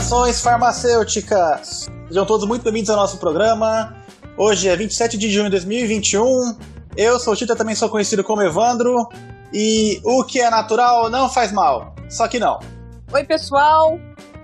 [0.00, 1.86] Saudações farmacêuticas!
[2.08, 3.94] Sejam todos muito bem-vindos ao nosso programa.
[4.36, 6.56] Hoje é 27 de junho de 2021.
[6.96, 9.08] Eu sou o Tita, também sou conhecido como Evandro.
[9.52, 11.94] E o que é natural não faz mal.
[12.08, 12.58] Só que não.
[13.12, 13.98] Oi, pessoal.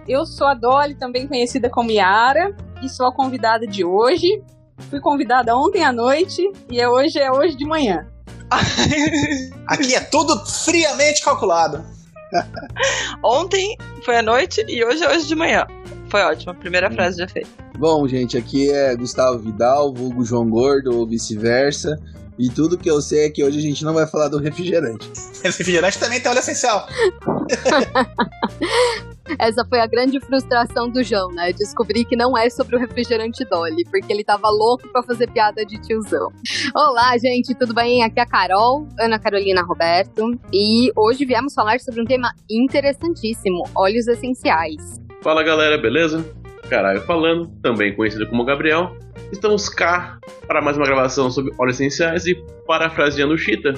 [0.06, 4.43] Eu sou a Dolly, também conhecida como Yara, e sou a convidada de hoje.
[4.91, 8.07] Fui convidada ontem à noite e é hoje é hoje de manhã.
[9.66, 11.95] Aqui é tudo friamente calculado.
[13.23, 15.66] Ontem foi à noite e hoje é hoje de manhã.
[16.09, 17.49] Foi ótimo, primeira frase já feita.
[17.79, 21.99] Bom, gente, aqui é Gustavo Vidal, vulgo João Gordo ou vice-versa.
[22.39, 25.11] E tudo que eu sei é que hoje a gente não vai falar do refrigerante.
[25.12, 26.87] Esse refrigerante também tem óleo essencial.
[29.39, 31.53] Essa foi a grande frustração do João, né?
[31.53, 35.65] Descobri que não é sobre o refrigerante Dolly, porque ele tava louco pra fazer piada
[35.65, 36.30] de tiozão.
[36.75, 38.02] Olá, gente, tudo bem?
[38.02, 43.65] Aqui é a Carol, Ana Carolina Roberto, e hoje viemos falar sobre um tema interessantíssimo:
[43.74, 45.01] óleos essenciais.
[45.23, 46.24] Fala galera, beleza?
[46.68, 48.96] Caralho falando, também conhecido como Gabriel.
[49.33, 52.35] Estamos cá para mais uma gravação sobre óleos essenciais e
[52.66, 53.74] parafraseando Chita,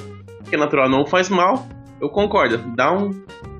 [0.48, 1.66] que natural não faz mal.
[2.00, 3.10] Eu concordo, dá um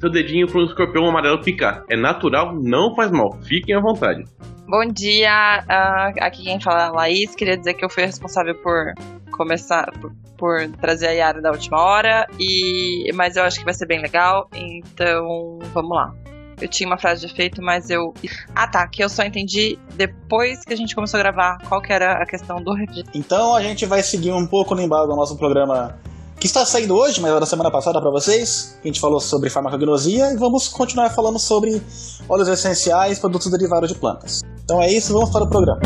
[0.01, 1.85] seu dedinho para um escorpião amarelo picar.
[1.91, 3.33] É natural, não faz mal.
[3.43, 4.25] Fiquem à vontade.
[4.69, 7.35] Bom dia, uh, aqui quem fala é a Laís.
[7.35, 8.95] Queria dizer que eu fui responsável por
[9.33, 13.75] começar, por, por trazer a Yara da última hora, e mas eu acho que vai
[13.75, 16.15] ser bem legal, então vamos lá.
[16.61, 18.13] Eu tinha uma frase de efeito, mas eu.
[18.55, 18.87] Ah, tá.
[18.89, 22.27] Que eu só entendi depois que a gente começou a gravar qual que era a
[22.27, 23.17] questão do refrigerante.
[23.17, 25.97] Então a gente vai seguir um pouco no embalo do nosso programa
[26.39, 28.79] que está saindo hoje, mas era da semana passada para vocês.
[28.83, 31.83] A gente falou sobre farmacognosia e vamos continuar falando sobre
[32.29, 34.41] óleos essenciais, produtos derivados de plantas.
[34.65, 35.81] Então é isso, vamos para o programa.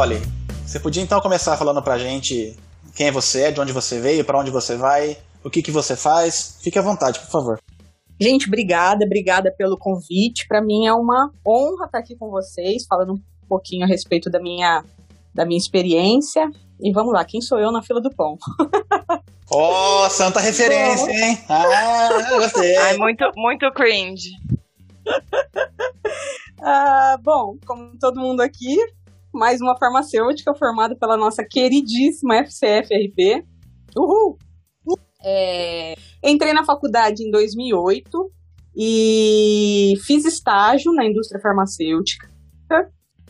[0.00, 0.16] Dolly,
[0.64, 2.56] você podia então começar falando pra gente
[2.96, 5.94] quem é você, de onde você veio, para onde você vai, o que, que você
[5.94, 6.56] faz.
[6.62, 7.60] Fique à vontade, por favor.
[8.18, 10.48] Gente, obrigada, obrigada pelo convite.
[10.48, 14.40] Para mim é uma honra estar aqui com vocês, falando um pouquinho a respeito da
[14.40, 14.82] minha,
[15.34, 16.50] da minha experiência.
[16.82, 18.38] E vamos lá, quem sou eu na fila do pão?
[19.52, 21.36] Oh, santa referência, hein?
[21.50, 22.76] Ah, gostei.
[22.76, 24.30] Ai, muito, muito cringe.
[26.62, 28.76] Ah, bom, como todo mundo aqui,
[29.32, 33.44] mais uma farmacêutica formada pela nossa queridíssima FCFRP.
[33.96, 34.38] Uhul!
[35.22, 38.30] É, entrei na faculdade em 2008
[38.76, 42.28] e fiz estágio na indústria farmacêutica.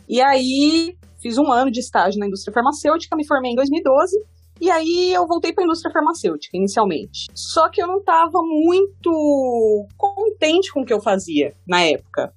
[0.07, 4.17] E aí fiz um ano de estágio na indústria farmacêutica, me formei em 2012
[4.59, 7.27] e aí eu voltei para a indústria farmacêutica inicialmente.
[7.33, 12.31] Só que eu não estava muito contente com o que eu fazia na época.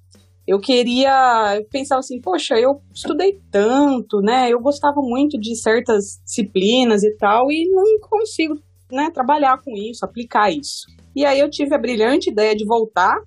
[0.47, 4.51] Eu queria, eu pensava assim, poxa, eu estudei tanto, né?
[4.51, 8.59] Eu gostava muito de certas disciplinas e tal e não consigo,
[8.91, 10.85] né, trabalhar com isso, aplicar isso.
[11.15, 13.19] E aí eu tive a brilhante ideia de voltar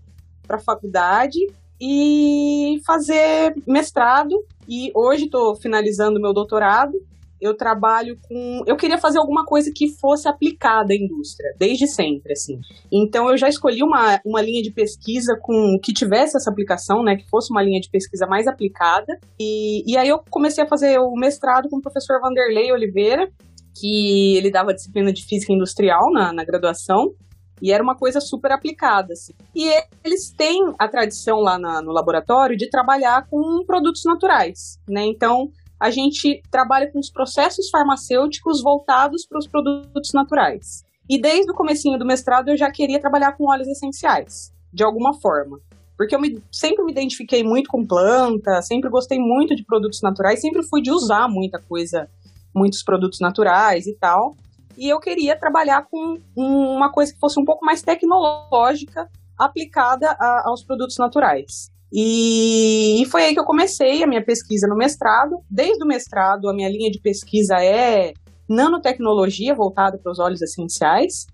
[0.46, 1.38] para a faculdade
[1.80, 6.92] e fazer mestrado e hoje estou finalizando meu doutorado.
[7.40, 8.62] Eu trabalho com.
[8.66, 12.58] Eu queria fazer alguma coisa que fosse aplicada à indústria, desde sempre, assim.
[12.92, 17.16] Então eu já escolhi uma, uma linha de pesquisa com que tivesse essa aplicação, né?
[17.16, 19.18] Que fosse uma linha de pesquisa mais aplicada.
[19.38, 23.30] E, e aí eu comecei a fazer o mestrado com o professor Vanderlei Oliveira,
[23.78, 27.14] que ele dava disciplina de física industrial na, na graduação.
[27.60, 29.12] E era uma coisa super aplicada.
[29.12, 29.32] Assim.
[29.54, 29.68] E
[30.04, 35.04] eles têm a tradição lá na, no laboratório de trabalhar com produtos naturais, né?
[35.04, 40.84] Então, a gente trabalha com os processos farmacêuticos voltados para os produtos naturais.
[41.08, 45.14] E desde o comecinho do mestrado eu já queria trabalhar com óleos essenciais, de alguma
[45.20, 45.58] forma.
[45.96, 50.40] Porque eu me, sempre me identifiquei muito com planta, sempre gostei muito de produtos naturais,
[50.40, 52.08] sempre fui de usar muita coisa,
[52.54, 54.36] muitos produtos naturais e tal.
[54.76, 60.48] E eu queria trabalhar com uma coisa que fosse um pouco mais tecnológica aplicada a,
[60.48, 61.70] aos produtos naturais.
[61.92, 65.40] E, foi aí que eu comecei a minha pesquisa no mestrado.
[65.50, 68.12] Desde o mestrado, a minha linha de pesquisa é
[68.48, 71.26] nanotecnologia voltada para os óleos essenciais.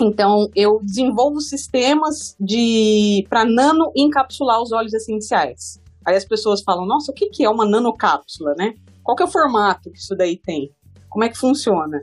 [0.00, 5.80] Então, eu desenvolvo sistemas de para nano encapsular os óleos essenciais.
[6.04, 8.74] Aí as pessoas falam: "Nossa, o que que é uma nanocápsula, né?
[9.02, 10.70] Qual que é o formato que isso daí tem?
[11.08, 12.02] Como é que funciona?"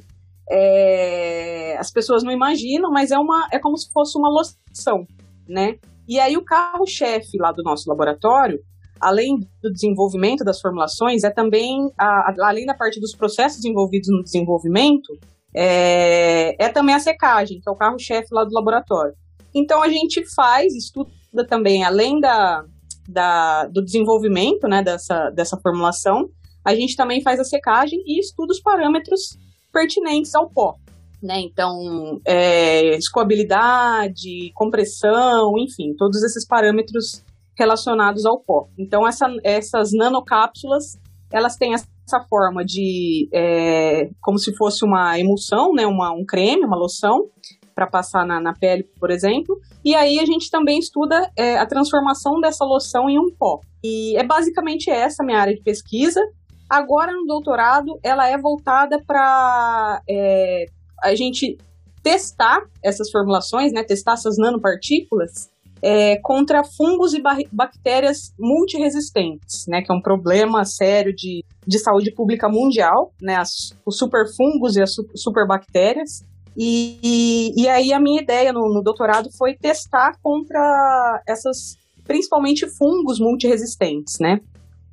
[0.50, 1.78] É...
[1.80, 5.08] as pessoas não imaginam, mas é uma é como se fosse uma loção,
[5.48, 5.78] né?
[6.08, 8.60] E aí o carro-chefe lá do nosso laboratório,
[9.00, 14.24] além do desenvolvimento das formulações, é também a, além da parte dos processos envolvidos no
[14.24, 15.18] desenvolvimento,
[15.56, 19.14] é, é também a secagem, que é o carro-chefe lá do laboratório.
[19.54, 22.66] Então a gente faz, estuda também, além da,
[23.08, 26.30] da, do desenvolvimento né, dessa, dessa formulação,
[26.66, 29.38] a gente também faz a secagem e estuda os parâmetros
[29.72, 30.76] pertinentes ao pó.
[31.24, 31.40] Né?
[31.40, 37.24] Então, é, escoabilidade, compressão, enfim, todos esses parâmetros
[37.58, 38.68] relacionados ao pó.
[38.78, 41.00] Então, essa, essas nanocápsulas,
[41.32, 41.88] elas têm essa
[42.30, 47.30] forma de é, como se fosse uma emulsão, né, uma, um creme, uma loção
[47.74, 49.58] para passar na, na, pele, por exemplo.
[49.84, 53.62] E aí a gente também estuda é, a transformação dessa loção em um pó.
[53.82, 56.22] E é basicamente essa minha área de pesquisa.
[56.70, 60.66] Agora no doutorado ela é voltada para é,
[61.04, 61.58] a gente
[62.02, 65.50] testar essas formulações, né, testar essas nanopartículas
[65.82, 67.22] é, contra fungos e
[67.52, 73.76] bactérias multiresistentes, né, que é um problema sério de, de saúde pública mundial, né, as,
[73.86, 76.24] os superfungos e as superbactérias.
[76.56, 82.68] E, e, e, aí a minha ideia no, no doutorado foi testar contra essas, principalmente
[82.78, 84.40] fungos multiresistentes, né?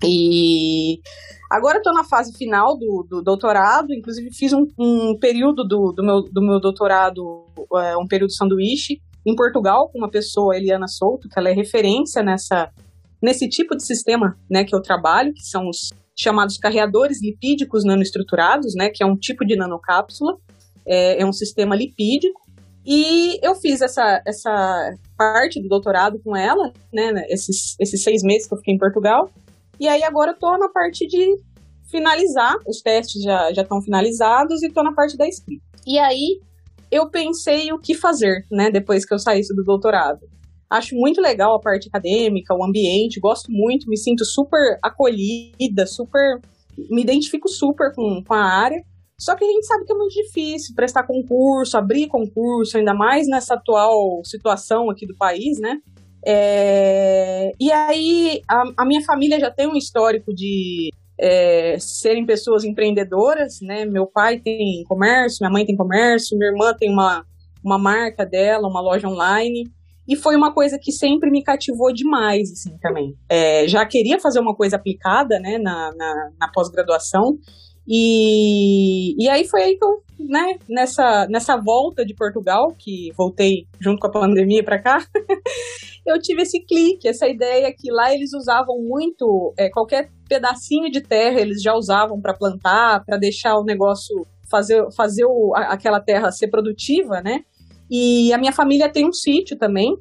[0.03, 1.01] E
[1.51, 6.03] agora estou na fase final do, do, doutorado, inclusive fiz um, um período do, do,
[6.03, 7.45] meu, do meu doutorado,
[7.77, 12.23] é, um período sanduíche, em Portugal com uma pessoa, Eliana Souto, que ela é referência
[12.23, 12.71] nessa,
[13.21, 18.75] nesse tipo de sistema né, que eu trabalho, que são os chamados carreadores lipídicos nanoestruturados,
[18.75, 20.37] né, que é um tipo de nanocápsula,
[20.87, 22.41] é, é um sistema lipídico,
[22.87, 28.47] e eu fiz essa, essa parte do doutorado com ela, né, esses, esses seis meses
[28.47, 29.31] que eu fiquei em Portugal,
[29.81, 31.37] e aí agora eu tô na parte de
[31.91, 35.65] finalizar, os testes já, já estão finalizados e tô na parte da escrita.
[35.87, 36.39] E aí,
[36.91, 40.21] eu pensei o que fazer, né, depois que eu saísse do doutorado.
[40.69, 46.41] Acho muito legal a parte acadêmica, o ambiente, gosto muito, me sinto super acolhida, super.
[46.91, 48.81] me identifico super com, com a área.
[49.19, 53.27] Só que a gente sabe que é muito difícil prestar concurso, abrir concurso, ainda mais
[53.27, 55.79] nessa atual situação aqui do país, né?
[56.27, 57.53] É...
[57.59, 60.91] E aí, a, a minha família já tem um histórico de
[61.21, 63.85] é, serem pessoas empreendedoras, né?
[63.85, 67.25] Meu pai tem comércio, minha mãe tem comércio, minha irmã tem uma,
[67.63, 69.71] uma marca dela, uma loja online.
[70.09, 73.15] E foi uma coisa que sempre me cativou demais, assim, também.
[73.29, 77.39] É, já queria fazer uma coisa aplicada, né, na, na, na pós-graduação.
[77.87, 83.67] E, e aí foi aí que eu, né, nessa, nessa volta de Portugal, que voltei
[83.79, 84.99] junto com a pandemia para cá,
[86.07, 91.01] eu tive esse clique, essa ideia que lá eles usavam muito, é, qualquer pedacinho de
[91.01, 96.31] terra eles já usavam para plantar, para deixar o negócio, fazer, fazer o, aquela terra
[96.31, 97.41] ser produtiva, né?
[97.91, 99.97] E a minha família tem um sítio também,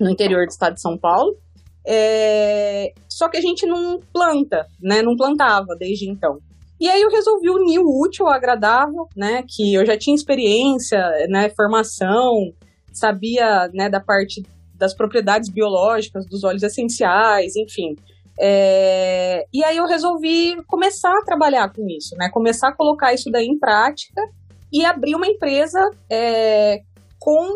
[0.00, 1.36] no interior do estado de São Paulo.
[1.86, 5.02] É, só que a gente não planta, né?
[5.02, 6.38] Não plantava desde então.
[6.80, 9.44] E aí eu resolvi unir o útil ao agradável, né?
[9.46, 10.98] Que eu já tinha experiência,
[11.28, 11.50] né?
[11.50, 12.52] Formação,
[12.92, 13.88] sabia, né?
[13.88, 14.42] Da parte
[14.80, 17.94] das propriedades biológicas dos óleos essenciais, enfim.
[18.40, 22.30] É, e aí eu resolvi começar a trabalhar com isso, né?
[22.32, 24.22] Começar a colocar isso daí em prática
[24.72, 25.78] e abrir uma empresa
[26.10, 26.80] é,
[27.18, 27.46] com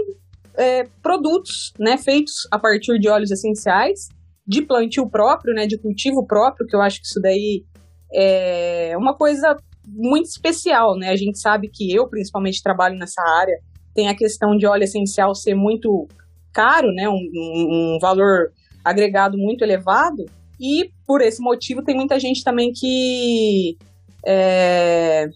[0.58, 1.96] é, produtos, né?
[1.96, 4.08] Feitos a partir de óleos essenciais,
[4.46, 5.66] de plantio próprio, né?
[5.66, 7.64] De cultivo próprio, que eu acho que isso daí
[8.12, 11.08] é uma coisa muito especial, né?
[11.08, 13.58] A gente sabe que eu, principalmente, trabalho nessa área,
[13.94, 16.06] tem a questão de óleo essencial ser muito
[16.54, 17.08] caro, né?
[17.08, 18.52] Um, um, valor
[18.84, 20.24] agregado muito elevado.
[20.60, 23.76] E por esse motivo tem muita gente também que.
[24.24, 25.28] É...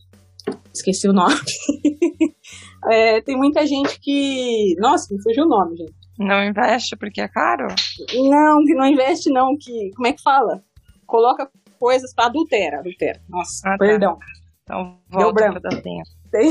[0.72, 1.34] Esqueci o nome.
[2.90, 4.74] é, tem muita gente que.
[4.78, 5.94] Nossa, me fugiu o nome, gente.
[6.18, 7.66] Não investe porque é caro?
[8.14, 9.56] Não, que não investe, não.
[9.58, 9.90] Que.
[9.94, 10.62] Como é que fala?
[11.06, 13.20] Coloca coisas para adultera, adultera.
[13.28, 13.78] Nossa, ah, tá.
[13.78, 14.16] perdão.
[14.16, 14.26] Tá.
[14.62, 15.60] Então, volta branco.
[16.30, 16.50] Tem...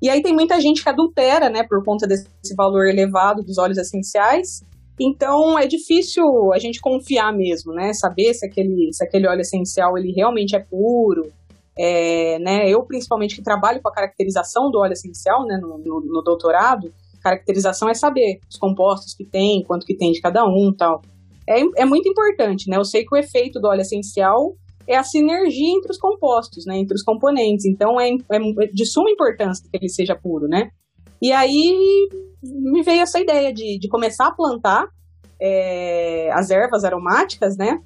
[0.00, 3.78] E aí tem muita gente que adultera, né, por conta desse valor elevado dos óleos
[3.78, 4.62] essenciais.
[5.00, 9.96] Então é difícil a gente confiar mesmo, né, saber se aquele, se aquele óleo essencial
[9.96, 11.32] ele realmente é puro.
[11.78, 16.00] É, né, eu principalmente que trabalho com a caracterização do óleo essencial, né, no, no,
[16.00, 16.92] no doutorado,
[17.22, 21.00] caracterização é saber os compostos que tem, quanto que tem de cada um, tal
[21.48, 22.76] é, é muito importante, né?
[22.76, 24.54] Eu sei que o efeito do óleo essencial
[24.88, 26.76] é a sinergia entre os compostos, né?
[26.76, 27.64] Entre os componentes.
[27.64, 30.70] Então, é, é de suma importância que ele seja puro, né?
[31.20, 32.08] E aí
[32.42, 34.86] me veio essa ideia de, de começar a plantar
[35.40, 37.80] é, as ervas aromáticas, né?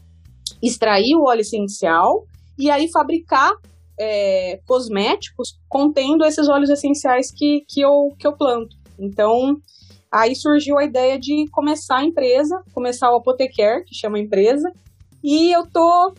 [0.63, 2.27] Extrair o óleo essencial
[2.59, 3.53] e aí fabricar
[3.99, 8.77] é, cosméticos contendo esses óleos essenciais que, que, eu, que eu planto.
[8.99, 9.57] Então,
[10.11, 14.71] aí surgiu a ideia de começar a empresa, começar o Apoteker, que chama a empresa,
[15.23, 16.15] e eu tô,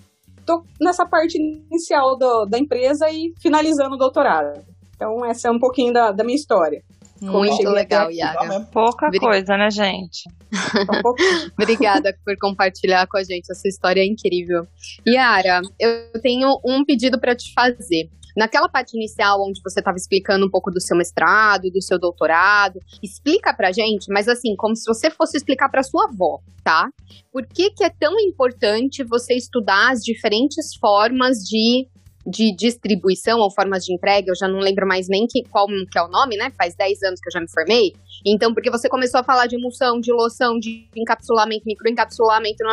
[0.45, 4.61] tô nessa parte inicial do, da empresa e finalizando o doutorado.
[4.95, 6.83] Então, essa é um pouquinho da, da minha história.
[7.21, 8.67] Muito legal, Yara.
[8.71, 10.23] Pouca coisa, né, gente?
[11.53, 14.65] Obrigada por compartilhar com a gente essa história incrível.
[15.07, 18.09] Yara, eu tenho um pedido para te fazer.
[18.35, 22.79] Naquela parte inicial onde você estava explicando um pouco do seu mestrado, do seu doutorado,
[23.01, 26.89] explica pra gente, mas assim, como se você fosse explicar para sua avó, tá?
[27.31, 31.87] Por que que é tão importante você estudar as diferentes formas de
[32.25, 35.97] de distribuição ou formas de entrega, eu já não lembro mais nem que, qual que
[35.97, 36.51] é o nome, né?
[36.57, 37.93] Faz 10 anos que eu já me formei.
[38.25, 42.63] Então, porque você começou a falar de emulsão, de loção, de encapsulamento, microencapsulamento,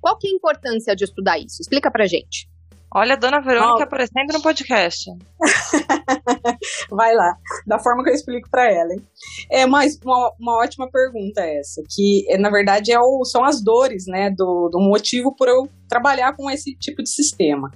[0.00, 1.60] qual que é a importância de estudar isso?
[1.60, 2.48] Explica pra gente.
[2.96, 3.82] Olha a dona Verônica oh.
[3.82, 5.10] aparecendo no podcast.
[6.88, 7.36] Vai lá,
[7.66, 8.92] da forma que eu explico para ela.
[8.92, 9.02] Hein?
[9.50, 14.06] É mais uma, uma ótima pergunta essa, que na verdade é o, são as dores,
[14.06, 17.70] né, do, do motivo por eu trabalhar com esse tipo de sistema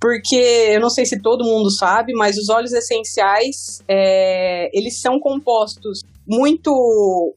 [0.00, 5.20] porque eu não sei se todo mundo sabe, mas os óleos essenciais é, eles são
[5.20, 7.32] compostos muito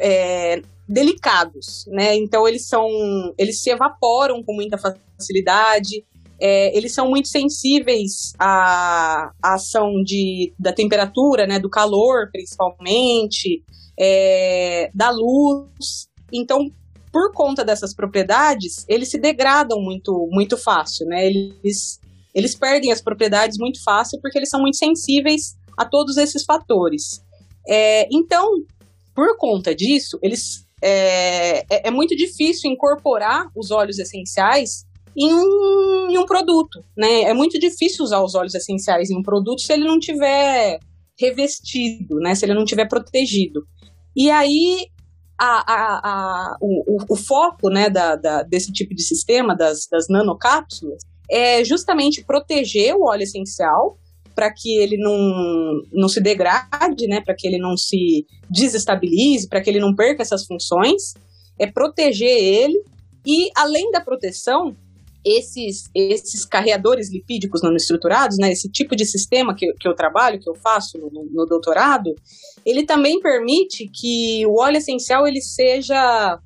[0.00, 2.16] é, delicados, né?
[2.16, 2.88] Então eles são,
[3.36, 6.06] eles se evaporam com muita facilidade.
[6.40, 13.62] É, eles são muito sensíveis à, à, ação de, da temperatura, né, do calor, principalmente,
[13.98, 16.08] é, da luz.
[16.32, 16.70] Então,
[17.12, 21.26] por conta dessas propriedades, eles se degradam muito, muito fácil, né?
[21.26, 21.98] Eles,
[22.34, 27.22] eles perdem as propriedades muito fácil porque eles são muito sensíveis a todos esses fatores.
[27.66, 28.46] É, então,
[29.14, 34.84] por conta disso, eles é, é, é, muito difícil incorporar os óleos essenciais
[35.16, 37.22] em um, em um produto, né?
[37.22, 40.78] É muito difícil usar os óleos essenciais em um produto se ele não tiver
[41.18, 42.34] revestido, né?
[42.34, 43.62] Se ele não tiver protegido.
[44.14, 44.86] E aí
[45.38, 50.06] a, a, a, o, o, foco né, da, da, desse tipo de sistema, das, das
[50.08, 53.98] nanocápsulas, é justamente proteger o óleo essencial
[54.34, 59.62] para que ele não, não se degrade, né, para que ele não se desestabilize, para
[59.62, 61.14] que ele não perca essas funções,
[61.58, 62.82] é proteger ele
[63.26, 64.76] e além da proteção,
[65.26, 70.38] esses, esses carreadores lipídicos não estruturados, né, esse tipo de sistema que, que eu trabalho,
[70.38, 72.14] que eu faço no, no doutorado,
[72.64, 76.38] ele também permite que o óleo essencial ele seja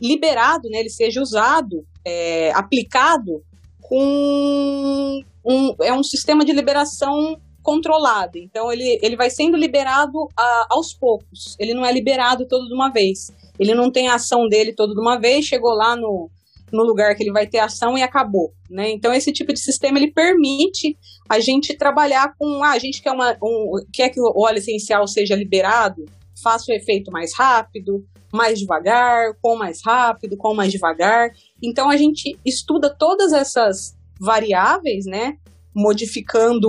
[0.00, 3.42] liberado, né, ele seja usado, é, aplicado
[3.80, 8.38] com um, é um sistema de liberação controlado.
[8.38, 11.56] Então ele, ele vai sendo liberado a, aos poucos.
[11.58, 13.32] Ele não é liberado todo de uma vez.
[13.58, 16.30] Ele não tem a ação dele todo de uma vez, chegou lá no,
[16.72, 18.52] no lugar que ele vai ter ação e acabou.
[18.70, 18.90] Né?
[18.90, 20.96] Então esse tipo de sistema ele permite
[21.28, 25.06] a gente trabalhar com ah, a gente quer, uma, um, quer que o óleo essencial
[25.06, 26.04] seja liberado,
[26.42, 31.30] faça o efeito mais rápido, mais devagar, com mais rápido, com mais devagar.
[31.62, 35.36] Então a gente estuda todas essas variáveis, né?
[35.74, 36.68] Modificando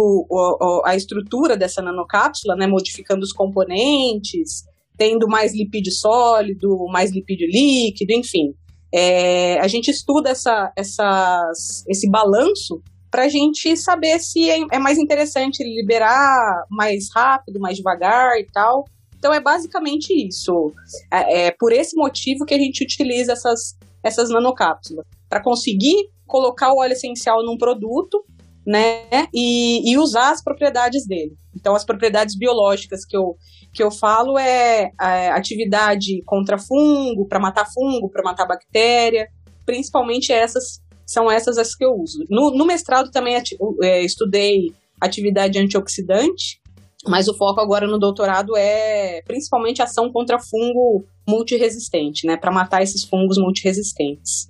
[0.85, 2.67] a estrutura dessa nanocápsula, né?
[2.67, 4.63] Modificando os componentes,
[4.97, 8.53] tendo mais lipídio sólido, mais lipídio líquido, enfim.
[8.93, 12.81] É, a gente estuda essa, essas, esse balanço
[13.11, 18.45] para a gente saber se é, é, mais interessante liberar mais rápido, mais devagar e
[18.45, 18.85] tal.
[19.17, 20.71] Então é basicamente isso.
[21.11, 26.71] É, é por esse motivo que a gente utiliza essas, essas nanocápsulas para conseguir colocar
[26.71, 28.23] o óleo essencial num produto,
[28.65, 31.35] né, e, e, usar as propriedades dele.
[31.55, 33.35] Então, as propriedades biológicas que eu,
[33.73, 39.27] que eu falo é, é atividade contra fungo, para matar fungo, para matar bactéria,
[39.65, 42.23] principalmente essas são essas as que eu uso.
[42.29, 43.41] No, no mestrado também
[43.81, 44.71] é, estudei
[45.01, 46.59] atividade antioxidante,
[47.07, 52.83] mas o foco agora no doutorado é principalmente ação contra fungo multiresistente, né, para matar
[52.83, 54.49] esses fungos multiresistentes.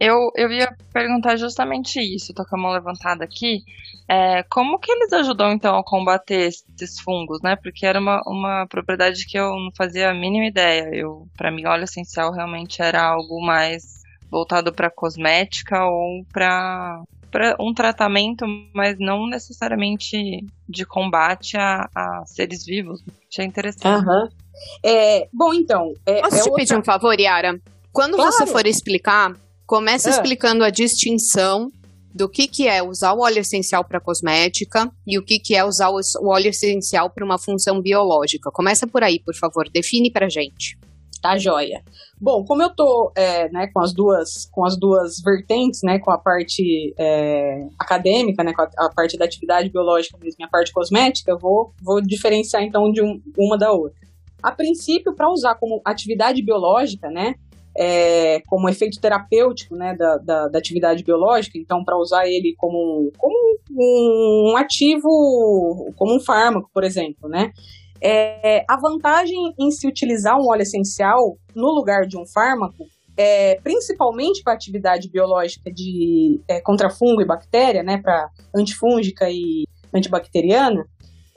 [0.00, 3.62] Eu, eu ia perguntar justamente isso, tô com a mão levantada aqui.
[4.08, 7.54] É, como que eles ajudam, então, a combater esses fungos, né?
[7.54, 10.88] Porque era uma, uma propriedade que eu não fazia a mínima ideia.
[10.92, 17.04] Eu, para mim, óleo essencial realmente era algo mais voltado para cosmética ou para
[17.60, 23.04] um tratamento, mas não necessariamente de combate a, a seres vivos.
[23.30, 24.06] Achei interessante.
[24.06, 24.28] Uhum.
[24.82, 25.92] É, bom, então.
[26.06, 26.64] É, Posso é te outra...
[26.64, 27.60] pedir um favor, Yara?
[27.92, 28.32] Quando claro.
[28.32, 29.34] você for explicar,
[29.70, 30.12] Começa é.
[30.12, 31.70] explicando a distinção
[32.12, 35.64] do que, que é usar o óleo essencial para cosmética e o que, que é
[35.64, 38.50] usar o óleo essencial para uma função biológica.
[38.50, 40.76] Começa por aí, por favor, define para gente.
[41.22, 41.84] Tá joia.
[42.20, 46.10] Bom, como eu tô é, né, com as duas com as duas vertentes, né, com
[46.10, 50.48] a parte é, acadêmica, né, com a, a, parte da atividade biológica mesmo e a
[50.48, 54.00] parte cosmética, eu vou, vou diferenciar então de um, uma da outra.
[54.42, 57.36] A princípio, para usar como atividade biológica, né,
[57.76, 63.12] é, como efeito terapêutico né, da, da, da atividade biológica, então para usar ele como,
[63.16, 63.36] como
[63.70, 67.52] um ativo, como um fármaco, por exemplo, né?
[68.02, 72.86] É, a vantagem em se utilizar um óleo essencial no lugar de um fármaco,
[73.16, 79.66] é, principalmente para atividade biológica de é, contra fungo e bactéria, né, para antifúngica e
[79.92, 80.86] antibacteriana,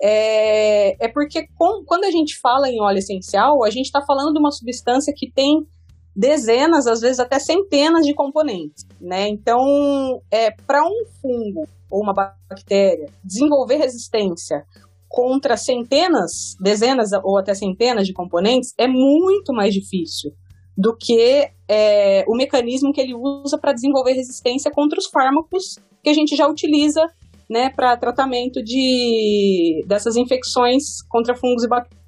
[0.01, 4.33] é, é porque com, quando a gente fala em óleo essencial, a gente está falando
[4.33, 5.67] de uma substância que tem
[6.15, 9.27] dezenas, às vezes até centenas de componentes, né?
[9.27, 14.65] Então, é, para um fungo ou uma bactéria desenvolver resistência
[15.07, 20.33] contra centenas, dezenas ou até centenas de componentes é muito mais difícil
[20.75, 26.09] do que é, o mecanismo que ele usa para desenvolver resistência contra os fármacos que
[26.09, 27.05] a gente já utiliza
[27.49, 32.02] né, para tratamento de, dessas infecções contra fungos e bactérias.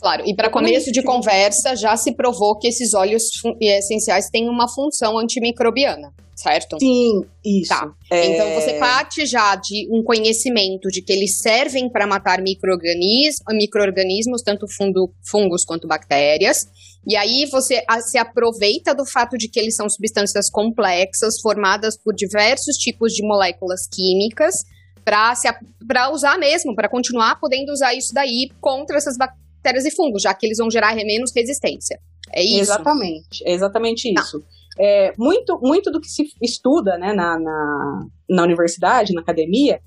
[0.00, 3.24] Claro, e para começo de conversa, já se provou que esses óleos
[3.60, 6.78] essenciais têm uma função antimicrobiana certo?
[6.80, 7.68] Sim, isso.
[7.68, 7.92] Tá.
[8.10, 8.26] É...
[8.26, 14.42] Então você parte já de um conhecimento de que eles servem para matar microorganismos, microorganismos,
[14.42, 16.66] tanto fundo, fungos quanto bactérias.
[17.06, 22.14] E aí você se aproveita do fato de que eles são substâncias complexas, formadas por
[22.14, 24.54] diversos tipos de moléculas químicas,
[25.02, 29.16] para usar mesmo, para continuar podendo usar isso daí contra essas
[29.60, 32.00] bactérias e fungos, já que eles vão gerar menos resistência.
[32.32, 32.60] É isso?
[32.60, 34.22] Exatamente, é exatamente tá.
[34.22, 34.42] isso.
[34.78, 39.80] É, muito, muito do que se estuda né, na, na, na universidade, na academia,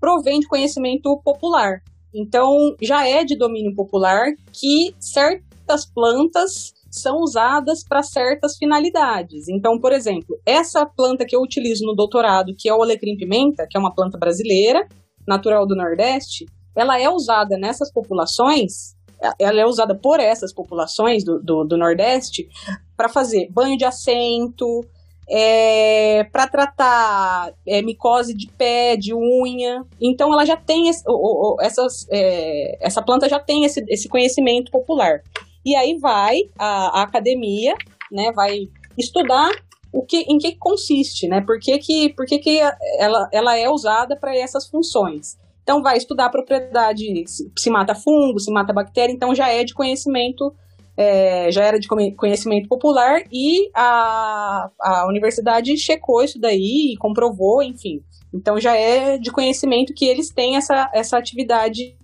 [0.00, 1.82] provém de conhecimento popular.
[2.14, 9.48] Então, já é de domínio popular que certas plantas são usadas para certas finalidades.
[9.48, 13.66] Então, por exemplo, essa planta que eu utilizo no doutorado, que é o alecrim pimenta,
[13.68, 14.88] que é uma planta brasileira,
[15.26, 18.96] natural do Nordeste, ela é usada nessas populações
[19.38, 22.48] ela é usada por essas populações do, do, do Nordeste
[22.96, 24.84] para fazer banho de assento,
[25.28, 29.84] é, para tratar é, micose de pé, de unha.
[30.00, 31.12] Então ela já tem esse, o,
[31.54, 35.20] o, essas, é, essa planta já tem esse, esse conhecimento popular.
[35.64, 37.74] E aí vai a, a academia,
[38.10, 39.50] né, vai estudar
[39.92, 41.40] o que, em que consiste, né?
[41.40, 42.60] Por que, que, por que, que
[42.98, 45.38] ela, ela é usada para essas funções?
[45.68, 49.74] Então, vai estudar a propriedade, se mata fungo, se mata bactéria, então já é de
[49.74, 50.50] conhecimento,
[50.96, 57.62] é, já era de conhecimento popular e a, a universidade checou isso daí e comprovou,
[57.62, 58.00] enfim.
[58.32, 61.94] Então, já é de conhecimento que eles têm essa, essa atividade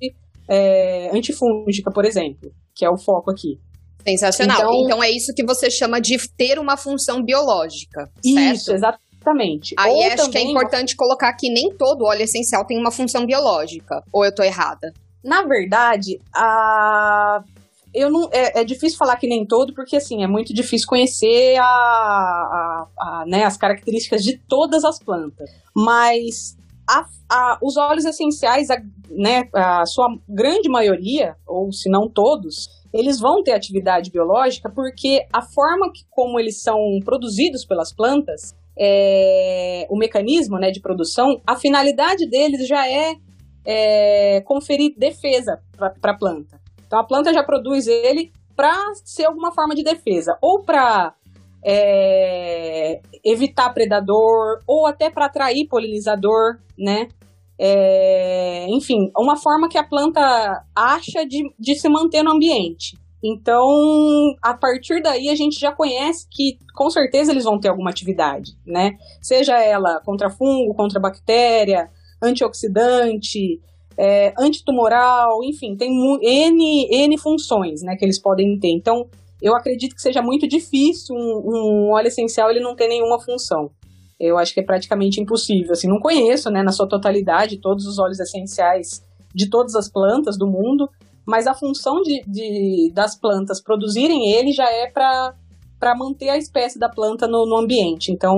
[0.46, 3.58] é, antifúngica, por exemplo, que é o foco aqui.
[4.06, 4.58] Sensacional.
[4.58, 8.10] Então, então, é isso que você chama de ter uma função biológica.
[8.22, 8.54] Certo?
[8.56, 9.13] Isso, exatamente.
[9.24, 9.74] Exatamente.
[9.78, 10.30] Aí Ou acho também...
[10.30, 14.02] que é importante colocar que nem todo óleo essencial tem uma função biológica.
[14.12, 14.92] Ou eu tô errada?
[15.24, 17.42] Na verdade, a
[17.94, 21.56] eu não é, é, difícil falar que nem todo porque assim é muito difícil conhecer
[21.58, 26.56] a, a, a né, as características de todas as plantas mas
[26.90, 28.66] a, a, os óleos essenciais
[29.08, 35.24] né, a sua grande maioria ou se não todos eles vão ter atividade biológica porque
[35.32, 41.40] a forma que, como eles são produzidos pelas plantas é, o mecanismo né, de produção,
[41.46, 43.14] a finalidade deles já é,
[43.64, 46.60] é conferir defesa para a planta.
[46.86, 51.14] Então a planta já produz ele para ser alguma forma de defesa, ou para
[51.64, 57.08] é, evitar predador, ou até para atrair polinizador, né?
[57.58, 60.20] É, enfim, uma forma que a planta
[60.74, 62.96] acha de, de se manter no ambiente.
[63.26, 63.66] Então,
[64.42, 68.52] a partir daí, a gente já conhece que com certeza eles vão ter alguma atividade,
[68.66, 68.98] né?
[69.22, 71.88] Seja ela contra fungo, contra bactéria,
[72.22, 73.62] antioxidante,
[73.96, 75.90] é, antitumoral, enfim, tem
[76.22, 78.68] N, N funções né, que eles podem ter.
[78.68, 79.06] Então,
[79.40, 83.70] eu acredito que seja muito difícil um, um óleo essencial ele não ter nenhuma função.
[84.20, 85.72] Eu acho que é praticamente impossível.
[85.72, 89.02] Assim, não conheço, né, na sua totalidade, todos os óleos essenciais
[89.34, 90.88] de todas as plantas do mundo,
[91.26, 95.34] mas a função de, de das plantas produzirem ele já é para
[95.96, 98.12] manter a espécie da planta no, no, ambiente.
[98.12, 98.34] Então,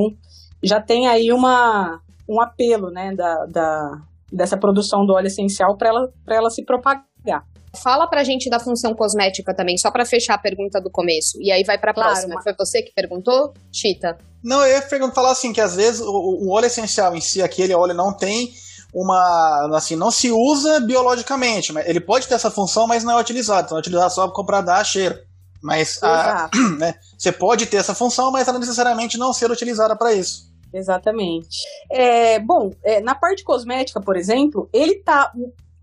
[0.63, 3.91] já tem aí uma, um apelo né, da, da,
[4.33, 7.45] dessa produção do óleo essencial para ela, ela se propagar.
[7.83, 11.39] fala pra gente da função cosmética também, só pra fechar a pergunta do começo.
[11.41, 12.35] E aí vai pra Claro, próxima.
[12.37, 14.17] mas- Foi você que perguntou, Chita?
[14.43, 17.75] Não, eu ia falar assim, que às vezes o, o óleo essencial em si, aquele
[17.75, 18.49] óleo não tem
[18.99, 19.77] uma.
[19.77, 21.73] assim, não se usa biologicamente.
[21.73, 23.67] Mas ele pode ter essa função, mas não é utilizado.
[23.67, 25.19] Então é utilizado só para dar cheiro.
[25.63, 30.13] Mas a- né, você pode ter essa função, mas ela necessariamente não ser utilizada para
[30.15, 30.51] isso.
[30.73, 31.59] Exatamente.
[31.91, 35.33] É, bom, é, na parte cosmética, por exemplo, ele tá,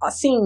[0.02, 0.38] assim,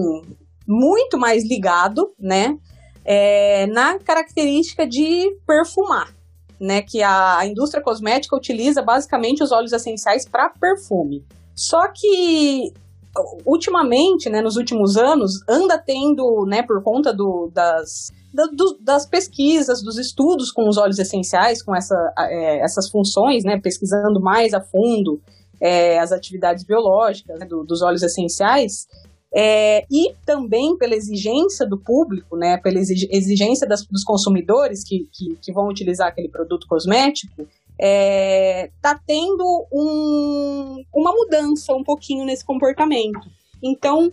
[0.66, 2.56] muito mais ligado, né,
[3.04, 6.14] é, na característica de perfumar,
[6.58, 11.24] né, que a, a indústria cosmética utiliza basicamente os óleos essenciais para perfume.
[11.58, 12.72] Só que
[13.44, 19.06] ultimamente, né, nos últimos anos, anda tendo, né, por conta do, das, da- do- das
[19.06, 24.54] pesquisas, dos estudos com os óleos essenciais, com essa, é, essas funções, né, pesquisando mais
[24.54, 25.20] a fundo
[25.60, 28.86] é, as atividades biológicas né, do- dos óleos essenciais,
[29.34, 35.08] é, e também pela exigência do público, né, pela exig- exigência das- dos consumidores que,
[35.12, 37.48] que, que vão utilizar aquele produto cosmético,
[37.80, 43.20] está tendo um- uma mudança um pouquinho nesse comportamento.
[43.62, 44.12] Então,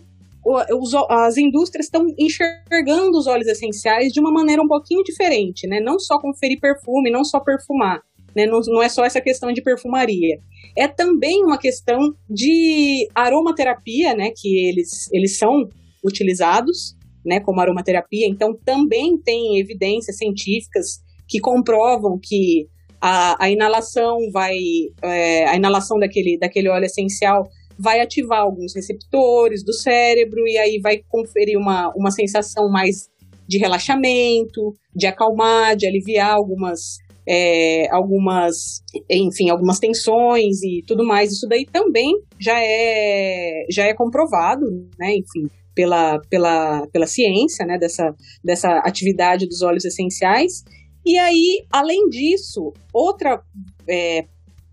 [1.08, 5.80] as indústrias estão enxergando os óleos essenciais de uma maneira um pouquinho diferente, né?
[5.80, 8.00] Não só conferir perfume, não só perfumar,
[8.34, 8.46] né?
[8.46, 10.38] Não, não é só essa questão de perfumaria.
[10.76, 14.30] É também uma questão de aromaterapia, né?
[14.36, 15.68] Que eles, eles são
[16.04, 17.40] utilizados, né?
[17.40, 18.28] Como aromaterapia.
[18.28, 22.68] Então, também tem evidências científicas que comprovam que
[23.00, 24.56] a, a inalação vai,
[25.02, 30.80] é, a inalação daquele, daquele óleo essencial vai ativar alguns receptores do cérebro e aí
[30.82, 33.08] vai conferir uma, uma sensação mais
[33.46, 38.80] de relaxamento, de acalmar, de aliviar algumas, é, algumas,
[39.10, 41.32] enfim, algumas tensões e tudo mais.
[41.32, 44.66] Isso daí também já é, já é comprovado,
[44.98, 45.14] né?
[45.14, 47.78] Enfim, pela, pela, pela ciência, né?
[47.78, 50.64] Dessa, dessa atividade dos óleos essenciais.
[51.06, 53.40] E aí, além disso, outra
[53.88, 54.26] é,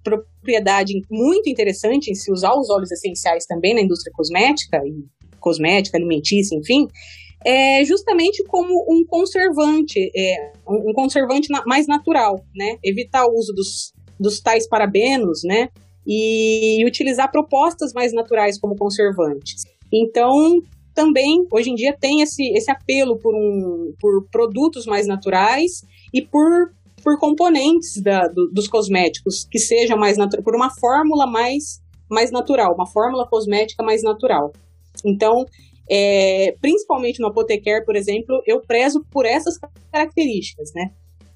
[0.04, 5.06] propriedade muito interessante em se usar os óleos essenciais também na indústria cosmética, e
[5.40, 6.88] cosmética, alimentícia, enfim,
[7.46, 12.78] é justamente como um conservante, é, um conservante mais natural, né?
[12.84, 15.70] Evitar o uso dos, dos tais parabenos, né?
[16.08, 19.66] E utilizar propostas mais naturais como conservantes.
[19.92, 20.64] Então,
[20.96, 26.22] também, hoje em dia, tem esse, esse apelo por, um, por produtos mais naturais e
[26.22, 26.74] por,
[27.04, 32.32] por componentes da- do- dos cosméticos que sejam mais naturais, por uma fórmula mais, mais
[32.32, 34.54] natural, uma fórmula cosmética mais natural.
[35.04, 35.46] Então,
[35.90, 39.58] é, principalmente no Apotecare, por exemplo, eu prezo por essas
[39.92, 40.92] características, né?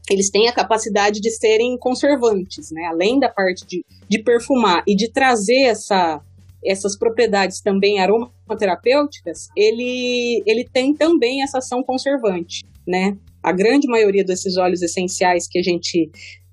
[0.09, 2.85] Eles têm a capacidade de serem conservantes, né?
[2.85, 6.21] Além da parte de, de perfumar e de trazer essa,
[6.63, 13.17] essas propriedades também aromaterapêuticas, ele, ele tem também essa ação conservante, né?
[13.47, 16.09] A grande maioria desses óleos essenciais que a gente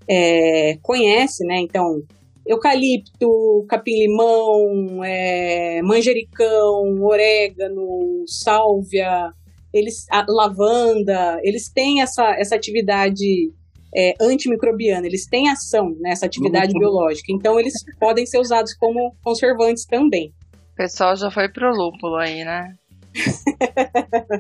[0.09, 1.59] é, conhece, né?
[1.59, 2.03] Então,
[2.47, 9.31] eucalipto, capim-limão, é, manjericão, orégano, sálvia,
[9.73, 13.51] eles, a lavanda, eles têm essa, essa atividade
[13.97, 16.79] é, antimicrobiana, eles têm ação nessa atividade Uhum.
[16.81, 17.33] biológica.
[17.33, 20.33] Então, eles podem ser usados como conservantes também.
[20.73, 22.75] O pessoal já foi pro lúpulo aí, né?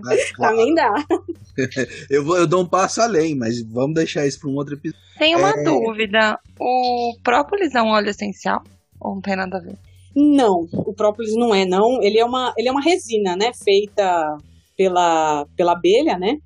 [0.03, 0.95] Mas, claro, Também dá.
[2.11, 5.01] eu, vou, eu dou um passo além, mas vamos deixar isso para um outro episódio.
[5.19, 5.63] Tem uma É.
[5.65, 6.39] dúvida.
[6.59, 8.63] O própolis é um óleo essencial?
[9.01, 9.77] Ou não tem nada a ver?
[10.17, 12.03] Não, o própolis não é, não.
[12.03, 13.53] Ele é uma, ele é uma resina, né?
[13.53, 14.37] Feita
[14.77, 16.39] pela, pela abelha, né?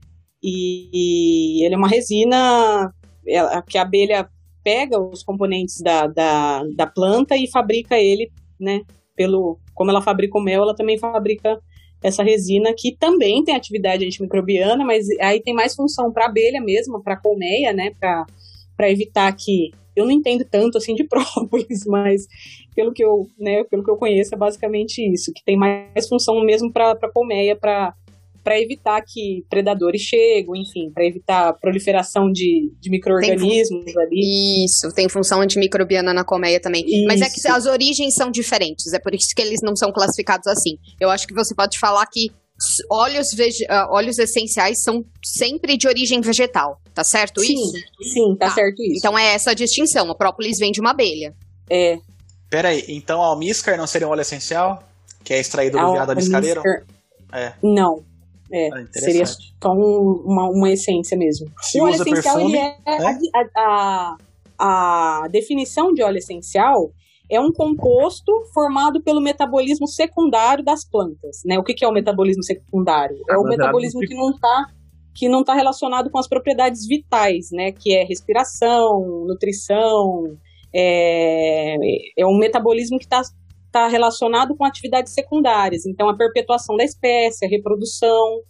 [0.43, 2.93] E, ele é uma resina
[3.27, 4.29] ela- que a abelha
[4.63, 8.81] pega os componentes da, da, da planta e fabrica ele, né?
[9.17, 11.59] Pelo, como ela fabrica o mel, ela também fabrica
[12.03, 17.03] essa resina que também tem atividade antimicrobiana, mas aí tem mais função para abelha mesmo,
[17.03, 17.93] para colmeia, né?
[17.99, 22.27] Para evitar que eu não entendo tanto assim de própolis, mas
[22.75, 26.41] pelo que eu, né, pelo que eu conheço, é basicamente isso, que tem mais função
[26.45, 27.93] mesmo para colmeia, para
[28.43, 34.65] para evitar que predadores cheguem, enfim, para evitar a proliferação de, de micro-organismos ali.
[34.65, 36.85] Isso, tem função antimicrobiana na colmeia também.
[37.07, 37.53] Mas é que Isso.
[37.53, 40.79] as origens são diferentes, é por isso que eles não são classificados assim.
[41.01, 42.31] Eu acho que você pode falar que
[42.91, 47.73] óleos, vege- ah, óleos essenciais são sempre de origem vegetal, tá certo Sim, isso?
[48.13, 48.55] sim, tá, Tá.
[48.55, 48.99] certo isso.
[48.99, 50.09] Então é essa a distinção.
[50.11, 51.35] O própolis vem de uma abelha.
[51.71, 51.99] é,
[52.51, 54.83] Pera aí, então a almíscar não seria um óleo essencial?
[55.23, 56.43] Que é extraído do a viado almíscar-
[57.33, 57.53] É.
[57.63, 58.03] Não.
[58.53, 61.49] É, Ah, seria só um- uma, uma essência mesmo.
[61.61, 63.19] Se o óleo essencial, perfume, ele é, né?
[63.57, 64.17] a,
[64.59, 66.91] a, a definição de óleo essencial,
[67.31, 71.43] é um composto formado pelo metabolismo secundário das plantas.
[71.45, 71.59] Né?
[71.59, 73.19] O que, que é o metabolismo secundário?
[73.29, 74.67] É o metabolismo que não está
[75.15, 77.73] que não está relacionado com as propriedades vitais, né?
[77.73, 80.37] Que é respiração, nutrição,
[80.73, 81.75] é,
[82.17, 83.23] é um metabolismo que está
[83.71, 85.87] tá relacionado com atividades secundárias.
[85.87, 88.41] Então, a perpetuação da espécie, a reprodução,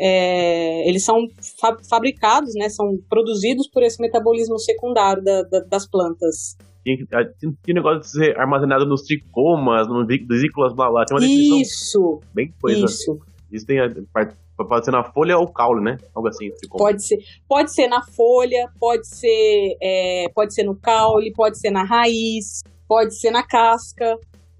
[0.00, 1.26] é, eles são
[1.60, 2.68] fa fabricados, né?
[2.68, 6.56] São produzidos por esse metabolismo secundário da, da, das plantas.
[6.84, 11.04] Tinha, negócio de ser armazenado nos tricomas, nos vesículas, blá blá.
[11.04, 12.20] Tem uma isso!
[12.32, 12.86] Bem coisa.
[12.86, 13.18] Isso.
[13.50, 13.88] Isso tem a
[14.64, 15.98] Pode ser na folha ou caule, né?
[16.12, 16.50] Algo assim.
[16.68, 21.70] Pode ser, pode ser na folha, pode ser, é, pode ser no caule, pode ser
[21.70, 24.18] na raiz, pode ser na casca,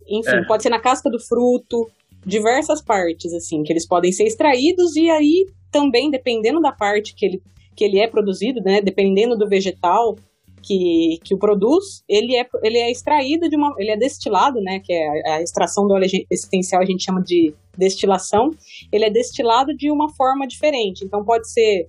[0.09, 0.47] enfim, é.
[0.47, 1.87] pode ser na casca do fruto,
[2.25, 7.27] diversas partes, assim, que eles podem ser extraídos e aí também, dependendo da parte que
[7.27, 7.43] ele,
[7.77, 8.81] que ele é produzido, né?
[8.81, 10.17] Dependendo do vegetal,
[10.63, 13.75] que, que o produz, ele é, ele é extraído de uma.
[13.79, 14.81] ele é destilado, né?
[14.81, 18.51] Que é a, a extração do óleo essencial, a gente chama de destilação.
[18.93, 21.05] Ele é destilado de uma forma diferente.
[21.05, 21.87] Então pode ser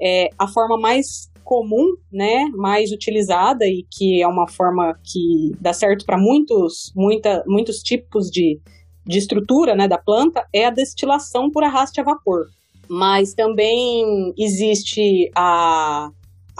[0.00, 5.72] é, a forma mais comum, né, mais utilizada e que é uma forma que dá
[5.72, 8.60] certo para muitos, muita, muitos tipos de,
[9.06, 12.46] de estrutura, né, da planta, é a destilação por arraste a vapor.
[12.88, 16.10] Mas também existe a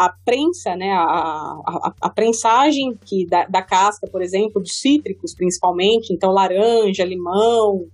[0.00, 5.34] a prensa, né, a, a, a prensagem que da, da, casca, por exemplo, dos cítricos
[5.34, 7.84] principalmente, então laranja, limão,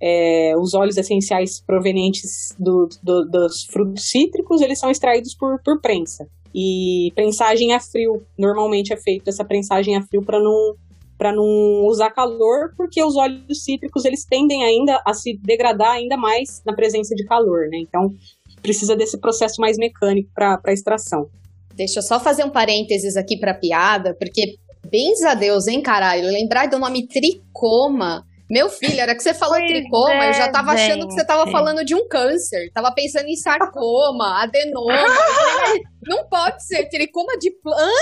[0.00, 5.80] é, os óleos essenciais provenientes do, do, dos frutos cítricos, eles são extraídos por, por
[5.80, 6.26] prensa.
[6.54, 10.74] E prensagem a frio, normalmente é feito essa prensagem a frio para não
[11.18, 16.14] para não usar calor, porque os óleos cítricos eles tendem ainda a se degradar ainda
[16.14, 17.78] mais na presença de calor, né?
[17.78, 18.14] Então
[18.60, 21.26] precisa desse processo mais mecânico para extração.
[21.74, 24.56] Deixa eu só fazer um parênteses aqui para piada, porque,
[24.90, 26.24] bens a Deus, hein, caralho?
[26.24, 28.25] Lembrar do nome tricoma.
[28.48, 30.90] Meu filho, era que você falou pois tricoma, é, eu já tava gente.
[30.90, 32.70] achando que você tava falando de um câncer.
[32.72, 34.92] Tava pensando em sarcoma, adenoma.
[36.06, 37.92] não pode ser tricoma de planta.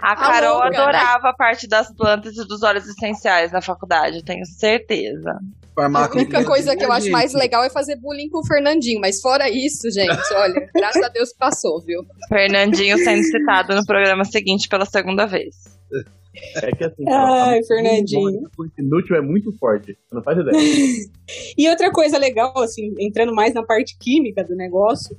[0.00, 4.44] A Carol Alô, adorava a parte das plantas e dos óleos essenciais na faculdade, tenho
[4.44, 5.38] certeza.
[5.76, 9.20] A única coisa que eu acho mais legal é fazer bullying com o Fernandinho, mas
[9.20, 12.04] fora isso, gente, olha, graças a Deus passou, viu?
[12.28, 15.77] Fernandinho sendo citado no programa seguinte pela segunda vez.
[16.62, 18.48] É que assim, Ai, Fernandinho.
[18.78, 20.56] Inútil é muito forte, não faz ideia.
[21.56, 25.16] e outra coisa legal, assim, entrando mais na parte química do negócio,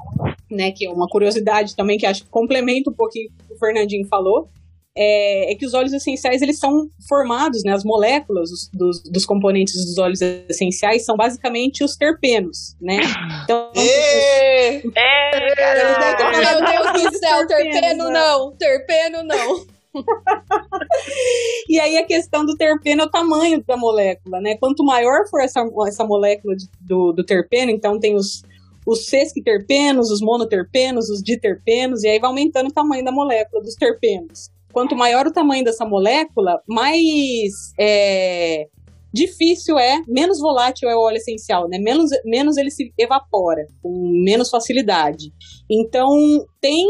[0.49, 3.57] né, que é uma curiosidade também que acho que complementa um pouquinho o que o
[3.57, 4.49] Fernandinho falou,
[4.97, 9.73] é, é, que os óleos essenciais eles são formados, né, as moléculas dos, dos componentes
[9.73, 12.97] dos óleos essenciais são basicamente os terpenos, né?
[13.43, 19.78] Então, é, meu Deus do céu, terpeno não, terpeno não.
[21.67, 24.57] E aí a questão do terpeno é o tamanho da molécula, né?
[24.57, 28.43] Quanto maior for essa, essa molécula de, do, do terpeno, então tem os,
[28.85, 33.75] os sesquiterpenos, os monoterpenos, os diterpenos, e aí vai aumentando o tamanho da molécula dos
[33.75, 38.67] terpenos quanto maior o tamanho dessa molécula, mais é,
[39.13, 41.77] difícil é, menos volátil é o óleo essencial, né?
[41.79, 45.31] Menos, menos ele se evapora, com menos facilidade.
[45.69, 46.07] Então,
[46.61, 46.85] tem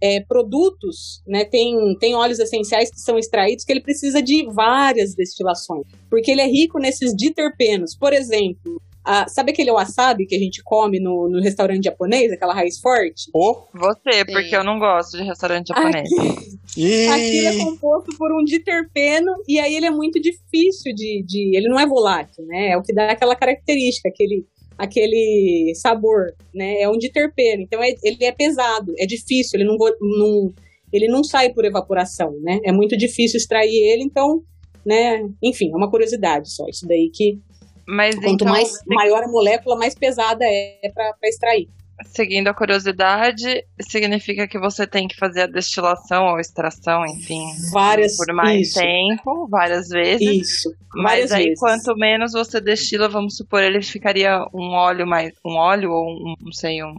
[0.00, 1.44] é, produtos, né?
[1.44, 6.40] Tem, tem óleos essenciais que são extraídos que ele precisa de várias destilações, porque ele
[6.40, 7.96] é rico nesses diterpenos.
[7.96, 12.54] Por exemplo, ah, sabe aquele wasabi que a gente come no, no restaurante japonês, aquela
[12.54, 13.30] raiz forte?
[13.34, 13.66] Oh.
[13.74, 14.56] Você, porque Sim.
[14.56, 16.08] eu não gosto de restaurante japonês.
[16.74, 21.56] Aqui, aquilo é composto por um diterpeno e aí ele é muito difícil de, de.
[21.56, 22.70] Ele não é volátil, né?
[22.70, 24.44] É o que dá aquela característica, aquele,
[24.76, 26.80] aquele sabor, né?
[26.80, 27.62] É um diterpeno.
[27.62, 30.52] Então é, ele é pesado, é difícil, ele não, não,
[30.92, 32.58] ele não sai por evaporação, né?
[32.64, 34.42] É muito difícil extrair ele, então,
[34.84, 35.28] né?
[35.42, 36.64] Enfim, é uma curiosidade só.
[36.68, 37.38] Isso daí que
[37.86, 41.68] mas Quanto então, mais maior a molécula, mais pesada é para extrair.
[42.06, 48.16] Seguindo a curiosidade, significa que você tem que fazer a destilação ou extração, enfim, várias
[48.16, 48.80] por mais isso.
[48.80, 50.48] tempo, várias vezes.
[50.48, 50.74] Isso.
[50.92, 51.60] Mas aí, vezes.
[51.60, 56.34] quanto menos você destila, vamos supor, ele ficaria um óleo mais, um óleo ou um,
[56.40, 56.94] não sei, um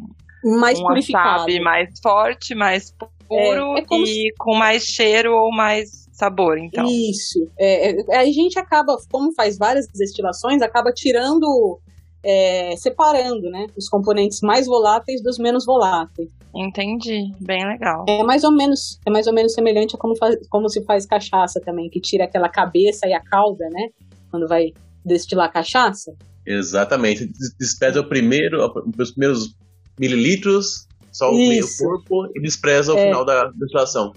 [0.60, 2.94] mais um purificado, wasabi mais forte, mais
[3.28, 4.34] puro é, é e se...
[4.38, 6.86] com mais cheiro ou mais sabor, então.
[6.86, 7.48] Isso.
[7.60, 11.80] É, é, a gente acaba, como faz várias destilações, acaba tirando,
[12.24, 16.30] é, separando, né, os componentes mais voláteis dos menos voláteis.
[16.56, 18.06] Entendi, bem legal.
[18.08, 21.06] É mais ou menos, é mais ou menos semelhante a como, faz, como se faz
[21.06, 23.90] cachaça também, que tira aquela cabeça e a cauda, né,
[24.32, 24.72] quando vai
[25.04, 26.16] destilar cachaça.
[26.48, 27.30] Exatamente.
[27.60, 28.60] Despreza o primeiro,
[28.98, 29.54] os primeiros
[30.00, 31.38] mililitros, só o
[31.78, 33.06] corpo e despreza o é.
[33.06, 34.14] final da destilação.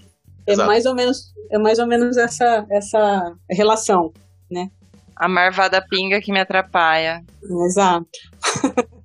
[0.48, 0.66] É Exato.
[0.66, 1.18] mais ou menos,
[1.52, 4.10] é mais ou menos essa, essa relação,
[4.50, 4.70] né?
[5.14, 7.22] A marvada pinga que me atrapalha.
[7.66, 8.08] Exato.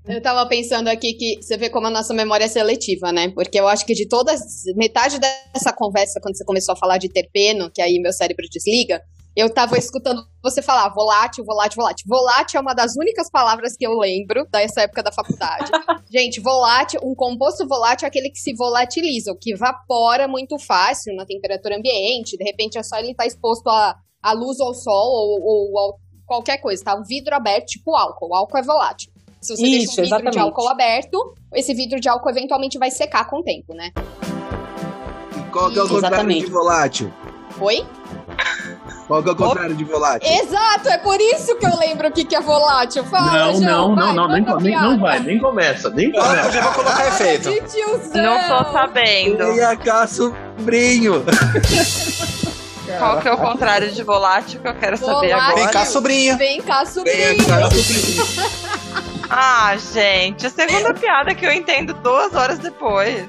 [0.07, 3.29] Eu tava pensando aqui que você vê como a nossa memória é seletiva, né?
[3.29, 4.41] Porque eu acho que de todas,
[4.75, 9.01] metade dessa conversa, quando você começou a falar de terpeno, que aí meu cérebro desliga,
[9.35, 12.05] eu tava escutando você falar volátil, volátil, volátil.
[12.07, 15.71] Volátil é uma das únicas palavras que eu lembro dessa época da faculdade.
[16.11, 21.15] Gente, volátil, um composto volátil é aquele que se volatiliza, o que evapora muito fácil
[21.15, 22.37] na temperatura ambiente.
[22.37, 25.79] De repente é só ele estar exposto à, à luz ou ao sol ou, ou
[25.79, 26.95] ao- qualquer coisa, tá?
[26.95, 28.29] Um vidro aberto, tipo álcool.
[28.29, 29.11] O álcool é volátil.
[29.41, 30.39] Se você Isso, deixa um vidro de exatamente.
[30.39, 33.89] álcool aberto, esse vidro de álcool eventualmente vai secar com o tempo, né?
[35.37, 37.11] E qual que é o contrário de volátil?
[37.59, 37.85] Oi?
[39.07, 40.29] Qual que é o contrário de volátil?
[40.29, 43.03] Exato, é por isso que eu lembro o que, que é volátil.
[43.05, 46.19] Fala, Não, João, não, vai, não, não, nem, nem, não vai, nem começa, nem Ah,
[46.19, 46.51] eu começa.
[46.51, 47.49] já vou colocar efeito.
[48.15, 49.37] Não tô sabendo.
[49.37, 51.23] Venha cá, sobrinho.
[52.97, 55.37] Qual que é o contrário de volátil que eu quero saber Volátil.
[55.37, 55.55] agora?
[55.55, 56.37] Vem cá, sobrinha.
[56.37, 57.17] Vem cá, sobrinho.
[57.17, 58.53] Venha cá, sobrinho.
[59.35, 63.25] Ah, gente, a segunda piada que eu entendo duas horas depois.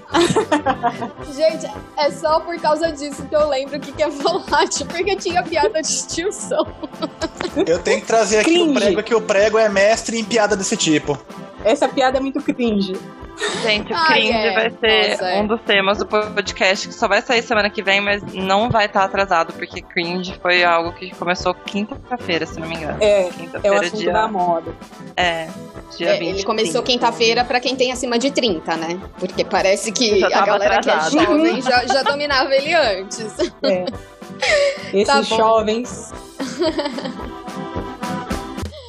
[1.35, 5.17] Gente, é só por causa disso que eu lembro o que, que é volátil, porque
[5.17, 6.67] tinha piada de tiozão.
[7.67, 8.75] Eu tenho que trazer aqui o Cringe.
[8.81, 11.19] prego, que o prego é mestre em piada desse tipo.
[11.64, 12.94] Essa piada é muito cringe.
[13.62, 14.53] Gente, o Ah, cringe é.
[14.53, 15.40] vai ser Nossa, é.
[15.40, 18.87] um dos temas do podcast que só vai sair semana que vem, mas não vai
[18.87, 22.98] estar atrasado, porque cringe foi algo que começou quinta-feira, se não me engano.
[23.00, 23.29] É,
[23.64, 24.12] é o assunto dia.
[24.12, 24.72] da moda.
[25.16, 25.48] É,
[25.96, 26.29] dia É, 20.
[26.29, 29.00] ele começou quinta-feira pra quem tem acima de 30, né?
[29.18, 33.35] Porque parece que a galera que é jovem já, já dominava ele antes.
[34.92, 35.37] Esses Tá bom.
[35.37, 36.12] jovens.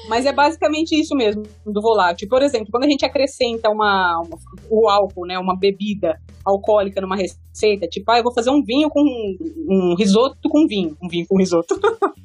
[0.08, 2.28] Mas é basicamente isso mesmo, do volátil.
[2.30, 4.38] Por exemplo, quando a gente acrescenta uma, uma-
[4.70, 8.90] o álcool, né, uma bebida alcoólica numa receita, tipo, ah, eu vou fazer um vinho
[8.90, 11.76] com um risoto com vinho, um vinho com risoto.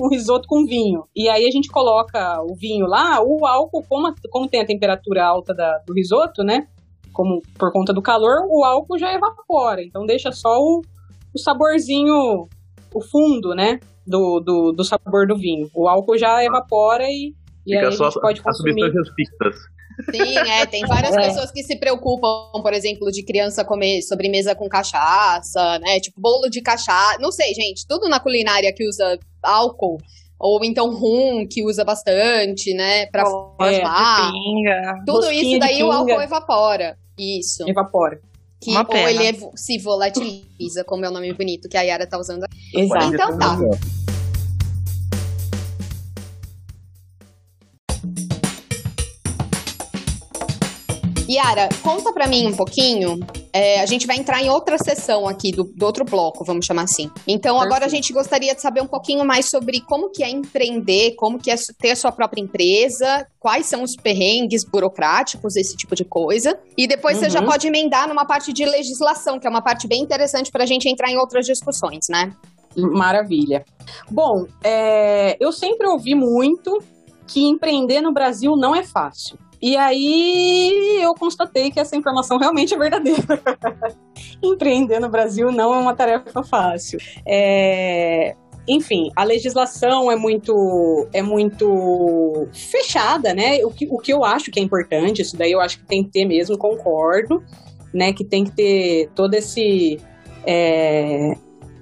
[0.00, 1.04] um risoto com vinho.
[1.14, 4.66] E aí a gente coloca o vinho lá, o álcool, como, a- como tem a
[4.66, 6.66] temperatura alta da- do risoto, né?
[7.12, 9.82] Como por conta do calor, o álcool já evapora.
[9.82, 10.82] Então deixa só o,
[11.34, 12.48] o saborzinho,
[12.94, 13.78] o fundo, né?
[14.08, 15.68] Do, do, do sabor do vinho.
[15.74, 17.34] O álcool já evapora e,
[17.66, 18.72] e aí Fica a só gente pode as consumir.
[18.80, 19.56] substâncias fixas.
[20.10, 20.64] Sim, é.
[20.66, 21.26] Tem várias É.
[21.28, 25.98] pessoas que se preocupam, por exemplo, de criança comer sobremesa com cachaça, né?
[26.00, 27.18] Tipo, bolo de cachaça.
[27.20, 27.86] Não sei, gente.
[27.86, 29.98] Tudo na culinária que usa álcool.
[30.40, 33.06] Ou então rum, que usa bastante, né?
[33.06, 34.30] Pra de formar.
[34.30, 35.02] pinga.
[35.04, 36.96] Tudo isso daí o álcool evapora.
[37.18, 37.68] Isso.
[37.68, 38.20] Evapora.
[38.60, 39.10] Que, Uma ou pena.
[39.10, 42.44] ele evo- se volatiliza, como é o nome bonito que a Yara tá usando.
[42.74, 43.14] Exato.
[43.14, 43.56] Então tá.
[51.28, 53.18] Yara, conta pra mim um pouquinho.
[53.52, 56.82] É, a gente vai entrar em outra sessão aqui do, do outro bloco, vamos chamar
[56.84, 57.10] assim.
[57.26, 61.14] Então, agora a gente gostaria de saber um pouquinho mais sobre como que é empreender,
[61.16, 65.94] como que é ter a sua própria empresa, quais são os perrengues burocráticos, esse tipo
[65.94, 66.58] de coisa.
[66.76, 67.46] E depois você já Uhum.
[67.46, 71.10] pode emendar numa parte de legislação, que é uma parte bem interessante pra gente entrar
[71.10, 72.32] em outras discussões, né?
[72.76, 73.64] Maravilha.
[74.10, 76.82] Bom, é, eu sempre ouvi muito
[77.26, 79.38] que empreender no Brasil não é fácil.
[79.60, 83.22] E aí eu constatei que essa informação realmente é verdadeira.
[84.42, 86.98] empreender no Brasil não é uma tarefa fácil.
[87.26, 88.36] É,
[88.68, 93.64] enfim, a legislação é muito, é muito fechada, né?
[93.64, 96.04] O que, o que eu acho que é importante, isso daí eu acho que tem
[96.04, 97.42] que ter mesmo, concordo,
[97.92, 98.12] né?
[98.12, 99.98] Que tem que ter todo esse.
[100.46, 101.32] é,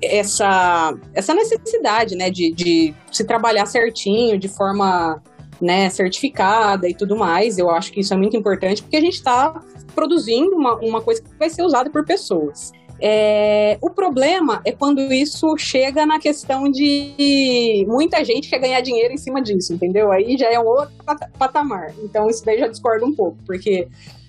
[0.03, 5.23] essa, essa necessidade, né, de, de se trabalhar certinho, de forma
[5.61, 7.59] né, certificada e tudo mais.
[7.59, 9.63] Eu acho que isso é muito importante porque a gente está
[9.95, 12.73] produzindo uma, uma coisa que vai ser usada por pessoas.
[12.99, 19.13] É, o problema é quando isso chega na questão de muita gente quer ganhar dinheiro
[19.13, 20.11] em cima disso, entendeu?
[20.11, 21.93] Aí já é um outro pata- patamar.
[22.03, 23.87] Então isso daí já discorda um pouco, porque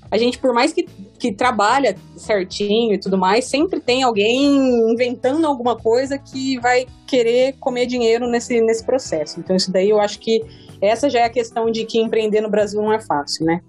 [0.09, 0.87] a gente, por mais que,
[1.19, 7.55] que trabalha certinho e tudo mais, sempre tem alguém inventando alguma coisa que vai querer
[7.59, 9.39] comer dinheiro nesse, nesse processo.
[9.39, 10.41] Então isso daí eu acho que
[10.81, 13.61] essa já é a questão de que empreender no Brasil não é fácil, né?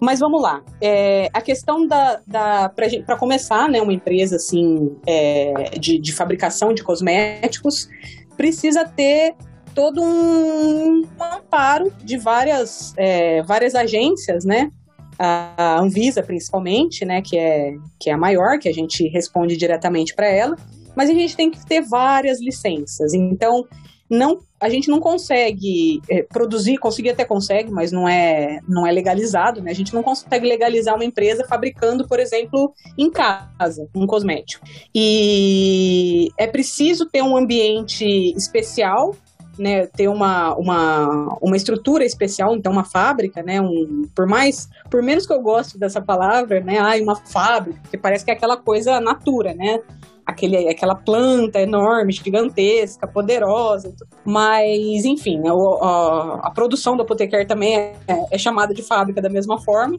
[0.00, 0.62] Mas vamos lá.
[0.80, 2.20] É, a questão da.
[2.26, 7.88] da para começar, né, uma empresa assim é, de, de fabricação de cosméticos,
[8.36, 9.34] precisa ter
[9.74, 14.70] todo um, amparo de várias, é, várias agências, né?
[15.18, 17.22] A Anvisa, principalmente, né?
[17.22, 20.56] Que é, que é a maior, que a gente responde diretamente para ela.
[20.96, 23.12] Mas a gente tem que ter várias licenças.
[23.12, 23.66] Então,
[24.08, 28.92] não a gente não consegue é, produzir, conseguir até consegue, mas não é, não é
[28.92, 29.70] legalizado, né?
[29.70, 34.64] A gente não consegue legalizar uma empresa fabricando, por exemplo, em casa, um cosmético.
[34.94, 38.04] E é preciso ter um ambiente
[38.36, 39.14] especial
[39.58, 45.02] né, ter uma, uma, uma estrutura especial, então uma fábrica, né, um, por mais, por
[45.02, 48.56] menos que eu goste dessa palavra, né, ai, uma fábrica, que parece que é aquela
[48.56, 49.80] coisa natura, né,
[50.26, 57.76] aquele, aquela planta enorme, gigantesca, poderosa, mas enfim, né, a, a, produção do Apotecar também
[57.76, 57.94] é,
[58.32, 59.96] é chamada de fábrica da mesma forma,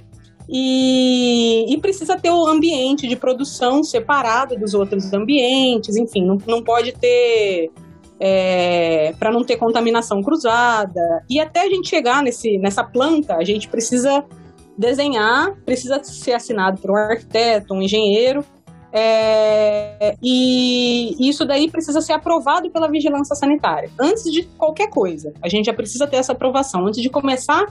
[0.50, 6.64] e, e, precisa ter o ambiente de produção separado dos outros ambientes, enfim, não, não
[6.64, 7.70] pode ter
[8.20, 11.02] é, para não ter contaminação cruzada.
[11.30, 14.24] E até a gente chegar nesse, nessa planta, a gente precisa
[14.78, 18.46] desenhar, precisa ser assinado por um arquiteto, um engenheiro,
[18.98, 23.90] é, e isso daí precisa ser aprovado pela vigilância sanitária.
[24.00, 26.86] Antes de qualquer coisa, a gente já precisa ter essa aprovação.
[26.88, 27.68] Antes de começar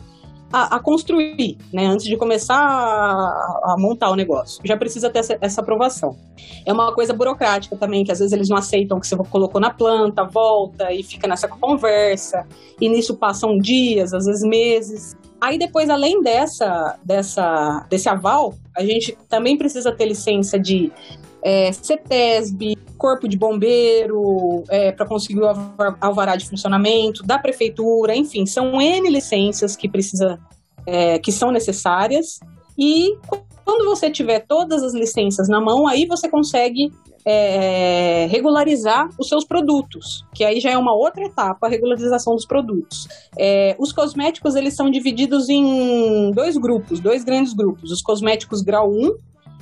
[0.52, 1.86] a, a construir, né?
[1.86, 4.60] Antes de começar a, a, montar o negócio.
[4.64, 6.16] Já precisa ter essa, essa, aprovação.
[6.64, 9.70] É uma coisa burocrática também, que às vezes eles não aceitam que você colocou na
[9.70, 12.46] planta, volta e fica nessa conversa.
[12.80, 15.16] E nisso passam dias, às vezes meses.
[15.40, 20.90] Aí depois, além dessa, dessa, desse aval, a gente também precisa ter licença de
[21.42, 25.46] é, CETESB, Corpo de Bombeiro, é, para conseguir o
[26.00, 30.38] alvará de funcionamento, da prefeitura, enfim, são N licenças que precisa,
[30.86, 32.40] é, que são necessárias.
[32.78, 33.16] E
[33.64, 36.90] quando você tiver todas as licenças na mão, aí você consegue
[37.28, 42.46] é, regularizar os seus produtos, que aí já é uma outra etapa, a regularização dos
[42.46, 43.08] produtos.
[43.36, 47.90] É, os cosméticos, eles são divididos em dois grupos, dois grandes grupos.
[47.90, 49.16] Os cosméticos grau 1,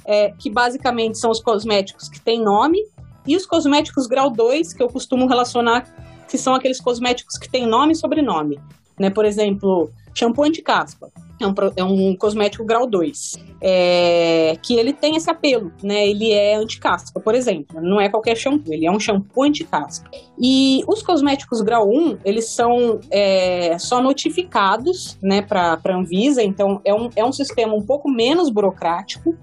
[0.04, 2.78] é, que basicamente são os cosméticos que têm nome,
[3.26, 5.88] e os cosméticos grau 2, que eu costumo relacionar,
[6.28, 8.60] que são aqueles cosméticos que têm nome e sobrenome.
[9.00, 9.08] Né?
[9.08, 11.10] Por exemplo, shampoo anti-caspa.
[11.41, 13.45] É um, é um cosmético grau 2.
[13.61, 16.07] É, que ele tem esse apelo, né?
[16.07, 17.80] Ele é anti-caspa, por exemplo.
[17.80, 20.09] Não é qualquer shampoo, ele é um shampoo anti-caspa.
[20.39, 26.95] E os cosméticos grau 1, eles são é, só notificados né, para Anvisa, então é
[26.95, 29.37] um, é um sistema um pouco menos burocrático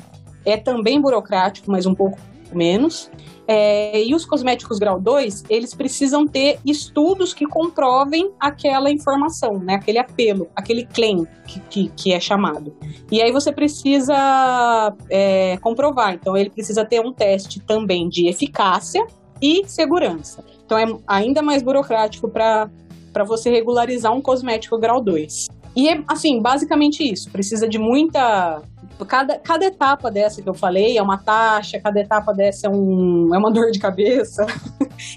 [0.45, 2.17] é também burocrático, mas um pouco
[2.55, 3.09] menos.
[3.47, 9.75] É, e os cosméticos grau 2, eles precisam ter estudos que comprovem aquela informação, né?
[9.75, 12.73] Aquele apelo, aquele claim que, que, que é chamado.
[13.11, 16.13] E aí você precisa é, comprovar.
[16.13, 19.05] Então ele precisa ter um teste também de eficácia
[19.41, 20.43] e segurança.
[20.65, 22.69] Então é ainda mais burocrático para
[23.25, 25.47] você regularizar um cosmético grau 2.
[25.75, 27.29] E é, assim, basicamente isso.
[27.31, 28.61] Precisa de muita
[29.05, 33.33] cada, cada etapa dessa que eu falei é uma taxa, cada etapa dessa é, um,
[33.33, 34.45] é uma dor de cabeça,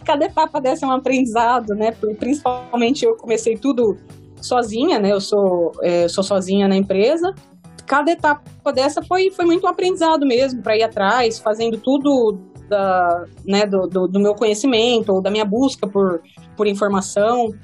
[0.04, 1.92] cada etapa dessa é um aprendizado, né?
[2.18, 3.96] Principalmente eu comecei tudo
[4.40, 5.12] sozinha, né?
[5.12, 7.34] Eu sou, é, sou sozinha na empresa.
[7.86, 13.26] Cada etapa dessa foi, foi muito um aprendizado mesmo, para ir atrás, fazendo tudo da,
[13.44, 16.22] né, do, do, do meu conhecimento ou da minha busca por,
[16.56, 17.54] por informação.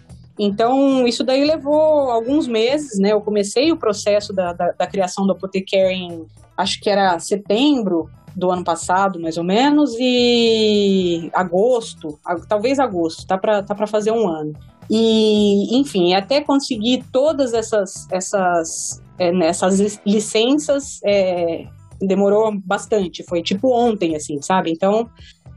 [0.43, 3.13] Então, isso daí levou alguns meses, né?
[3.13, 6.25] Eu comecei o processo da, da, da criação do Apothecare em,
[6.57, 12.19] acho que era setembro do ano passado, mais ou menos, e agosto,
[12.49, 14.55] talvez agosto, tá para tá fazer um ano.
[14.89, 21.67] E, enfim, até conseguir todas essas, essas, é, essas licenças é,
[22.01, 24.71] demorou bastante, foi tipo ontem, assim, sabe?
[24.71, 25.07] Então,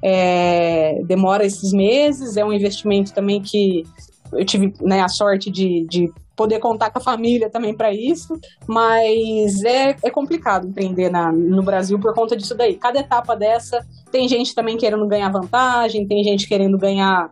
[0.01, 3.85] é, demora esses meses, é um investimento também que
[4.37, 8.39] eu tive né, a sorte de, de poder contar com a família também para isso,
[8.67, 12.75] mas é, é complicado empreender na, no Brasil por conta disso daí.
[12.75, 17.29] Cada etapa dessa tem gente também querendo ganhar vantagem, tem gente querendo ganhar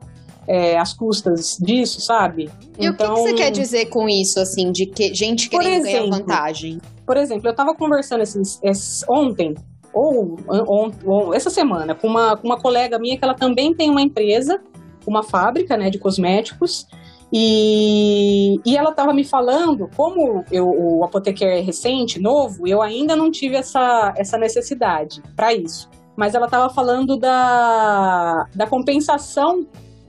[0.48, 2.50] é, as custas disso, sabe?
[2.78, 5.86] E então, o que, que, você quer dizer com isso, assim, de que gente querendo
[5.86, 6.82] exemplo, ganhar vantagem?
[7.06, 9.56] Por exemplo, eu tava conversando esses, esses, ontem,
[9.94, 13.90] ou, ou, ou, essa semana, com uma, com uma colega minha que ela também tem
[13.90, 14.60] uma empresa
[15.06, 16.88] uma fábrica né, de cosméticos.
[17.34, 23.16] E, e ela estava me falando, como eu, o Apothecare é recente, novo, eu ainda
[23.16, 25.90] não tive essa, essa necessidade para isso.
[26.16, 29.66] Mas ela estava falando da, da compensação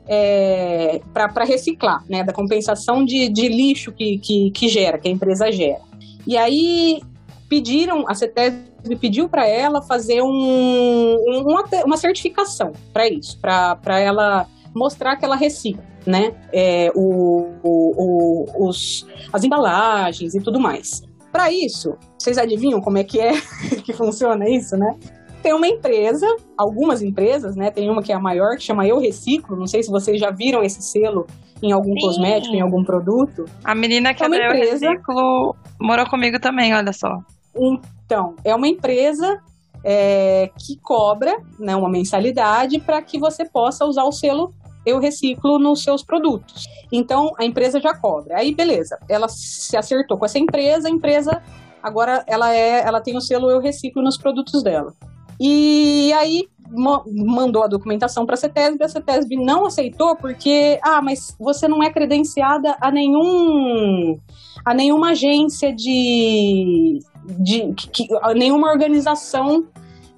[0.07, 2.25] é, para reciclar, né?
[2.25, 5.81] Da compensação de, de lixo que, que, que, gera, que a empresa gera.
[6.27, 7.01] E aí
[7.49, 11.17] pediram, a CETESB pediu para ela fazer um,
[11.47, 16.35] uma, uma certificação para isso, para ela mostrar que ela recicla, né?
[16.53, 21.03] É, o, o, o, os, as embalagens e tudo mais.
[21.31, 23.33] Para isso, vocês adivinham como é que é
[23.85, 24.97] que funciona isso, né?
[25.43, 27.71] Tem uma empresa, algumas empresas, né?
[27.71, 29.57] Tem uma que é a maior, que chama Eu Reciclo.
[29.57, 31.27] Não sei se vocês já viram esse selo
[31.61, 32.01] em algum Sim.
[32.01, 33.45] cosmético, em algum produto.
[33.65, 34.89] A menina que É uma é empresa.
[34.89, 37.19] reciclo morou comigo também, olha só.
[37.57, 39.41] Então, é uma empresa
[39.85, 44.55] é, que cobra né, uma mensalidade para que você possa usar o selo
[44.85, 46.65] Eu Reciclo nos seus produtos.
[46.91, 48.39] Então, a empresa já cobra.
[48.39, 51.43] Aí, beleza, ela se acertou com essa empresa, a empresa
[51.83, 54.93] agora ela, é, ela tem o selo Eu Reciclo nos produtos dela.
[55.41, 61.01] E aí ma- mandou a documentação para a CETESB, a CETESB não aceitou porque, ah,
[61.03, 64.19] mas você não é credenciada a nenhum
[64.65, 67.01] a nenhuma agência de,
[67.41, 69.65] de que- a nenhuma organização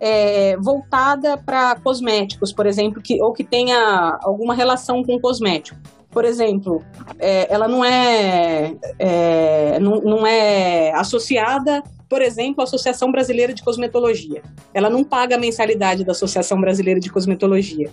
[0.04, 5.80] é, voltada para cosméticos, por exemplo, que, ou que tenha alguma relação com cosmético.
[6.10, 6.84] Por exemplo,
[7.18, 13.62] é, ela não é, é, não, não é associada, por exemplo, à Associação Brasileira de
[13.62, 14.42] Cosmetologia.
[14.74, 17.90] Ela não paga a mensalidade da Associação Brasileira de Cosmetologia.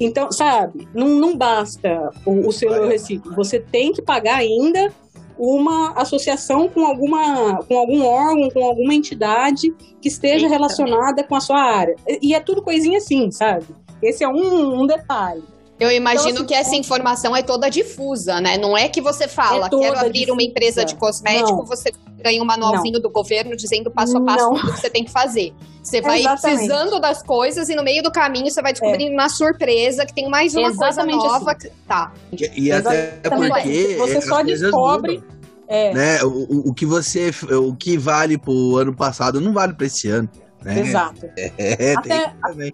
[0.00, 3.36] Então, sabe, não, não basta o, o selo Eu reciclo.
[3.36, 4.92] Você tem que pagar ainda
[5.38, 10.48] uma associação com alguma com algum órgão, com alguma entidade que esteja Eita.
[10.48, 11.96] relacionada com a sua área.
[12.20, 13.66] E é tudo coisinha assim, sabe?
[14.02, 15.42] Esse é um, um detalhe.
[15.82, 18.56] Eu imagino Então, assim, que essa informação é toda difusa, né?
[18.58, 20.42] Não é que você fala, É quero abrir uma difusa.
[20.42, 21.66] empresa de cosmético, Não.
[21.66, 21.90] você
[22.22, 24.54] ganha um manualzinho do governo dizendo passo a passo Não.
[24.54, 25.52] tudo que você tem que fazer.
[25.82, 26.58] Você vai Exatamente.
[26.68, 30.28] precisando das coisas e no meio do caminho você vai descobrindo na surpresa que tem
[30.30, 31.54] mais uma Exatamente coisa nova.
[31.56, 32.12] que- Tá.
[32.32, 33.52] E, e até Exatamente.
[33.52, 35.28] porque Você as só coisas descobre- mudam,
[35.68, 36.22] É, né?
[36.22, 40.08] O, o- o que você, o que vale pro ano passado não vale para esse
[40.08, 40.28] ano,
[40.62, 40.78] né?
[40.80, 41.28] exato.
[41.36, 42.72] É, Até- tem também.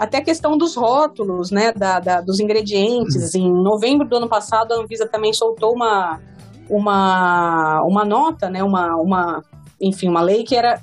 [0.00, 3.34] Até a questão dos rótulos, né, da, da- dos ingredientes.
[3.34, 6.18] Em novembro do ano passado, a Anvisa também soltou uma,
[6.70, 9.44] uma, uma nota, né, uma, uma,
[9.78, 10.80] enfim, uma lei que era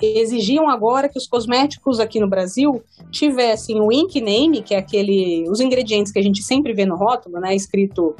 [0.00, 5.48] exigiam agora que os cosméticos aqui no Brasil tivessem o ink name, que é aquele
[5.48, 8.14] os ingredientes que a gente sempre vê no rótulo, né, escrito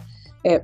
[0.44, 0.62] é,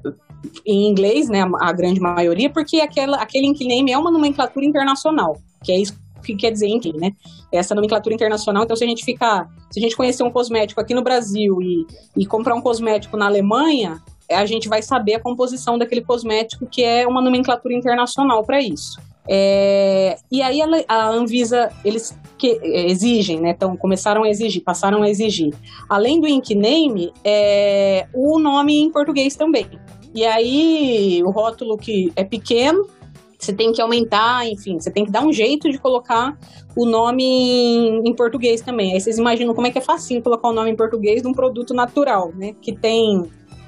[0.65, 4.65] em inglês, né, a, a grande maioria, porque aquela, aquele ink name é uma nomenclatura
[4.67, 7.13] internacional, que é isso que quer dizer ink, né?
[7.53, 8.65] Essa nomenclatura internacional.
[8.65, 11.87] Então, se a gente ficar, se a gente conhecer um cosmético aqui no Brasil e,
[12.17, 16.83] e comprar um cosmético na Alemanha, a gente vai saber a composição daquele cosmético, que
[16.83, 19.01] é uma nomenclatura internacional para isso.
[19.29, 23.51] É, e aí a Anvisa, eles que, é, exigem, né?
[23.51, 25.53] Então começaram a exigir, passaram a exigir.
[25.89, 29.67] Além do ink name, é, o nome em português também.
[30.15, 32.87] E aí o rótulo que é pequeno,
[33.39, 36.37] você tem que aumentar, enfim, você tem que dar um jeito de colocar
[36.77, 38.93] o nome em, em português também.
[38.95, 41.33] Aí vocês imaginam como é que é facinho colocar o nome em português de um
[41.33, 42.55] produto natural, né?
[42.61, 43.25] Que tem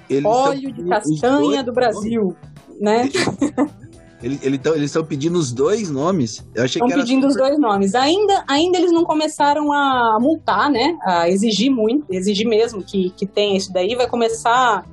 [0.09, 2.37] Eles óleo de castanha os do Brasil,
[2.81, 3.09] né?
[4.21, 6.45] Eles eles tão- eles estão pedindo os dois nomes.
[6.53, 7.95] Eu achei Estão pedindo os super- dois nomes.
[7.95, 10.99] Ainda, ainda eles não começaram a multar, né?
[11.05, 13.95] A exigir muito, exigir mesmo que, que tenha isso daí.
[13.95, 14.85] Vai começar.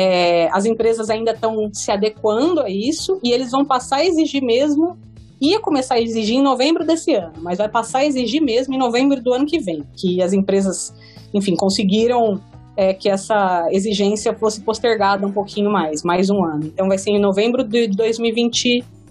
[0.00, 4.40] É, as empresas ainda estão se adequando a isso e eles vão passar a exigir
[4.40, 4.96] mesmo.
[5.40, 8.78] Ia começar a exigir em novembro desse ano, mas vai passar a exigir mesmo em
[8.78, 9.82] novembro do ano que vem.
[9.96, 10.94] Que as empresas,
[11.34, 12.40] enfim, conseguiram
[12.76, 16.66] é, que essa exigência fosse postergada um pouquinho mais, mais um ano.
[16.66, 17.88] Então vai ser em novembro de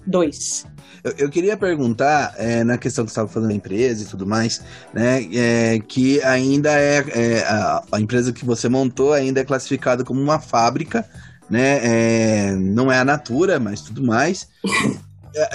[0.08, 0.66] 2022.
[1.03, 4.26] Eu, eu queria perguntar, é, na questão que você estava falando da empresa e tudo
[4.26, 4.62] mais,
[4.93, 5.28] né?
[5.34, 10.22] é, que ainda é, é, a, a empresa que você montou ainda é classificada como
[10.22, 11.08] uma fábrica,
[11.49, 11.80] né?
[11.84, 14.47] é, não é a Natura, mas tudo mais.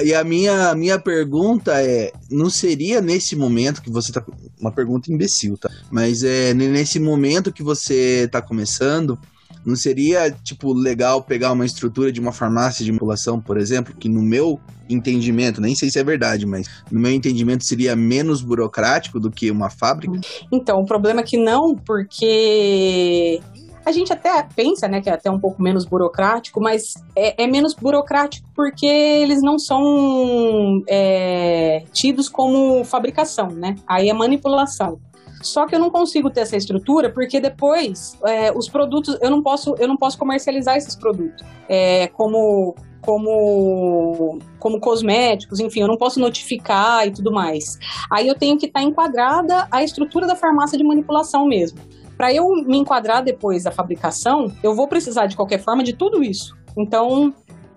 [0.03, 4.25] E a minha, a minha pergunta é: não seria nesse momento que você tá.
[4.61, 5.69] Uma pergunta imbecil, tá?
[5.91, 9.19] Mas é nesse momento que você tá começando,
[9.65, 14.09] não seria, tipo, legal pegar uma estrutura de uma farmácia de manipulação, por exemplo, que
[14.09, 19.19] no meu entendimento, nem sei se é verdade, mas no meu entendimento seria menos burocrático
[19.19, 20.21] do que uma fábrica?
[20.51, 23.41] Então, o problema é que não, porque
[23.85, 27.47] a gente até pensa, né, que é até um pouco menos burocrático, mas é, é
[27.47, 33.75] menos burocrático porque eles não são é, tidos como fabricação, né?
[33.87, 35.01] Aí é manipulação.
[35.43, 39.43] Só que eu não consigo ter essa estrutura porque depois é, os produtos eu não
[39.43, 45.97] posso eu não posso comercializar esses produtos é, como como como cosméticos, enfim, eu não
[45.97, 47.79] posso notificar e tudo mais.
[48.11, 51.79] Aí eu tenho que estar enquadrada a estrutura da farmácia de manipulação mesmo.
[52.17, 56.23] Para eu me enquadrar depois da fabricação, eu vou precisar de qualquer forma de tudo
[56.23, 56.57] isso.
[56.79, 57.35] Então,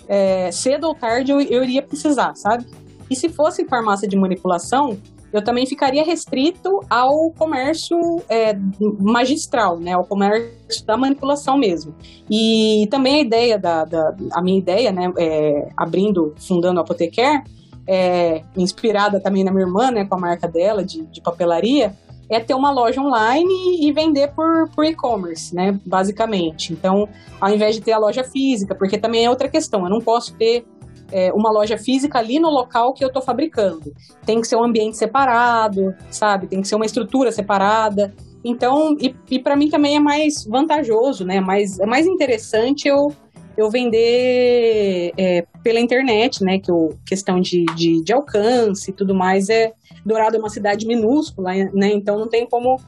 [0.08, 2.66] é, cedo ou tarde eu, eu iria precisar, sabe?
[3.10, 4.98] E se fosse farmácia de manipulação,
[5.36, 7.98] eu também ficaria restrito ao comércio
[8.30, 8.58] é,
[9.00, 9.94] magistral, né?
[9.94, 11.94] Ao comércio da manipulação mesmo.
[12.30, 15.12] E também a ideia da, da a minha ideia, né?
[15.18, 17.44] é, abrindo, fundando a Apotequer,
[17.88, 20.06] é, inspirada também na minha irmã, né?
[20.06, 21.94] Com a marca dela de, de papelaria,
[22.30, 25.80] é ter uma loja online e vender por, por e-commerce, né?
[25.86, 26.74] Basicamente.
[26.74, 27.08] Então,
[27.40, 30.34] ao invés de ter a loja física, porque também é outra questão, eu não posso
[30.36, 30.66] ter
[31.12, 33.94] é, uma loja física ali no local que eu estou fabricando.
[34.26, 36.48] Tem que ser um ambiente separado, sabe?
[36.48, 38.14] Tem que ser uma estrutura separada.
[38.44, 41.40] Então, e, e para mim também é mais vantajoso, né?
[41.40, 43.12] Mais, é mais interessante eu,
[43.58, 46.60] eu vender é, pela internet, né?
[46.60, 49.74] Que o questão de, de, de alcance e tudo mais é.
[50.06, 51.92] Dourado é uma cidade minúscula, né?
[51.92, 52.80] Então não tem como,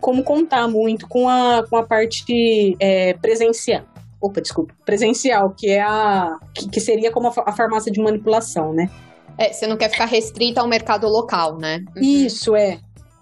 [0.00, 3.93] como contar muito com a, com a parte é, presencial.
[4.24, 4.72] Opa, desculpa.
[4.86, 6.38] Presencial, que é a.
[6.54, 8.88] que, que seria como a, a farmácia de manipulação, né?
[9.36, 11.80] É, você não quer ficar restrita ao mercado local, né?
[11.94, 12.02] Uhum.
[12.02, 12.78] Isso, é.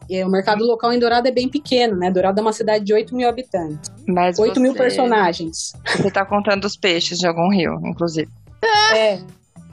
[0.08, 2.08] E o mercado local em Dourado é bem pequeno, né?
[2.08, 3.90] Dourado é uma cidade de 8 mil habitantes.
[4.06, 5.72] Mas 8 você, mil personagens.
[5.86, 8.30] Você tá contando os peixes de algum rio, inclusive.
[8.94, 9.18] É.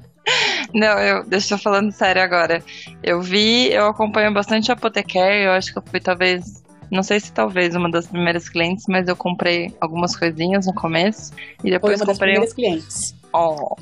[0.76, 2.62] Não, eu, deixa eu falando sério agora.
[3.02, 7.31] Eu vi, eu acompanho bastante a eu acho que eu fui talvez, não sei se
[7.31, 11.99] talvez uma das primeiras clientes, mas eu comprei algumas coisinhas no começo e Foi depois
[11.99, 13.15] uma das comprei um primeiras clientes.
[13.33, 13.75] Oh.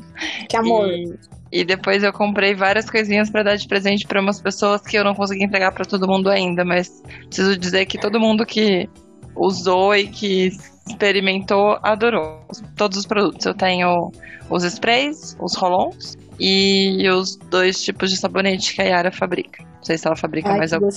[0.50, 0.90] Que amor.
[0.90, 1.18] E,
[1.52, 5.04] e depois eu comprei várias coisinhas pra dar de presente pra umas pessoas que eu
[5.04, 8.90] não consegui entregar pra todo mundo ainda, mas preciso dizer que todo mundo que
[9.36, 10.52] usou e que
[10.88, 12.42] experimentou adorou
[12.76, 13.46] todos os produtos.
[13.46, 14.12] Eu tenho
[14.50, 19.64] os sprays, os rolons e os dois tipos de sabonete que a Yara fabrica.
[19.64, 20.90] Não sei se ela fabrica Ai, mais algum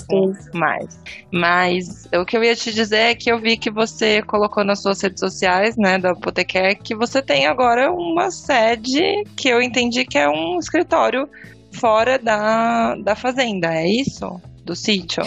[0.55, 0.99] mais.
[1.31, 4.81] Mas o que eu ia te dizer é que eu vi que você colocou nas
[4.81, 10.05] suas redes sociais, né, da Apotecare, que você tem agora uma sede que eu entendi
[10.05, 11.29] que é um escritório
[11.73, 14.41] fora da, da fazenda, é isso?
[14.65, 15.23] Do sítio?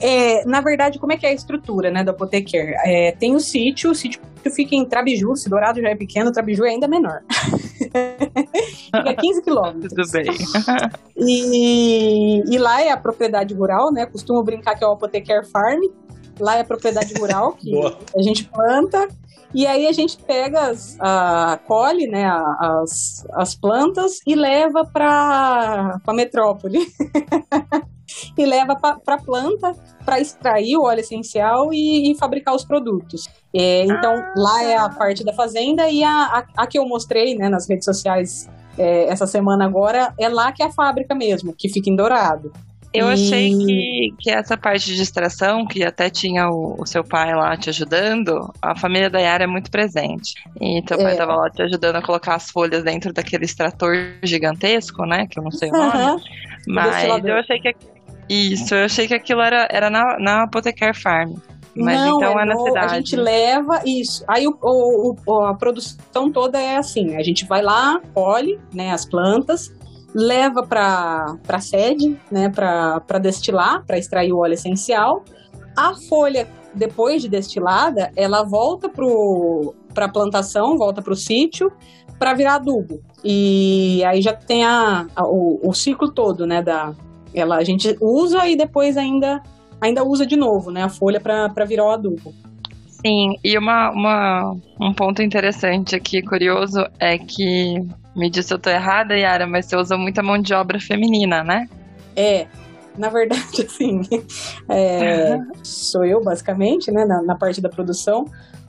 [0.00, 2.74] É, na verdade, como é que é a estrutura, né, do Apothecare?
[2.84, 4.20] É, tem o sítio, o sítio
[4.50, 7.22] fica em Trabiju, se Dourado já é pequeno, Trabiju é ainda menor.
[7.78, 9.92] fica a 15 quilômetros.
[9.92, 10.26] Tudo bem.
[11.20, 14.06] E, e lá é a propriedade rural, né?
[14.06, 15.80] Costumo brincar que é o Apothecare Farm.
[16.38, 17.72] Lá é a propriedade rural que
[18.16, 19.08] a gente planta.
[19.52, 22.24] E aí a gente pega, as, a, colhe né,
[22.60, 26.86] as, as plantas e leva para a metrópole.
[28.36, 29.72] E leva para a planta
[30.04, 33.28] para extrair o óleo essencial e, e fabricar os produtos.
[33.54, 37.34] É, então, lá é a parte da fazenda e a, a, a que eu mostrei
[37.36, 38.48] né, nas redes sociais
[38.78, 42.52] é, essa semana agora, é lá que é a fábrica mesmo, que fica em Dourado.
[42.94, 47.04] Eu E- achei que, que essa parte de extração, que até tinha o, o seu
[47.04, 50.32] pai lá te ajudando, a família da Yara é muito presente.
[50.58, 51.16] E teu pai É.
[51.16, 55.26] tava lá te ajudando a colocar as folhas dentro daquele extrator gigantesco, né?
[55.26, 55.90] Que eu não sei o nome.
[55.92, 56.16] Aham.
[56.66, 57.74] Mas eu achei que.
[58.28, 61.34] Isso, eu achei que aquilo era, era na, na Apothecare Farm.
[61.74, 62.92] Mas Não, então é, na no- cidade.
[62.92, 64.24] A gente leva isso.
[64.26, 68.90] Aí o, o- o- a produção toda é assim: a gente vai lá, colhe né,
[68.90, 69.72] as plantas,
[70.12, 75.22] leva para a sede, né, para destilar, para extrair o óleo essencial.
[75.76, 81.70] A folha, depois de destilada, ela volta para a plantação, volta para o sítio,
[82.18, 83.00] para virar adubo.
[83.22, 86.60] E aí já tem a, a- o, o ciclo todo, né?
[86.60, 86.92] Da,
[87.40, 89.42] ela, a gente usa e depois ainda
[89.80, 92.34] ainda usa de novo, né, a folha para virar o adubo.
[92.88, 97.86] Sim, e uma, uma, um ponto interessante aqui, curioso, é que.
[98.16, 101.44] Me diz se eu tô errada, Yara, mas você usa muita mão de obra feminina,
[101.44, 101.68] né?
[102.16, 102.48] É,
[102.96, 104.00] na verdade, assim,
[104.68, 108.24] é, sou eu, basicamente, né, na, na parte da produção,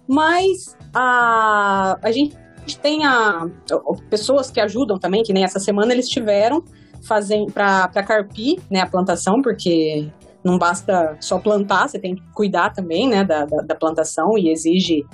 [0.07, 2.37] mas a, a gente
[2.79, 3.47] tem a,
[4.07, 6.63] pessoas que ajudam também, que nem essa semana eles tiveram
[7.53, 10.07] para carpir né, a plantação, porque
[10.43, 14.49] não basta só plantar, você tem que cuidar também né, da, da, da plantação e
[14.49, 15.05] exige,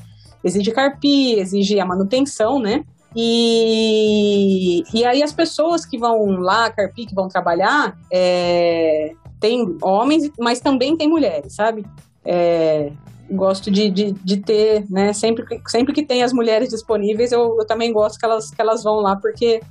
[0.43, 2.83] exige carpir, exige a manutenção, né?
[3.15, 10.29] E, e aí as pessoas que vão lá, carpir, que vão trabalhar, é, tem homens,
[10.38, 11.86] mas também tem mulheres, sabe?
[12.25, 12.91] É,
[13.31, 15.13] gosto de, de, de ter, né?
[15.13, 18.83] Sempre, sempre que tem as mulheres disponíveis, eu, eu também gosto que elas, que elas
[18.83, 19.61] vão lá, porque.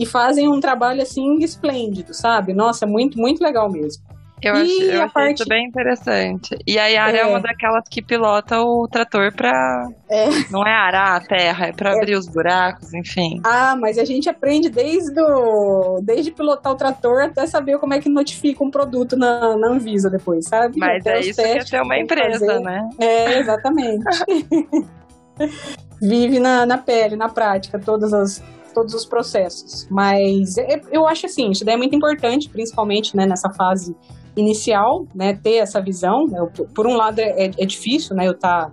[0.00, 2.54] E fazem um trabalho assim esplêndido, sabe?
[2.54, 4.02] Nossa, muito, muito legal mesmo.
[4.42, 6.56] Eu, achei, eu achei parte- isso bem interessante.
[6.66, 7.20] E a Yara é.
[7.20, 7.26] É.
[7.26, 9.86] uma daquelas que pilota o trator pra.
[10.08, 10.26] É.
[10.50, 13.42] Não é arar a terra, é pra abrir os buracos, enfim.
[13.44, 18.00] Ah, mas a gente aprende desde, o, desde pilotar o trator até saber como é
[18.00, 20.78] que notifica um produto na, na Anvisa depois, sabe?
[20.78, 22.60] Mas Até é isso que é ter uma que empresa, fazer.
[22.60, 22.88] né?
[22.98, 24.04] É, exatamente.
[26.00, 28.42] Vive na, na pele, na prática, todas as,
[28.72, 29.86] todos os processos.
[29.90, 33.94] Mas é- eu acho assim, isso daí é muito importante, principalmente né, nessa fase
[34.36, 36.26] inicial, né, ter essa visão.
[36.34, 38.70] Eu- por um lado é, é difícil, né, eu tá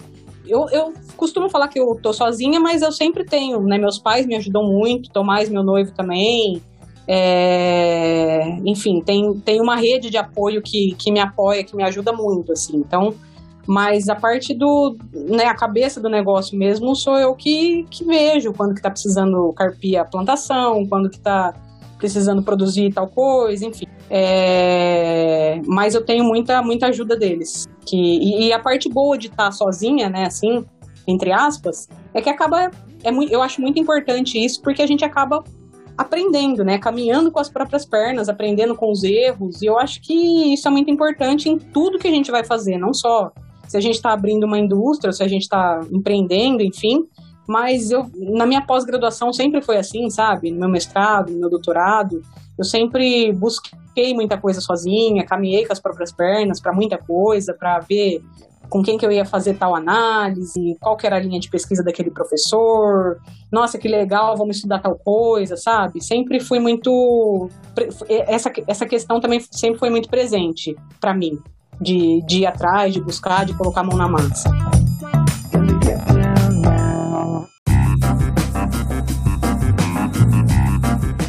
[0.49, 3.77] eu, eu costumo falar que eu tô sozinha, mas eu sempre tenho, né?
[3.77, 6.61] Meus pais me ajudam muito, Tomás, meu noivo também.
[7.07, 12.11] É, enfim, tem, tem uma rede de apoio que, que me apoia, que me ajuda
[12.11, 12.77] muito, assim.
[12.77, 13.13] Então,
[13.67, 18.53] mas a parte do, né, a cabeça do negócio mesmo sou eu que, que vejo
[18.53, 21.53] quando que tá precisando carpir a plantação, quando que tá
[21.97, 23.85] precisando produzir tal coisa, enfim.
[24.09, 27.67] É, mas eu tenho muita, muita ajuda deles.
[27.85, 30.63] Que, e, e a parte boa de estar tá sozinha, né, assim,
[31.05, 32.71] entre aspas, é que acaba.
[33.03, 35.43] É muito, eu acho muito importante isso, porque a gente acaba
[35.97, 36.77] aprendendo, né?
[36.77, 39.61] Caminhando com as próprias pernas, aprendendo com os erros.
[39.61, 42.77] E eu acho que isso é muito importante em tudo que a gente vai fazer,
[42.77, 43.31] não só
[43.67, 47.05] se a gente está abrindo uma indústria, se a gente está empreendendo, enfim.
[47.47, 50.51] Mas eu, na minha pós-graduação sempre foi assim, sabe?
[50.51, 52.21] No meu mestrado, no meu doutorado,
[52.57, 57.79] eu sempre busquei muita coisa sozinha, caminhei com as próprias pernas para muita coisa, para
[57.79, 58.21] ver
[58.69, 61.83] com quem que eu ia fazer tal análise, qual que era a linha de pesquisa
[61.83, 63.17] daquele professor,
[63.51, 66.03] nossa, que legal, vamos estudar tal coisa, sabe?
[66.03, 67.49] Sempre fui muito...
[68.09, 71.39] Essa, essa questão também sempre foi muito presente para mim,
[71.79, 74.49] de, de ir atrás, de buscar, de colocar a mão na massa.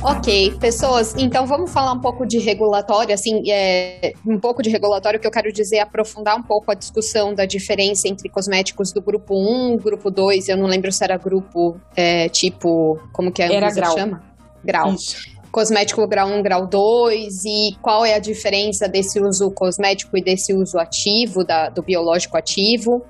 [0.03, 5.21] Ok, pessoas, então vamos falar um pouco de regulatório, assim, é, um pouco de regulatório
[5.21, 9.35] que eu quero dizer, aprofundar um pouco a discussão da diferença entre cosméticos do grupo
[9.35, 13.71] 1, grupo 2, eu não lembro se era grupo é, tipo, como que é era
[13.71, 13.97] grau.
[13.97, 14.23] chama?
[14.65, 14.93] Grau.
[14.95, 15.38] Isso.
[15.59, 20.55] Cosmético grau 1, grau 2 e qual é a diferença desse uso cosmético e desse
[20.55, 23.03] uso ativo, da, do biológico ativo.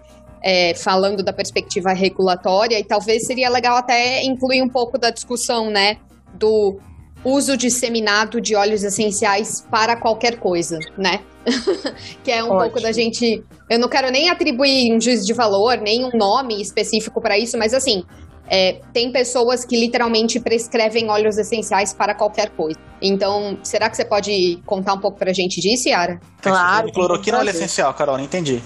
[0.42, 5.68] É, falando da perspectiva regulatória, e talvez seria legal até incluir um pouco da discussão,
[5.68, 5.96] né,
[6.32, 6.78] do
[7.24, 11.20] uso disseminado de óleos essenciais para qualquer coisa, né?
[12.22, 12.60] que é um Ótimo.
[12.60, 13.42] pouco da gente.
[13.68, 17.58] Eu não quero nem atribuir um juízo de valor, nem um nome específico para isso,
[17.58, 18.04] mas assim,
[18.50, 22.78] é, tem pessoas que literalmente prescrevem óleos essenciais para qualquer coisa.
[23.00, 26.20] Então, será que você pode contar um pouco pra gente disso, Yara?
[26.42, 26.92] Claro.
[26.92, 28.60] Cloroquina é óleo essencial, Carol, não entendi.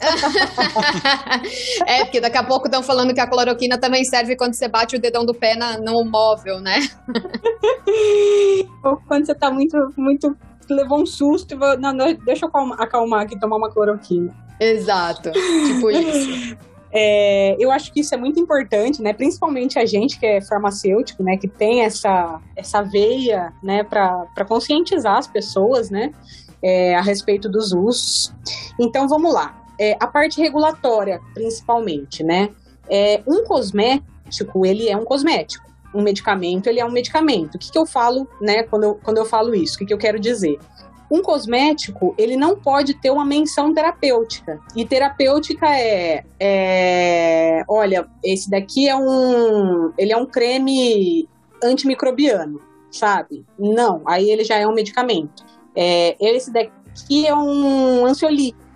[1.86, 4.96] é, porque daqui a pouco estão falando que a cloroquina também serve quando você bate
[4.96, 6.80] o dedão do pé na, no móvel, né?
[8.82, 10.34] Ou quando você tá muito, muito
[10.70, 14.34] levou um susto e vou, não, não, deixa eu acalmar aqui e tomar uma cloroquina.
[14.58, 16.56] Exato, tipo isso.
[16.92, 19.12] É, eu acho que isso é muito importante, né?
[19.12, 21.36] Principalmente a gente que é farmacêutico, né?
[21.36, 23.84] Que tem essa, essa veia, né?
[23.84, 26.12] Para conscientizar as pessoas, né?
[26.62, 28.34] É, a respeito dos usos.
[28.78, 29.64] Então, vamos lá.
[29.78, 32.50] É, a parte regulatória, principalmente, né?
[32.88, 35.70] É, um cosmético, ele é um cosmético.
[35.94, 37.54] Um medicamento, ele é um medicamento.
[37.54, 38.64] O que, que eu falo, né?
[38.64, 40.58] Quando eu, quando eu falo isso, o que, que eu quero dizer?
[41.10, 44.60] Um cosmético ele não pode ter uma menção terapêutica.
[44.76, 51.28] E terapêutica é, é, olha, esse daqui é um, ele é um creme
[51.62, 53.44] antimicrobiano, sabe?
[53.58, 55.44] Não, aí ele já é um medicamento.
[55.74, 58.69] É, esse daqui é um ansiolítico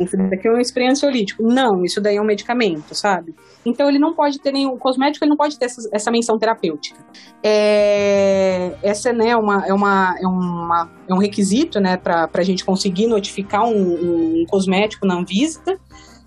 [0.00, 1.42] isso daqui é um spray ansiolítico.
[1.42, 3.34] Não, isso daí é um medicamento, sabe?
[3.64, 4.72] Então ele não pode ter nenhum.
[4.72, 6.98] O cosmético ele não pode ter essa, essa menção terapêutica.
[7.42, 12.42] É, essa né, é, uma, é, uma, é, uma, é um requisito né, para a
[12.42, 15.62] gente conseguir notificar um, um, cosmético na Anvisa.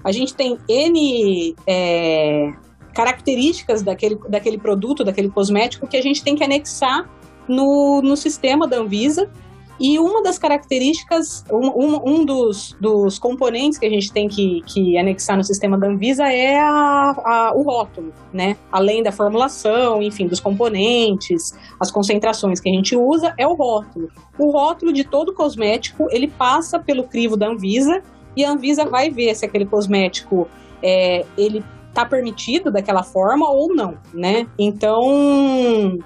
[0.04, 2.52] A gente tem N é,
[2.94, 7.10] características daquele, daquele produto, daquele cosmético, que a gente tem que anexar
[7.48, 9.30] no, no sistema da Anvisa
[9.80, 14.98] e uma das características, um, um, dos, dos, componentes que a gente tem que, que
[14.98, 18.58] anexar no sistema da Anvisa é a, a, o rótulo, né?
[18.72, 24.10] Além da formulação, enfim, dos componentes, as concentrações que a gente usa, é o rótulo.
[24.38, 28.02] O rótulo de todo cosmético, ele passa pelo crivo da Anvisa
[28.36, 30.48] e a Anvisa vai ver se aquele cosmético
[30.82, 31.64] é, ele
[31.94, 34.48] tá permitido daquela forma ou não, né?
[34.58, 35.98] Então,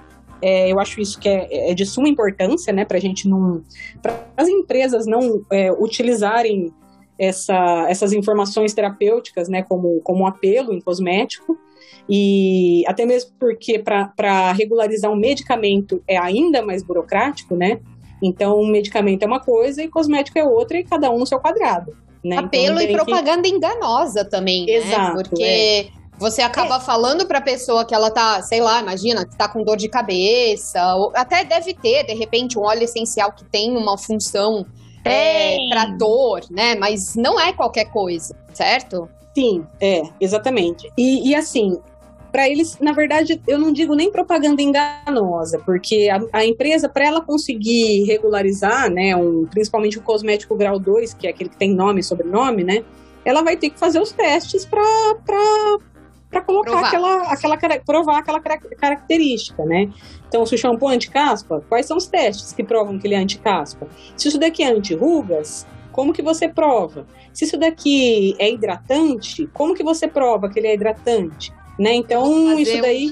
[0.42, 3.64] é, eu acho isso que é, é de suma importância, né, para a gente não.
[4.02, 6.74] para as empresas não é, utilizarem
[7.20, 11.58] essa, essas informações terapêuticas, né, como, como um apelo em cosmético.
[12.10, 17.80] E até mesmo porque para regularizar um medicamento é ainda mais burocrático, né?
[18.22, 21.40] Então, um medicamento é uma coisa e cosmético é outra, e cada um no seu
[21.40, 21.96] quadrado.
[22.24, 22.38] Né?
[22.38, 23.56] Apelo então, e propaganda que...
[23.56, 25.24] enganosa também, Exato, né?
[25.24, 25.88] Porque é.
[26.22, 26.80] Você acaba é.
[26.80, 30.96] falando pra pessoa que ela tá, sei lá, imagina, que tá com dor de cabeça,
[30.96, 34.64] ou até deve ter, de repente, um óleo essencial que tem uma função
[35.04, 36.76] é, pra dor, né?
[36.76, 39.10] Mas não é qualquer coisa, certo?
[39.34, 40.92] Sim, é, exatamente.
[40.96, 41.80] E, e assim,
[42.32, 47.04] para eles, na verdade, eu não digo nem propaganda enganosa, porque a, a empresa, para
[47.04, 51.74] ela conseguir regularizar, né, um, principalmente o cosmético grau 2, que é aquele que tem
[51.74, 52.84] nome e sobrenome, né,
[53.26, 54.84] ela vai ter que fazer os testes para
[56.32, 56.88] para colocar Provar.
[56.88, 57.22] aquela,
[57.58, 59.90] aquela provar aquela cara- característica, né?
[60.28, 63.18] Então, se o shampoo é anti-caspa, quais são os testes que provam que ele é
[63.18, 63.88] anti-caspa?
[64.16, 67.06] Se isso daqui é anti-rugas, como que você prova?
[67.34, 71.54] Se isso daqui é hidratante, como que você prova que ele é hidratante?
[71.78, 71.96] Né?
[71.96, 73.12] Então, isso um- daí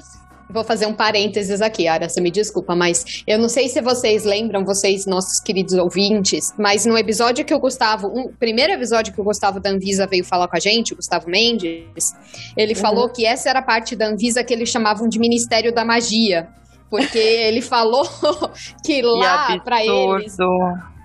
[0.52, 4.24] Vou fazer um parênteses aqui, Ara, você me desculpa, mas eu não sei se vocês
[4.24, 9.22] lembram, vocês, nossos queridos ouvintes, mas no episódio que o Gustavo, um primeiro episódio que
[9.22, 12.14] o Gustavo da Anvisa veio falar com a gente, o Gustavo Mendes,
[12.58, 12.80] ele Uhum.
[12.80, 16.48] falou que essa era a parte da Anvisa que eles chamavam de Ministério da Magia.
[16.90, 18.08] Porque ele falou
[18.84, 20.36] que lá pra eles.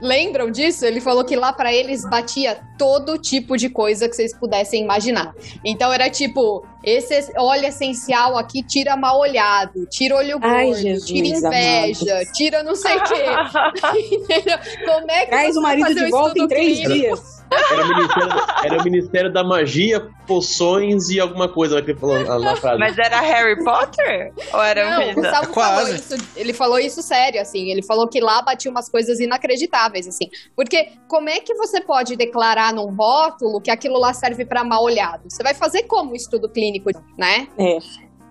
[0.00, 0.84] Lembram disso?
[0.84, 5.32] Ele falou que lá pra eles batia todo tipo de coisa que vocês pudessem imaginar.
[5.64, 11.06] Então era tipo, esse óleo essencial aqui tira mal olhado, tira olho Ai, gordo, Jesus
[11.06, 12.32] tira inveja, amado.
[12.34, 13.24] tira não sei o quê.
[14.84, 16.92] Como é que traz você o marido de volta em três clínico?
[17.16, 17.33] dias.
[17.50, 18.32] Era o, Ministério,
[18.64, 22.78] era o Ministério da Magia, Poções e alguma coisa que ele falou na- na frase.
[22.78, 24.32] Mas era Harry Potter?
[24.52, 25.14] Ou era Não, o?
[25.14, 25.76] Gustavo É quase.
[25.84, 30.06] falou isso, ele falou isso sério, assim, ele falou que lá batia umas coisas inacreditáveis,
[30.08, 34.64] assim, porque como é que você pode declarar num rótulo que aquilo lá serve pra
[34.64, 35.22] mal olhado?
[35.28, 37.46] Você vai fazer como um estudo clínico, né?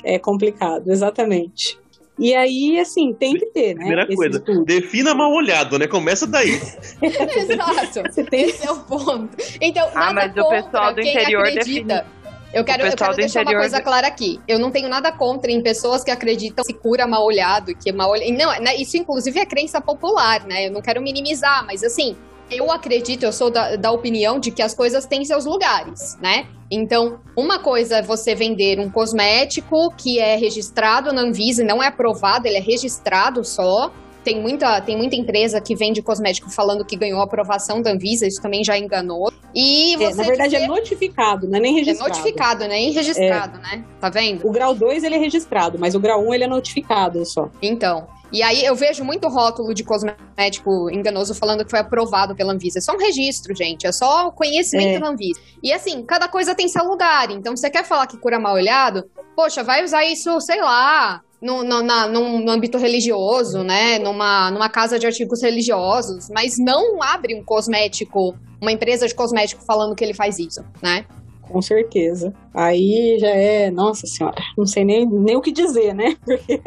[0.03, 1.79] É complicado, exatamente.
[2.17, 3.85] E aí, assim, tem que ter, né?
[3.85, 4.63] Primeira coisa, estudo.
[4.63, 5.87] defina mal olhado, né?
[5.87, 6.51] Começa daí.
[7.01, 8.03] Exato.
[8.11, 9.29] Você tem Esse é o ponto.
[9.59, 12.05] Então, Ah, mas o pessoal do interior acredita.
[12.53, 14.39] Eu quero, eu quero do deixar uma coisa clara aqui.
[14.47, 17.89] Eu não tenho nada contra em pessoas que acreditam que se cura mal olhado, que
[17.89, 18.31] é mal olhado.
[18.31, 20.67] Não, né, isso inclusive é crença popular, né?
[20.67, 22.15] Eu não quero minimizar, mas assim,
[22.57, 26.47] eu acredito, eu sou da, da opinião de que as coisas têm seus lugares, né?
[26.71, 31.81] Então, uma coisa é você vender um cosmético que é registrado na Anvisa, e não
[31.83, 33.91] é aprovado, ele é registrado só.
[34.23, 38.41] Tem muita, tem muita empresa que vende cosmético falando que ganhou aprovação da Anvisa, isso
[38.41, 39.31] também já enganou.
[39.53, 42.09] E É, na verdade, dizer- é notificado, não é nem é registrado.
[42.09, 42.81] notificado, né?
[42.81, 43.83] E registrado, né?
[43.99, 44.47] Tá vendo?
[44.47, 47.49] O grau 2 ele é registrado, mas o grau 1 um, ele é notificado só.
[47.61, 48.07] Então.
[48.33, 52.79] E aí eu vejo muito rótulo de cosmético enganoso falando que foi aprovado pela Anvisa.
[52.79, 53.85] É só um registro, gente.
[53.85, 54.99] É só o conhecimento É.
[54.99, 55.39] da Anvisa.
[55.61, 57.29] E assim, cada coisa tem seu lugar.
[57.29, 59.05] Então, você quer falar que cura mal olhado?
[59.35, 61.21] Poxa, vai usar isso, sei lá.
[61.39, 63.99] No, no, na- num, no âmbito religioso, né?
[63.99, 69.61] Numa, numa casa de artigos religiosos, mas não abre um cosmético, uma empresa de cosmético
[69.65, 71.05] falando que ele faz isso, né?
[71.41, 72.33] Com certeza.
[72.53, 76.15] Aí já é, nossa senhora, não sei nem, nem o que dizer, né?
[76.25, 76.61] Porque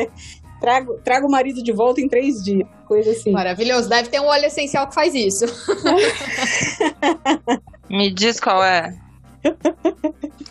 [0.60, 3.30] trago, trago o marido de volta em três dias, coisa assim.
[3.30, 3.88] Maravilhoso.
[3.88, 5.44] Deve ter um óleo essencial que faz isso.
[7.88, 8.94] Me diz qual é.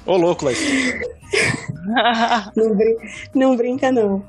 [0.06, 0.60] Ô, louco, Laís.
[2.56, 2.97] Não, brin-
[3.34, 4.24] não brinca, não.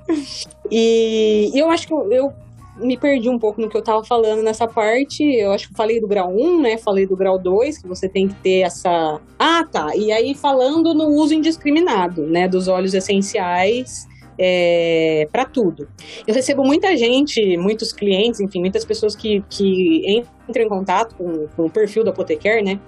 [0.71, 2.33] E eu acho que eu, eu
[2.79, 5.23] me perdi um pouco no que eu tava falando nessa parte.
[5.23, 6.77] Eu acho que eu falei do grau 1, né?
[6.79, 9.21] Falei do grau 2, que você tem que ter essa.
[9.39, 9.95] Ah, tá.
[9.95, 12.49] E aí, falando no uso indiscriminado, né?
[12.49, 14.07] Dos óleos essenciais.
[14.39, 15.89] É, para tudo.
[16.27, 21.47] Eu recebo muita gente, muitos clientes, enfim, muitas pessoas que, que entram em contato com,
[21.57, 22.79] com o perfil do Apoteker, né?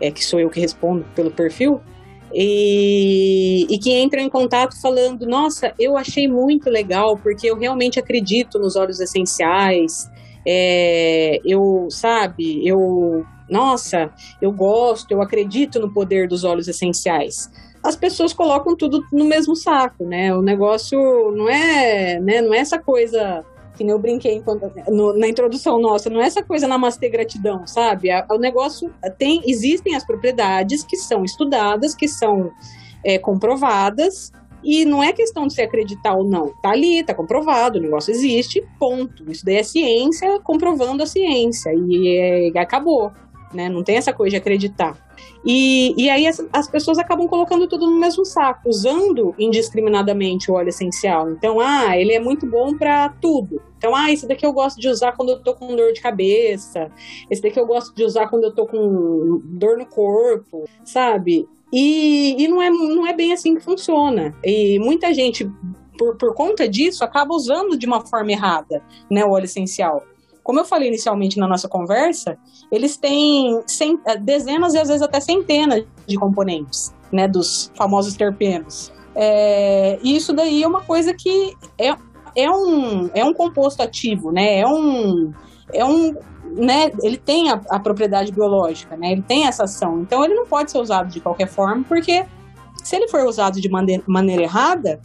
[0.00, 1.80] É, que sou eu que respondo pelo perfil,
[2.32, 7.98] e, e que entram em contato falando: Nossa, eu achei muito legal, porque eu realmente
[7.98, 10.10] acredito nos óleos essenciais.
[10.46, 17.50] É, eu, sabe, eu, nossa, eu gosto, eu acredito no poder dos óleos essenciais.
[17.86, 20.34] As pessoas colocam tudo no mesmo saco, né?
[20.34, 20.98] O negócio
[21.32, 23.44] não é, né, não é essa coisa
[23.76, 27.66] que nem eu brinquei enquanto- no- na introdução nossa, não é essa coisa namastê gratidão,
[27.66, 28.08] sabe?
[28.30, 32.50] O negócio tem, existem as propriedades que são estudadas, que são
[33.04, 34.32] é, comprovadas,
[34.64, 36.52] e não é questão de se acreditar ou não.
[36.60, 39.30] Tá ali, tá comprovado, o negócio existe, ponto.
[39.30, 43.12] Isso daí é ciência comprovando a ciência, e é- acabou,
[43.52, 43.68] né?
[43.68, 44.96] Não tem essa coisa de acreditar.
[45.44, 50.54] E, e aí as, as pessoas acabam colocando tudo no mesmo saco, usando indiscriminadamente o
[50.54, 51.30] óleo essencial.
[51.30, 53.62] Então, ah, ele é muito bom para tudo.
[53.78, 56.90] Então, ah, esse daqui eu gosto de usar quando eu tô com dor de cabeça.
[57.30, 61.48] Esse daqui eu gosto de usar quando eu tô com dor no corpo, sabe?
[61.72, 64.34] E, e não, é, não é bem assim que funciona.
[64.44, 65.48] E muita gente,
[65.98, 70.02] por, por conta disso, acaba usando de uma forma errada né, o óleo essencial.
[70.46, 72.38] Como eu falei inicialmente na nossa conversa,
[72.70, 73.60] eles têm
[74.06, 78.92] eh, dezenas e às vezes até centenas de componentes, né, dos famosos terpenos.
[79.16, 81.96] É, e isso daí é uma coisa que é,
[82.36, 85.32] é, um, é um composto ativo, né, é um,
[85.74, 90.24] é um né, ele tem a, a propriedade biológica, né, ele tem essa ação, então
[90.24, 92.24] ele não pode ser usado de qualquer forma, porque
[92.84, 95.00] se ele for usado de mane- maneira errada,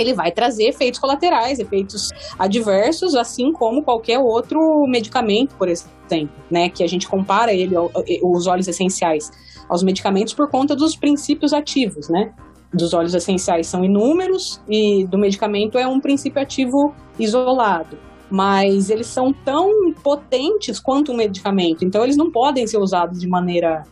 [0.00, 6.68] ele vai trazer efeitos colaterais, efeitos adversos, assim como qualquer outro medicamento, por exemplo, né,
[6.68, 7.90] que a gente compara ele, ao-
[8.22, 9.30] os óleos essenciais,
[9.68, 12.32] aos medicamentos por conta dos princípios ativos, né?
[12.74, 17.98] dos óleos essenciais são inúmeros e do medicamento é um princípio ativo isolado.
[18.30, 23.28] Mas eles são tão potentes quanto o medicamento, então eles não podem ser usados de
[23.28, 23.82] maneira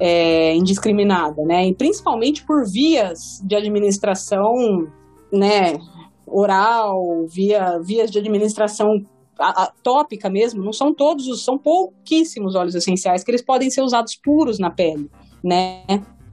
[0.00, 1.66] é, indiscriminada, né?
[1.66, 4.86] E principalmente por vias de administração,
[5.32, 5.78] né,
[6.26, 9.04] oral, via vias de administração
[9.82, 14.58] tópica mesmo, não são todos, são pouquíssimos óleos essenciais que eles podem ser usados puros
[14.58, 15.08] na pele,
[15.42, 15.82] né?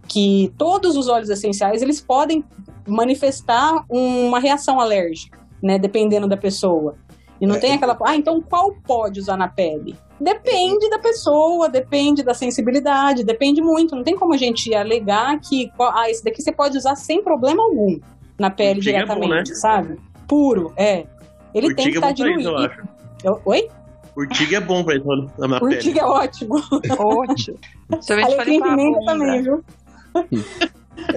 [0.08, 2.44] Que todos os óleos essenciais eles podem
[2.88, 5.78] manifestar uma reação alérgica, né?
[5.78, 6.96] Dependendo da pessoa.
[7.40, 7.60] E não é.
[7.60, 9.96] tem aquela, ah, então qual pode usar na pele?
[10.20, 13.96] Depende da pessoa, depende da sensibilidade, depende muito.
[13.96, 17.62] Não tem como a gente alegar que ah, esse daqui você pode usar sem problema
[17.62, 18.00] algum
[18.40, 19.44] na pele diretamente, é bom, né?
[19.46, 20.00] sabe?
[20.28, 21.06] Puro, é.
[21.54, 22.84] Ele tem que estar é tá diluído.
[23.24, 23.70] Eu, oi?
[24.16, 25.06] Urtiga é bom pra isso
[25.38, 25.76] na pele.
[25.76, 26.56] Urtiga é ótimo.
[27.00, 27.58] ótimo.
[28.24, 29.64] Alecrim pimenta também, viu?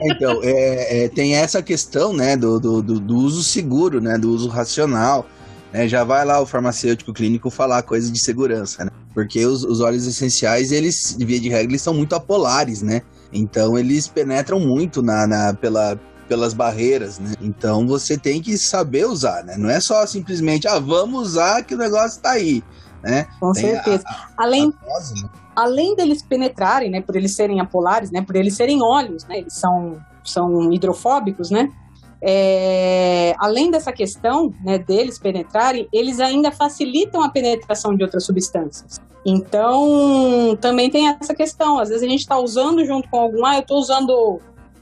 [0.02, 4.48] Então, é, é, tem essa questão, né, do, do, do, uso seguro, né, do uso
[4.48, 5.26] racional.
[5.72, 8.90] Né, já vai lá o farmacêutico clínico falar coisa de segurança, né?
[9.12, 13.02] Porque os, os óleos essenciais, eles, de via de regra, eles são muito apolares, né?
[13.32, 17.32] Então eles penetram muito na, na, pela, pelas barreiras, né?
[17.40, 19.56] Então você tem que saber usar, né?
[19.56, 22.62] Não é só simplesmente, ah, vamos usar que o negócio tá aí,
[23.02, 23.26] né?
[23.40, 24.04] Com tem certeza.
[24.06, 25.28] A, a, além, a dose, né?
[25.56, 27.00] além deles penetrarem, né?
[27.00, 28.22] Por eles serem apolares, né?
[28.22, 29.38] Por eles serem óleos, né?
[29.38, 31.72] Eles são, são hidrofóbicos, né?
[32.20, 39.00] É, além dessa questão né, deles penetrarem, eles ainda facilitam a penetração de outras substâncias.
[39.24, 41.78] Então, também tem essa questão.
[41.78, 44.40] Às vezes a gente está usando junto com algum, ah, eu estou usando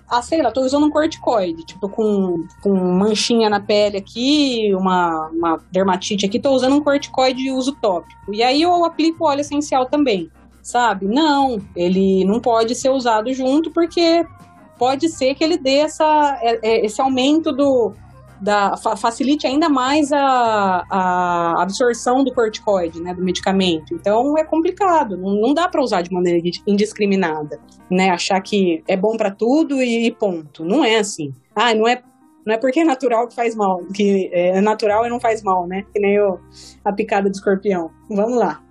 [0.08, 5.28] ah, sei lá, tô usando um corticoide, tipo, com, com manchinha na pele aqui, uma,
[5.28, 8.32] uma dermatite aqui, tô usando um corticoide de uso tópico.
[8.32, 10.30] E aí eu aplico óleo essencial também,
[10.62, 11.06] sabe?
[11.06, 14.24] Não, ele não pode ser usado junto porque
[14.78, 17.92] pode ser que ele dê essa, é, é, esse aumento do,
[18.40, 23.94] da, facilite ainda mais a, a absorção do corticoide, né, do medicamento.
[23.94, 27.60] Então é complicado, não, não dá para usar de maneira indiscriminada,
[27.90, 30.64] né, achar que é bom para tudo e, ponto.
[30.64, 31.32] Não é assim.
[31.54, 32.02] Ah, não é
[32.44, 35.66] não é porque é natural que faz mal, que é natural e não faz mal,
[35.66, 35.84] né?
[35.92, 36.38] Que nem o,
[36.84, 37.90] a picada do escorpião.
[38.08, 38.62] Vamos lá.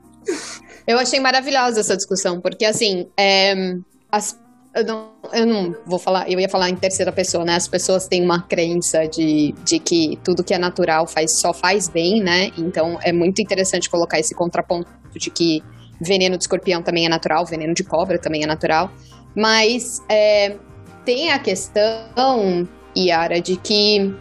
[0.87, 3.75] Eu achei maravilhosa essa discussão, porque assim, é,
[4.09, 4.39] as
[4.75, 7.55] eu não, eu não vou falar, eu ia falar em terceira pessoa, né?
[7.55, 11.87] As pessoas têm uma crença de, de que tudo que é natural faz, só faz
[11.87, 12.51] bem, né?
[12.57, 15.63] Então é muito interessante colocar esse contraponto de que
[16.01, 18.91] veneno de escorpião também é natural, veneno de cobra também é natural.
[19.33, 20.57] Mas é,
[21.05, 22.67] tem a questão,
[22.97, 24.13] Yara, de que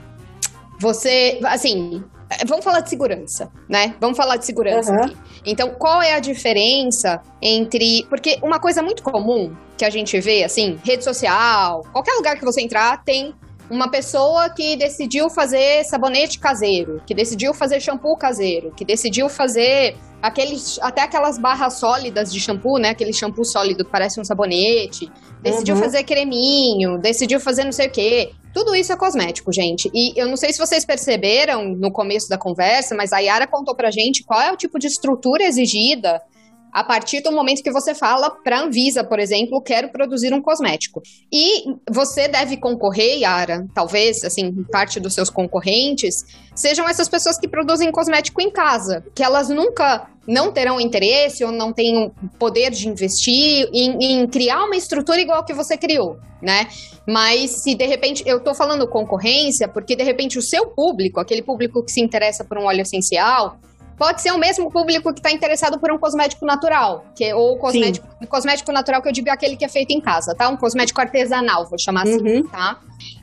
[0.78, 2.05] você, assim,
[2.47, 3.95] vamos falar de segurança, né?
[4.01, 5.05] Vamos falar de segurança uhum.
[5.05, 5.16] aqui.
[5.45, 8.07] Então, qual é a diferença entre.
[8.09, 12.45] Porque uma coisa muito comum que a gente vê, assim, rede social, qualquer lugar que
[12.45, 13.35] você entrar, tem
[13.70, 19.96] uma pessoa que decidiu fazer sabonete caseiro, que decidiu fazer shampoo caseiro, que decidiu fazer
[20.22, 22.90] aqueles, até aquelas barras sólidas de shampoo, né?
[22.90, 25.10] Aquele shampoo sólido que parece um sabonete.
[25.42, 25.82] Decidiu uhum.
[25.82, 28.30] fazer creminho, decidiu fazer não sei o quê.
[28.52, 29.90] Tudo isso é cosmético, gente.
[29.92, 33.74] E eu não sei se vocês perceberam no começo da conversa, mas a Yara contou
[33.74, 36.22] pra gente qual é o tipo de estrutura exigida
[36.75, 40.43] a partir do momento que você fala para a Anvisa, por exemplo, quero produzir um
[40.43, 41.01] cosmético.
[41.33, 46.16] E você deve concorrer, Yara, talvez, assim, parte dos seus concorrentes,
[46.53, 51.53] sejam essas pessoas que produzem cosmético em casa, que elas nunca não terão interesse ou
[51.53, 52.11] não têm
[52.41, 56.66] poder de investir em, em, criar uma estrutura igual que você criou, né?
[57.07, 61.43] Mas se de repente, eu tô falando concorrência, porque de repente o seu público, aquele
[61.43, 63.59] público que se interessa por um óleo essencial,
[63.97, 68.07] Pode ser o mesmo público que está interessado por um cosmético natural, que ou cosmético,
[68.28, 70.49] cosmético natural que eu digo é aquele que é feito em casa, tá?
[70.49, 72.42] Um cosmético artesanal, vou chamar assim, uhum.
[72.49, 72.80] tá?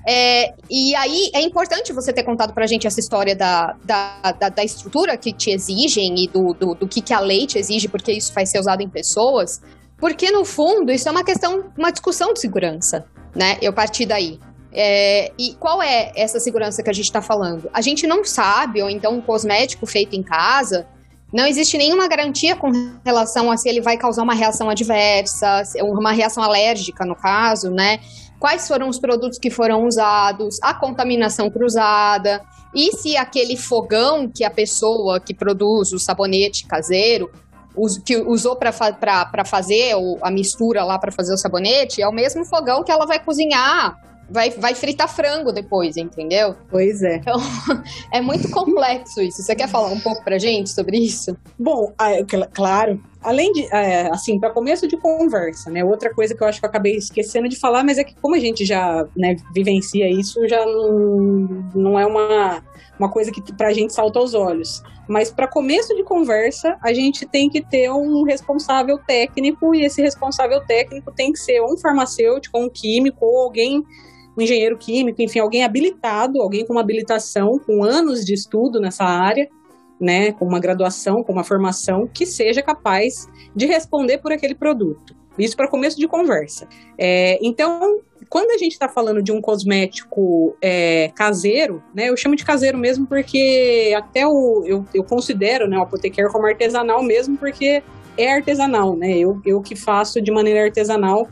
[0.07, 4.49] É, e aí é importante você ter contado pra gente essa história da, da, da,
[4.49, 7.89] da estrutura que te exigem e do, do, do que, que a lei te exige,
[7.89, 9.61] porque isso vai ser usado em pessoas,
[9.97, 13.05] porque no fundo isso é uma questão, uma discussão de segurança,
[13.35, 13.57] né?
[13.61, 14.39] Eu parti daí.
[14.73, 17.69] É, e qual é essa segurança que a gente está falando?
[17.73, 20.87] A gente não sabe, ou então um cosmético feito em casa,
[21.33, 22.71] não existe nenhuma garantia com
[23.05, 27.99] relação a se ele vai causar uma reação adversa, uma reação alérgica, no caso, né?
[28.39, 32.41] Quais foram os produtos que foram usados, a contaminação cruzada,
[32.73, 37.29] e se aquele fogão que a pessoa que produz o sabonete caseiro
[38.05, 42.83] que usou para fazer a mistura lá para fazer o sabonete é o mesmo fogão
[42.83, 43.97] que ela vai cozinhar
[44.31, 46.55] vai, vai fritar frango depois, entendeu?
[46.69, 47.17] Pois é.
[47.17, 47.37] Então,
[48.11, 49.43] é muito complexo isso.
[49.43, 51.37] Você quer falar um pouco pra gente sobre isso?
[51.59, 51.93] Bom,
[52.53, 53.01] claro.
[53.21, 55.83] além de, é, assim, para começo de conversa, né?
[55.83, 58.35] Outra coisa que eu acho que eu acabei esquecendo de falar, mas é que como
[58.35, 62.63] a gente já né, vivencia isso, já não, não é uma,
[62.97, 64.81] uma coisa que pra gente salta aos olhos.
[65.07, 70.01] Mas para começo de conversa, a gente tem que ter um responsável técnico, e esse
[70.01, 73.83] responsável técnico tem que ser um farmacêutico, um químico, ou alguém
[74.37, 79.03] um engenheiro químico, enfim, alguém habilitado, alguém com uma habilitação, com anos de estudo nessa
[79.03, 79.49] área,
[79.99, 85.15] né, com uma graduação, com uma formação, que seja capaz de responder por aquele produto.
[85.37, 86.67] Isso para começo de conversa.
[86.97, 92.35] É, então, quando a gente está falando de um cosmético é, caseiro, né, eu chamo
[92.35, 97.37] de caseiro mesmo porque até o, eu, eu considero né, o apotequário como artesanal mesmo
[97.37, 97.83] porque
[98.17, 99.17] é artesanal, né?
[99.17, 101.27] Eu, eu que faço de maneira artesanal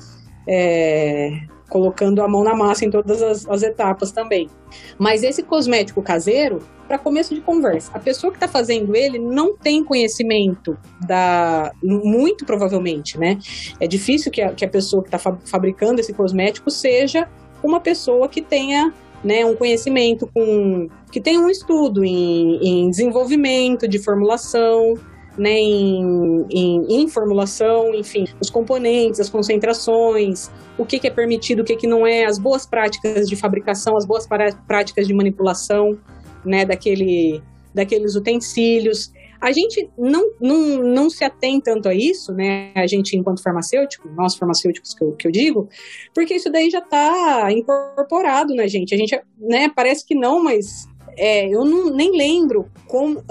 [0.48, 4.50] é, colocando a mão na massa em todas as, as etapas também.
[4.98, 9.56] Mas esse cosmético caseiro, para começo de conversa, a pessoa que está fazendo ele não
[9.56, 11.72] tem conhecimento da.
[11.82, 13.38] Muito provavelmente, né?
[13.80, 17.28] É difícil que a, que a pessoa que está fabricando esse cosmético seja
[17.64, 18.94] uma pessoa que tenha
[19.24, 24.94] né, um conhecimento com que tenha um estudo em, em desenvolvimento de formulação,
[25.40, 31.62] né, em, em, em, formulação, enfim, os componentes, as concentrações, o que, que é permitido,
[31.62, 34.28] o que, que não é, as boas práticas de fabricação, as boas
[34.68, 35.98] práticas de manipulação,
[36.46, 37.42] né, daquele,
[37.74, 39.12] daqueles utensílios.
[39.40, 42.74] A gente não, não, não se atém tanto a isso, né?
[42.76, 45.70] A gente, enquanto farmacêutico, nós farmacêuticos que eu, que eu digo,
[46.14, 48.94] porque isso daí já está incorporado na gente.
[48.94, 53.24] A gente, né, parece que não, mas é, eu não, nem lembro como,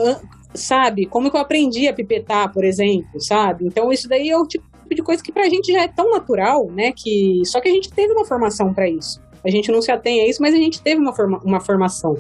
[0.55, 1.07] sabe?
[1.07, 3.67] Como que eu aprendi a pipetar, por exemplo, sabe?
[3.67, 6.71] Então isso daí é o tipo de coisa que pra gente já é tão natural,
[6.71, 6.93] né?
[6.93, 9.21] Que só que a gente teve uma formação para isso.
[9.45, 12.17] A gente não se atém a isso, mas a gente teve uma, forma, uma formação.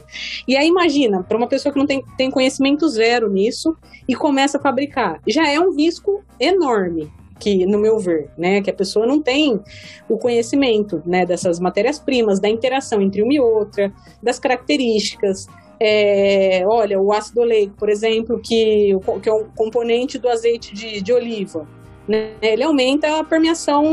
[0.46, 3.76] E aí imagina, para uma pessoa que não tem, tem conhecimento zero nisso
[4.08, 8.70] e começa a fabricar, já é um risco enorme, que no meu ver, né, que
[8.70, 9.60] a pessoa não tem
[10.08, 15.46] o conhecimento, né, dessas matérias-primas, da interação entre uma e outra, das características,
[15.80, 18.90] é, olha, o ácido oleico, por exemplo, que,
[19.22, 21.66] que é um componente do azeite de, de oliva,
[22.08, 22.32] né?
[22.40, 23.84] ele aumenta a permeação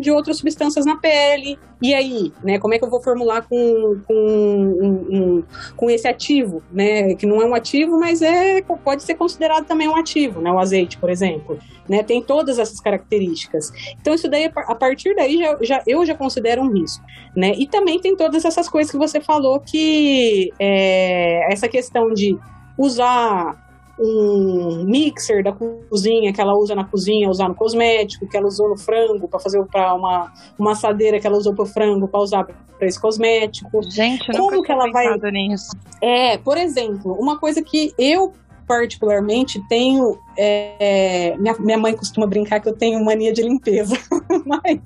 [0.00, 1.58] de outras substâncias na pele.
[1.80, 5.44] E aí, né, como é que eu vou formular com, com, um, um,
[5.76, 9.86] com esse ativo, né, que não é um ativo, mas é, pode ser considerado também
[9.86, 11.56] um ativo, né, o azeite, por exemplo,
[11.88, 13.70] né, tem todas essas características.
[14.00, 17.04] Então isso daí, a partir daí, já, já, eu já considero um risco,
[17.36, 22.36] né, e também tem todas essas coisas que você falou que é, essa questão de
[22.76, 23.67] usar
[23.98, 28.68] um mixer da cozinha que ela usa na cozinha, usar no cosmético, que ela usou
[28.68, 32.20] no frango para fazer para uma, uma assadeira que ela usou para o frango para
[32.20, 33.82] usar para esse cosmético.
[33.90, 35.76] Gente, como que ela vai nisso.
[36.00, 38.32] É, por exemplo, uma coisa que eu
[38.66, 43.96] particularmente tenho é, minha, minha mãe costuma brincar que eu tenho mania de limpeza,
[44.44, 44.78] mas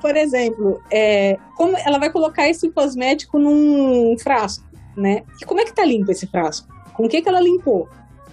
[0.00, 4.64] por exemplo, é, como ela vai colocar esse cosmético num frasco,
[4.96, 5.22] né?
[5.40, 6.73] E como é que tá limpo esse frasco?
[6.94, 7.88] Com o que, que ela limpou?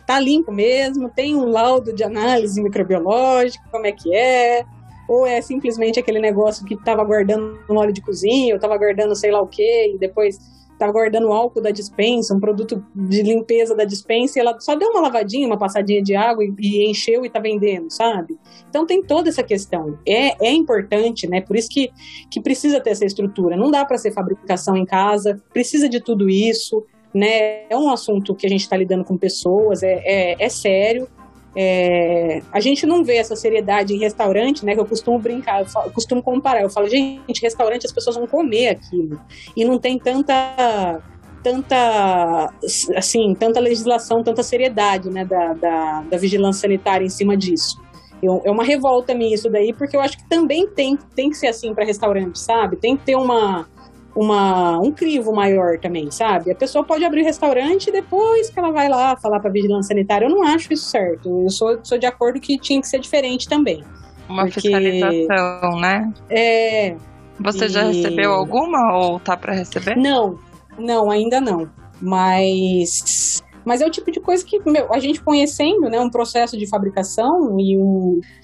[0.05, 1.09] Tá limpo mesmo?
[1.09, 3.63] Tem um laudo de análise microbiológica?
[3.71, 4.63] Como é que é?
[5.07, 9.15] Ou é simplesmente aquele negócio que estava guardando no óleo de cozinha, ou estava guardando
[9.15, 10.37] sei lá o que, e depois
[10.81, 14.89] estava guardando álcool da dispensa, um produto de limpeza da dispensa, e ela só deu
[14.89, 18.39] uma lavadinha, uma passadinha de água e, e encheu e está vendendo, sabe?
[18.67, 19.99] Então tem toda essa questão.
[20.07, 21.41] É, é importante, né?
[21.41, 21.91] Por isso que,
[22.31, 23.55] que precisa ter essa estrutura.
[23.55, 26.83] Não dá para ser fabricação em casa, precisa de tudo isso
[27.13, 27.63] né?
[27.69, 31.07] É um assunto que a gente está lidando com pessoas, é, é, é sério.
[31.53, 34.73] É, a gente não vê essa seriedade em restaurante, né?
[34.73, 36.61] Que eu costumo brincar, eu, falo, eu, costumo comparar.
[36.61, 39.19] Eu falo, gente, restaurante as pessoas vão comer aquilo
[39.55, 41.01] e não tem tanta,
[41.43, 42.53] tanta,
[42.95, 45.25] assim, tanta legislação, tanta seriedade, né?
[45.25, 47.81] Da, da, da vigilância sanitária em cima disso.
[48.23, 51.35] Eu, é uma revolta minha isso daí, porque eu acho que também tem, tem que
[51.35, 52.77] ser assim para restaurante, sabe?
[52.77, 53.67] Tem que ter uma
[54.15, 56.51] uma, um crivo maior também, sabe?
[56.51, 60.25] A pessoa pode abrir restaurante e depois que ela vai lá falar para vigilância sanitária.
[60.25, 61.43] Eu não acho isso certo.
[61.43, 63.83] Eu sou, sou de acordo que tinha que ser diferente também.
[64.27, 64.61] Uma porque...
[64.61, 66.13] fiscalização, né?
[66.29, 66.95] É.
[67.39, 67.69] Você e...
[67.69, 69.95] já recebeu alguma ou tá para receber?
[69.95, 70.37] Não,
[70.77, 71.69] não, ainda não.
[72.01, 76.57] Mas mas é o tipo de coisa que, meu, a gente conhecendo, né, um processo
[76.57, 77.77] de fabricação e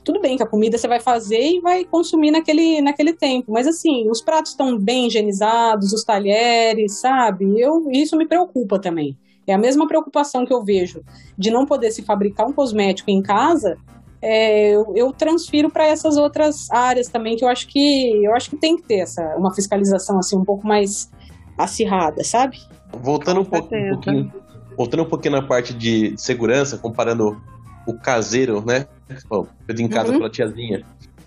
[0.03, 3.67] tudo bem que a comida você vai fazer e vai consumir naquele, naquele tempo, mas
[3.67, 7.45] assim, os pratos estão bem higienizados, os talheres, sabe?
[7.59, 9.17] Eu isso me preocupa também.
[9.47, 11.01] É a mesma preocupação que eu vejo
[11.37, 13.77] de não poder se fabricar um cosmético em casa,
[14.21, 18.49] é, eu, eu, transfiro para essas outras áreas também que eu acho que eu acho
[18.49, 21.09] que tem que ter essa uma fiscalização assim um pouco mais
[21.57, 22.57] acirrada, sabe?
[22.91, 24.31] Voltando um, pouco, um pouquinho
[24.77, 27.41] voltando um pouquinho na parte de segurança, comparando
[27.87, 28.85] o caseiro, né?
[29.65, 30.17] Feito em casa Uhum.
[30.19, 30.83] pela tiazinha.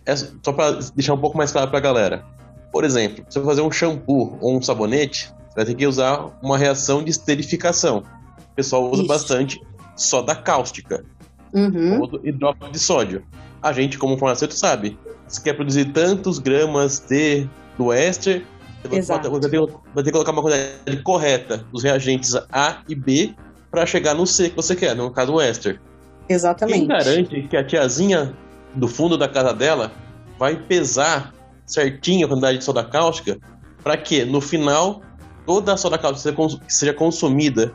[0.06, 2.24] É só pra deixar um pouco mais claro pra galera.
[2.72, 6.30] Por exemplo, se você fazer um shampoo ou um sabonete, você vai ter que usar
[6.42, 8.04] uma reação de esterificação.
[8.52, 9.08] O pessoal usa Isso.
[9.08, 9.60] bastante
[9.96, 11.04] soda cáustica
[11.52, 12.00] Uhum.
[12.00, 13.24] ou do hidróxido de sódio.
[13.60, 14.96] A gente, como farmacêutico, sabe.
[15.26, 18.44] Se quer produzir tantos gramas de do éster,
[18.90, 19.30] Exato.
[19.30, 23.34] vai ter, que colocar uma quantidade correta dos reagentes A e B
[23.70, 25.80] para chegar no C que você quer, no caso o éster.
[26.26, 26.86] Quem Exatamente.
[26.86, 28.34] garante que a tiazinha
[28.74, 29.92] do fundo da casa dela
[30.38, 31.32] vai pesar
[31.66, 33.38] certinho a quantidade de soda cáustica
[33.82, 35.02] para que no final
[35.46, 37.72] toda a soda cáustica seja, cons- seja consumida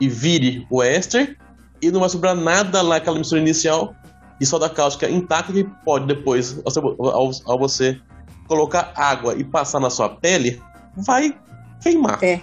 [0.00, 1.36] e vire o éster
[1.80, 3.94] e não vai sobrar nada lá aquela mistura inicial
[4.40, 7.98] de soda cáustica intacta que pode depois, ao, ao- ao você
[8.48, 10.60] colocar água e passar na sua pele,
[10.96, 11.36] vai
[11.80, 12.18] queimar.
[12.24, 12.40] É,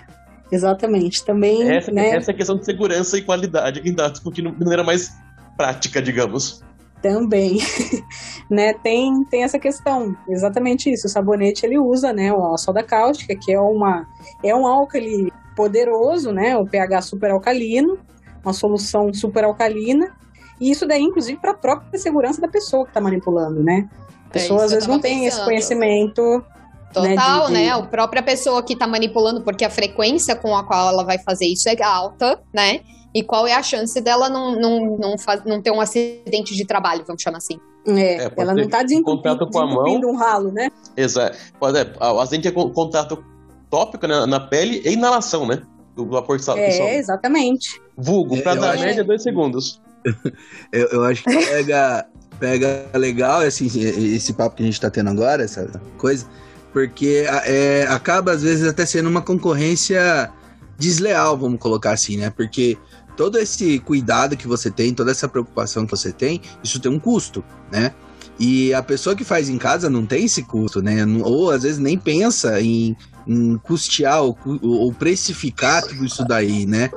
[0.51, 1.25] Exatamente.
[1.25, 2.09] Também, Essa, né?
[2.09, 5.11] essa é a questão de segurança e qualidade que está discutindo de maneira mais
[5.57, 6.63] prática, digamos.
[7.01, 7.59] Também,
[8.49, 13.35] né, tem, tem essa questão, exatamente isso, o sabonete ele usa, né, a soda cáustica,
[13.35, 14.07] que é uma,
[14.43, 17.99] é um álcali poderoso, né, o pH super alcalino,
[18.43, 20.15] uma solução super alcalina,
[20.59, 23.87] e isso daí, inclusive, para a própria segurança da pessoa que está manipulando, né,
[24.35, 25.45] É pessoa isso às vezes não tava tem esse pensando.
[25.45, 26.45] conhecimento,
[26.93, 27.63] Total, de- né?
[27.63, 31.17] de- A própria pessoa que tá manipulando, porque a frequência com a qual ela vai
[31.19, 32.81] fazer isso é alta, né?
[33.13, 36.65] E qual é a chance dela não, não, não, faz, não ter um acidente de
[36.65, 37.57] trabalho, vamos chamar assim.
[37.87, 39.83] é, É, ela não está desentupindo, com a mão.
[39.83, 41.37] desentupindo um ralo, né, Exato.
[41.59, 43.23] Pode, é, o acidente é com- contato
[43.69, 45.61] tópico né, na pele e inalação, né?
[45.95, 46.57] Do vapor de sal.
[46.57, 46.89] é, sobe.
[46.91, 49.81] exatamente, Vulgo, pra Eu dar média, dois segundos.
[50.71, 52.05] Eu, eu acho que pega,
[52.39, 56.25] pega legal assim, esse papo que a gente tá tendo agora, essa coisa,
[56.71, 60.31] porque é, acaba às vezes até sendo uma concorrência
[60.77, 62.29] desleal, vamos colocar assim, né?
[62.29, 62.77] Porque
[63.15, 66.99] todo esse cuidado que você tem, toda essa preocupação que você tem, isso tem um
[66.99, 67.93] custo, né?
[68.37, 71.05] E a pessoa que faz em casa não tem esse custo, né?
[71.23, 72.95] Ou às vezes nem pensa em,
[73.25, 76.89] em custear ou, ou precificar tudo isso daí, né?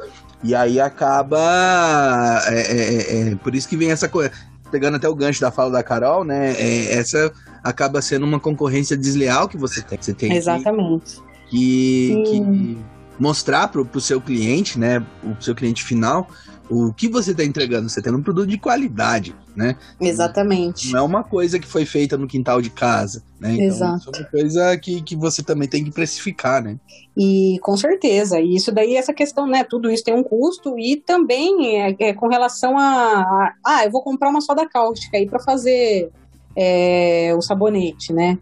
[0.43, 2.43] E aí acaba.
[2.47, 4.31] É, é, é, é, por isso que vem essa coisa.
[4.71, 6.53] Pegando até o gancho da fala da Carol, né?
[6.59, 7.33] é, essa
[7.63, 9.99] acaba sendo uma concorrência desleal que você tem.
[10.01, 11.21] Você tem que- exatamente.
[11.51, 12.25] que, Sim.
[12.25, 12.79] que
[13.19, 15.03] mostrar pro, pro seu cliente, né?
[15.25, 16.29] O seu cliente final,
[16.71, 17.89] o que você está entregando.
[17.89, 19.77] Você tem um produto de qualidade, né?
[20.01, 20.93] Exatamente.
[20.93, 23.55] Não é uma coisa que foi feita no quintal de casa, né?
[23.55, 23.99] Então, Exato.
[23.99, 26.77] isso é uma coisa que, que você também tem que precificar, né?
[27.17, 29.65] E com certeza, e isso daí, essa questão, né?
[29.65, 33.91] Tudo isso tem um custo e também é, é com relação a, a- Ah, eu
[33.91, 36.11] vou comprar uma soda cáustica aí para fazer
[36.57, 38.39] é, o sabonete, né?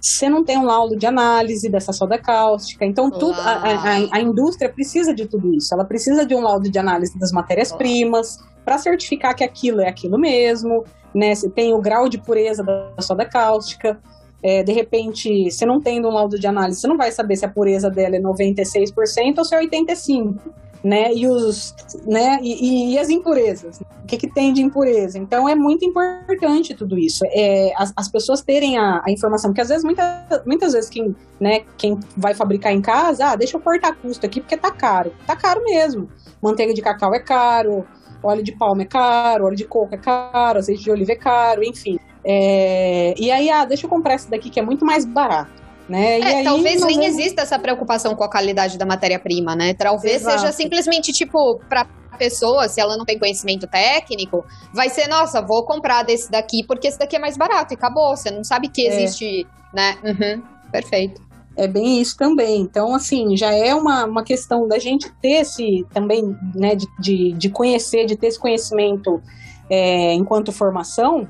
[0.00, 4.20] Você não tem um laudo de análise dessa soda cáustica, então tudo, a, a- a-
[4.20, 5.74] indústria precisa de tudo isso.
[5.74, 10.18] Ela precisa de um laudo de análise das matérias-primas para certificar que aquilo é aquilo
[10.18, 11.34] mesmo, né?
[11.34, 14.00] Se tem o grau de pureza da soda cáustica.
[14.42, 17.44] É, de repente, você não tendo um laudo de análise, você não vai saber se
[17.44, 20.38] a pureza dela é 96% ou se é 85%.
[20.82, 21.12] Né?
[21.12, 21.74] E, os,
[22.06, 22.38] né?
[22.42, 22.52] E,
[22.90, 23.80] e- e as impurezas?
[24.02, 25.18] O que, que tem de impureza?
[25.18, 27.22] Então é muito importante tudo isso.
[27.32, 31.14] É, as, as pessoas terem a, a informação, porque às vezes, muita, muitas vezes, quem,
[31.38, 35.12] né, quem vai fabricar em casa, ah, deixa eu cortar custo aqui porque tá caro.
[35.26, 36.08] Tá caro mesmo.
[36.42, 37.84] Manteiga de cacau é caro,
[38.22, 41.62] óleo de palma é caro, óleo de coco é caro, azeite de oliva é caro,
[41.62, 41.98] enfim.
[42.24, 45.59] É, e aí, ah, deixa eu comprar esse daqui que é muito mais barato.
[45.90, 46.20] Né?
[46.20, 49.74] É, aí, talvez nem vamos- exista essa preocupação com a qualidade da matéria-prima, né?
[49.74, 50.38] Talvez Exato.
[50.40, 51.84] seja simplesmente, tipo, pra
[52.16, 56.86] pessoa, se ela não tem conhecimento técnico, vai ser, nossa, vou comprar desse daqui porque
[56.86, 58.16] esse daqui é mais barato e acabou.
[58.16, 59.02] Você não sabe que É.
[59.02, 59.96] existe, né?
[60.04, 61.20] Uhum, perfeito.
[61.56, 62.60] É bem isso também.
[62.60, 67.32] Então, assim, já é uma, uma questão da gente ter esse também, né, de, de,
[67.32, 69.20] de conhecer, de ter esse conhecimento
[69.68, 71.26] é, enquanto formação.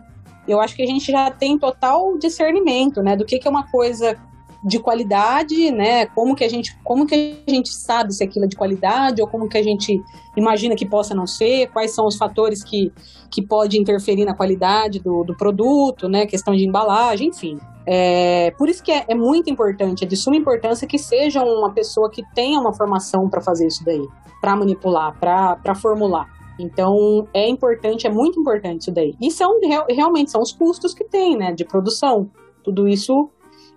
[0.46, 3.70] Eu acho que a gente já tem total discernimento, né, do que, que é uma
[3.70, 4.16] coisa
[4.62, 8.48] de qualidade, né, como que a gente, como que a gente sabe se aquilo é
[8.48, 10.02] de qualidade ou como que a gente
[10.36, 12.92] imagina que possa não ser, quais são os fatores que,
[13.30, 17.58] que pode interferir na qualidade do, do produto, né, questão de embalagem, enfim.
[17.86, 21.72] É, por isso que é, é muito importante, é de suma importância que seja uma
[21.72, 24.06] pessoa que tenha uma formação para fazer isso daí,
[24.42, 26.28] para manipular, para formular.
[26.58, 29.14] Então é importante, é muito importante isso daí.
[29.18, 32.30] E são real- realmente são os custos que tem, né, de produção.
[32.62, 33.30] Tudo isso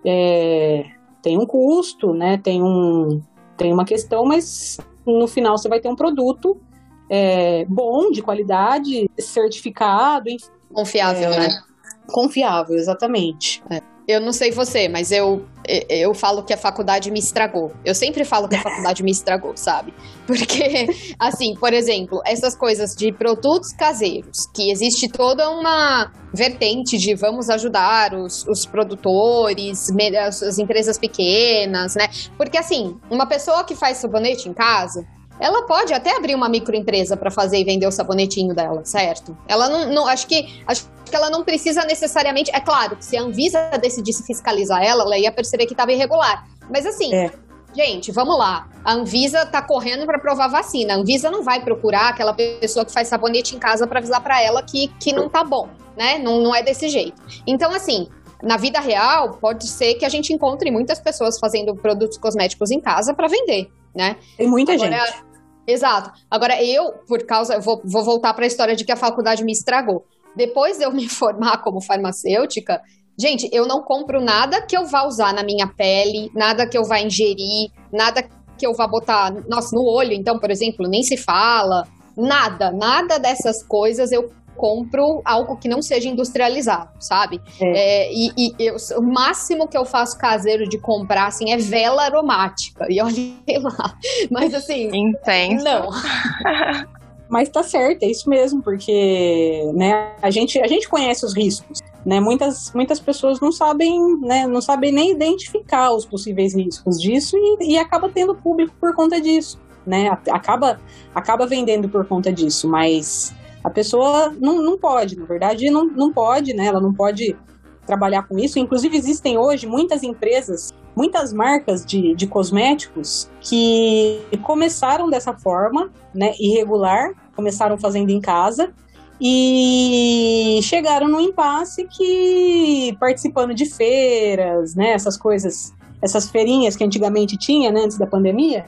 [0.04, 0.84] é,
[1.22, 3.22] tem um custo, né, tem um
[3.56, 6.60] tem uma questão, mas no final você vai ter um produto
[7.08, 11.38] é, bom, de qualidade, certificado, enfim, Confiável, É.
[11.38, 11.62] né?
[12.08, 13.62] confiável, exatamente.
[14.08, 15.44] Eu não sei você, mas eu
[15.88, 17.72] eu falo que a faculdade me estragou.
[17.84, 19.94] Eu sempre falo que a faculdade me estragou, sabe?
[20.26, 20.86] Porque,
[21.18, 27.48] assim, por exemplo, essas coisas de produtos caseiros, que existe toda uma vertente de vamos
[27.48, 29.88] ajudar os, os produtores,
[30.26, 32.08] as, as empresas pequenas, né?
[32.36, 35.06] Porque, assim, uma pessoa que faz sabonete em casa,
[35.40, 39.36] ela pode até abrir uma microempresa para fazer e vender o sabonetinho dela, certo?
[39.48, 42.50] Ela não, não acho que acho que ela não precisa necessariamente.
[42.52, 46.44] É claro que se a Anvisa decidisse fiscalizar ela, ela ia perceber que estava irregular.
[46.68, 47.30] Mas assim, É.
[47.72, 48.68] gente, vamos lá.
[48.84, 50.94] A Anvisa tá correndo para provar vacina.
[50.94, 54.42] A Anvisa não vai procurar aquela pessoa que faz sabonete em casa para avisar para
[54.42, 56.18] ela que, que não tá bom, né?
[56.18, 57.22] Não, não é desse jeito.
[57.46, 58.08] Então, assim.
[58.42, 62.78] Na vida real, pode ser que a gente encontre muitas pessoas fazendo produtos cosméticos em
[62.78, 64.16] casa para vender, né?
[64.36, 65.24] Tem muita Agora, gente.
[65.66, 66.10] Exato.
[66.30, 67.54] Agora, eu, por causa.
[67.54, 70.04] eu Vou, vou voltar para a história de que a faculdade me estragou.
[70.36, 72.80] Depois de eu me formar como farmacêutica,
[73.18, 76.84] gente, eu não compro nada que eu vá usar na minha pele, nada que eu
[76.84, 78.22] vá ingerir, nada
[78.56, 81.86] que eu vá botar, nossa, no olho, então, por exemplo, nem se fala.
[82.16, 87.40] Nada, nada dessas coisas eu compro algo que não seja industrializado, sabe?
[87.60, 92.04] É, e e eu- o máximo que eu faço caseiro de comprar, assim, é vela
[92.04, 92.86] aromática.
[92.88, 93.18] E olha
[93.60, 93.98] lá.
[94.30, 95.64] Mas assim, Intenso.
[95.64, 95.88] não.
[97.34, 101.80] Mas tá certo, é isso mesmo, porque né, a, gente, a gente conhece os riscos.
[102.06, 102.20] Né?
[102.20, 107.72] Muitas, muitas pessoas não sabem, né, não sabem nem identificar os possíveis riscos disso e,
[107.72, 109.58] e acaba tendo público por conta disso.
[109.84, 110.16] Né?
[110.30, 110.78] Acaba,
[111.12, 113.34] acaba vendendo por conta disso, mas
[113.64, 116.66] a pessoa não, não pode, na verdade, não, não pode, né?
[116.66, 117.36] Ela não pode
[117.84, 118.60] trabalhar com isso.
[118.60, 126.32] Inclusive, existem hoje muitas empresas, muitas marcas de, de cosméticos que começaram dessa forma, né,
[126.38, 128.72] irregular, começaram fazendo em casa
[129.20, 137.36] e chegaram num impasse que participando de feiras, né, essas coisas, essas feirinhas que antigamente
[137.36, 138.66] tinha, né, antes da pandemia,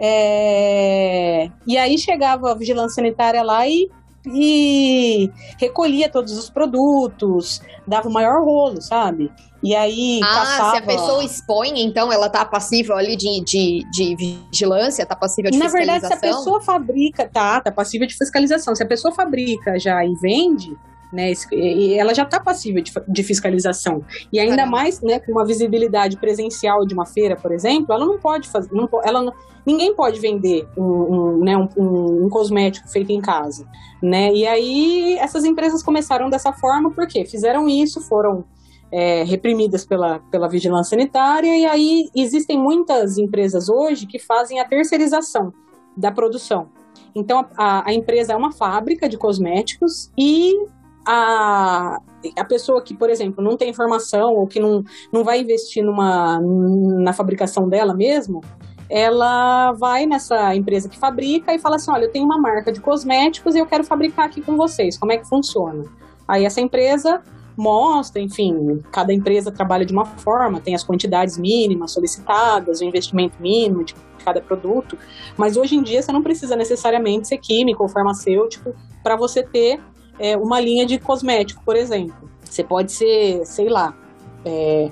[0.00, 3.90] é, e aí chegava a vigilância sanitária lá e,
[4.34, 9.30] e recolhia todos os produtos, dava o maior rolo, sabe?
[9.62, 10.70] E aí Ah, caçava...
[10.70, 15.50] se a pessoa expõe, então ela tá passível ali de, de, de vigilância, tá passível
[15.50, 16.44] de Na verdade, se a fiscalização?
[16.44, 18.74] pessoa fabrica, tá, tá passível de fiscalização.
[18.76, 20.76] Se a pessoa fabrica já e vende,
[21.12, 24.04] né, e- ela já tá passível de, fiscalização.
[24.32, 24.76] E ainda Caramba.
[24.76, 28.68] mais, né, com uma visibilidade presencial de uma feira, por exemplo, ela não pode fazer,
[28.72, 29.32] não, ela não-
[29.66, 33.66] ninguém pode vender um, um, né, um, um- um cosmético feito em casa,
[34.02, 34.32] né?
[34.34, 38.44] E aí essas empresas começaram dessa forma porque fizeram isso, foram
[38.90, 44.64] é, reprimidas pela, pela vigilância sanitária, e aí existem muitas empresas hoje que fazem a
[44.64, 45.52] terceirização
[45.94, 46.68] da produção.
[47.14, 50.54] Então, a, a empresa é uma fábrica de cosméticos e
[51.06, 51.98] a,
[52.36, 56.40] a pessoa que, por exemplo, não tem formação ou que não, não vai investir numa,
[56.40, 58.40] na fabricação dela mesmo,
[58.90, 62.80] ela vai nessa empresa que fabrica e fala assim: olha, eu tenho uma marca de
[62.80, 65.84] cosméticos e eu quero fabricar aqui com vocês, como é que funciona?
[66.26, 67.22] Aí essa empresa
[67.56, 73.42] mostra, enfim, cada empresa trabalha de uma forma, tem as quantidades mínimas solicitadas, o investimento
[73.42, 73.94] mínimo de
[74.24, 74.96] cada produto,
[75.36, 79.80] mas hoje em dia você não precisa necessariamente ser químico ou farmacêutico para você ter
[80.18, 82.28] é, uma linha de cosmético, por exemplo.
[82.44, 83.94] Você pode ser, sei lá,
[84.44, 84.90] é,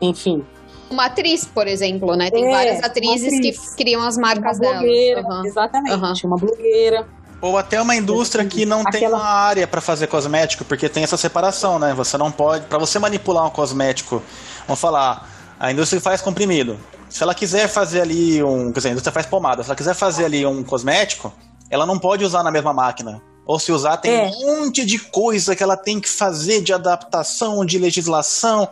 [0.00, 0.44] enfim,
[0.90, 2.30] Uma atriz, por exemplo, né?
[2.30, 3.74] Tem É, várias uma atrizes atriz.
[3.74, 4.78] que criam as uma marcas delas.
[4.78, 5.42] blogueira, Aham.
[5.44, 6.12] exatamente, Aham.
[6.24, 7.06] uma blogueira.
[7.42, 11.04] Ou até uma indústria que não tem Aquela- uma área para fazer cosmético, porque tem
[11.04, 11.92] essa separação, né?
[11.94, 14.22] Você não pode, para você manipular um cosmético,
[14.66, 15.28] vamos falar,
[15.60, 16.78] a indústria faz comprimido.
[17.10, 19.94] Se ela quiser fazer ali um, quer dizer, a indústria faz pomada, se ela quiser
[19.94, 21.32] fazer ali um cosmético,
[21.70, 23.20] ela não pode usar na mesma máquina.
[23.48, 24.26] Ou se usar, tem É.
[24.26, 28.68] um monte de coisa que ela tem que fazer de adaptação, de legislação,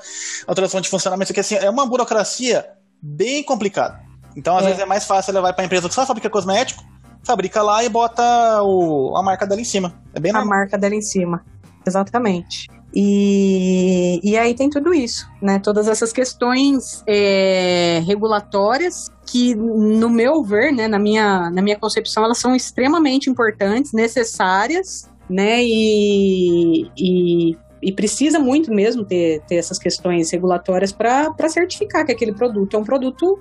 [0.46, 2.66] alteração de funcionamento, que assim, é uma burocracia
[3.02, 3.98] bem complicada.
[4.36, 4.66] Então, às É.
[4.66, 6.84] vezes, é mais fácil levar para a empresa que só fabrica cosmético,
[7.24, 8.22] fabrica lá e bota
[8.62, 9.94] o, a marca dela em cima.
[10.14, 10.58] É bem a normal.
[10.58, 11.42] marca dela em cima.
[11.86, 12.68] Exatamente.
[12.94, 15.58] E, e aí tem tudo isso, né?
[15.58, 22.24] Todas essas questões é, regulatórias que, no meu ver, né, na, minha, na minha concepção,
[22.24, 25.62] elas são extremamente importantes, necessárias, né?
[25.62, 32.32] E, e, e precisa muito mesmo ter, ter essas questões regulatórias para certificar que aquele
[32.32, 33.38] produto é um produto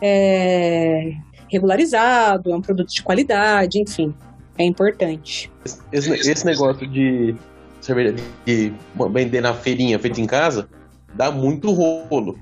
[0.00, 1.12] é,
[1.48, 4.14] regularizado, é um produto de qualidade, enfim,
[4.58, 5.52] é importante.
[5.92, 7.34] Esse, esse negócio de
[7.80, 8.72] cerveja de
[9.12, 10.68] vender na feirinha feita em casa
[11.14, 12.38] dá muito rolo.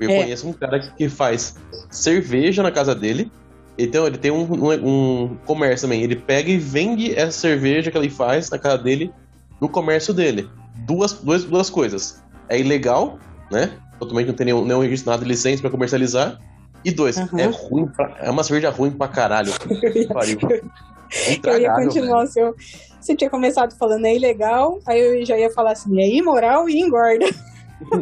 [0.00, 0.22] Eu É.
[0.22, 1.54] conheço um cara que- faz
[1.90, 3.30] cerveja na casa dele.
[3.76, 4.88] Então ele tem um, um-
[5.24, 6.02] um comércio também.
[6.02, 9.10] Ele pega e vende essa cerveja que ele faz na casa dele
[9.60, 10.48] no comércio dele.
[10.86, 12.22] Duas, duas, duas coisas.
[12.48, 13.18] É ilegal
[13.50, 13.70] né?
[13.98, 16.38] Totalmente não tem nenhum, nenhum registro nada de licença pra comercializar.
[16.84, 17.38] E dois, Uhum.
[17.38, 19.50] é ruim pra, É uma cerveja ruim pra caralho.
[20.12, 20.38] Pariu.
[21.44, 22.54] Eu ia continuar o seu.
[23.00, 26.78] Você tinha começado falando é ilegal, aí eu já ia falar assim, é imoral e
[26.78, 27.24] engorda.
[27.80, 28.00] Não,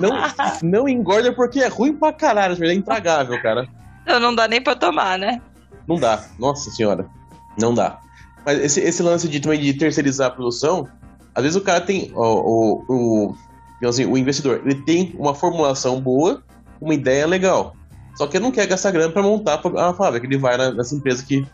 [0.00, 0.28] não, não,
[0.62, 3.66] não engorda porque é ruim pra caralho, é intragável, cara.
[4.02, 5.40] Então não dá nem pra tomar, né?
[5.86, 7.06] Não dá, nossa senhora,
[7.58, 7.98] não dá.
[8.44, 10.86] Mas esse, esse lance de também de terceirizar a produção,
[11.34, 13.36] às vezes o cara tem, o, o, o,
[13.76, 16.42] digamos assim, o investidor, ele tem uma formulação boa,
[16.80, 17.74] uma ideia legal,
[18.16, 20.94] só que ele não quer gastar grana pra montar a fábrica, ele vai na- nessa
[20.94, 21.46] empresa que,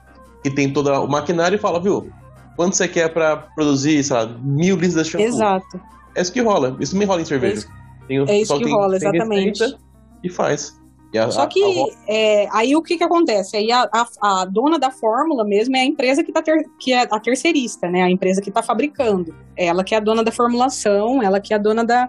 [0.42, 2.10] que tem todo o maquinário e fala, viu,
[2.56, 5.26] quanto você quer pra produzir, sei lá, mil litros de shampoo?
[5.26, 5.80] Exato.
[6.14, 6.76] É isso que rola.
[6.80, 7.66] Isso me rola em cerveja.
[8.06, 9.78] Tem é isso pessoal que tem- rola, exatamente.
[10.22, 10.78] E faz.
[11.12, 13.56] E a- Só que a é, aí o que que acontece?
[13.56, 13.88] Aí a,
[14.22, 17.88] a, dona da fórmula mesmo é a empresa que, tá ter, que é a terceirista,
[17.88, 18.02] né?
[18.02, 19.34] A empresa que está fabricando.
[19.56, 22.08] Ela que é a dona da formulação, ela que é a dona da.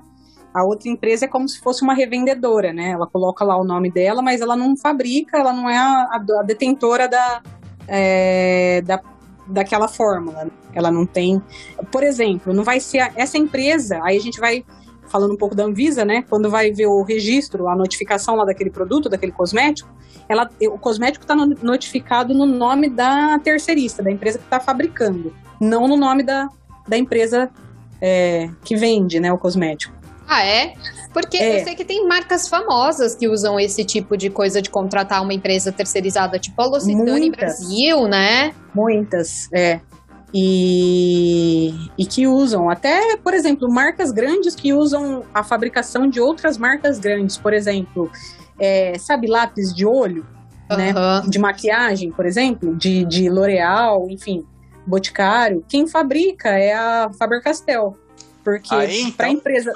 [0.53, 2.91] A outra empresa é como se fosse uma revendedora, né?
[2.91, 7.07] Ela coloca lá o nome dela, mas ela não fabrica, ela não é a detentora
[7.07, 7.41] da,
[7.88, 9.02] é, da,
[9.52, 10.48] daquela fórmula.
[10.73, 11.41] Ela não tem.
[11.91, 14.64] Por exemplo, não vai ser a- essa empresa, aí a gente vai
[15.07, 16.23] falando um pouco da Anvisa, né?
[16.30, 19.90] Quando vai ver o registro, a notificação lá daquele produto, daquele cosmético,
[20.30, 25.88] ela, o cosmético está notificado no nome da terceirista, da empresa que está fabricando, não
[25.88, 26.48] no nome da,
[26.88, 27.49] da empresa
[27.99, 29.94] é, que vende, né, o cosmético.
[30.34, 30.74] Ah, é?
[31.12, 31.60] Porque É.
[31.60, 35.34] eu sei que tem marcas famosas que usam esse tipo de coisa de contratar uma
[35.34, 37.32] empresa terceirizada, tipo a L'Occitane.
[37.32, 38.53] Brasil, né?
[38.74, 39.82] Muitas, é.
[40.34, 46.58] E, e que usam, até, por exemplo, marcas grandes que usam a fabricação de outras
[46.58, 47.38] marcas grandes.
[47.38, 48.10] Por exemplo,
[48.58, 50.26] é, sabe lápis de olho?
[50.70, 50.94] né?
[51.28, 54.45] De maquiagem, por exemplo, de, de L'Oreal, enfim,
[54.88, 57.98] Boticário, quem fabrica é a Faber-Castell.
[58.44, 59.74] Porque Aí, para então, empresa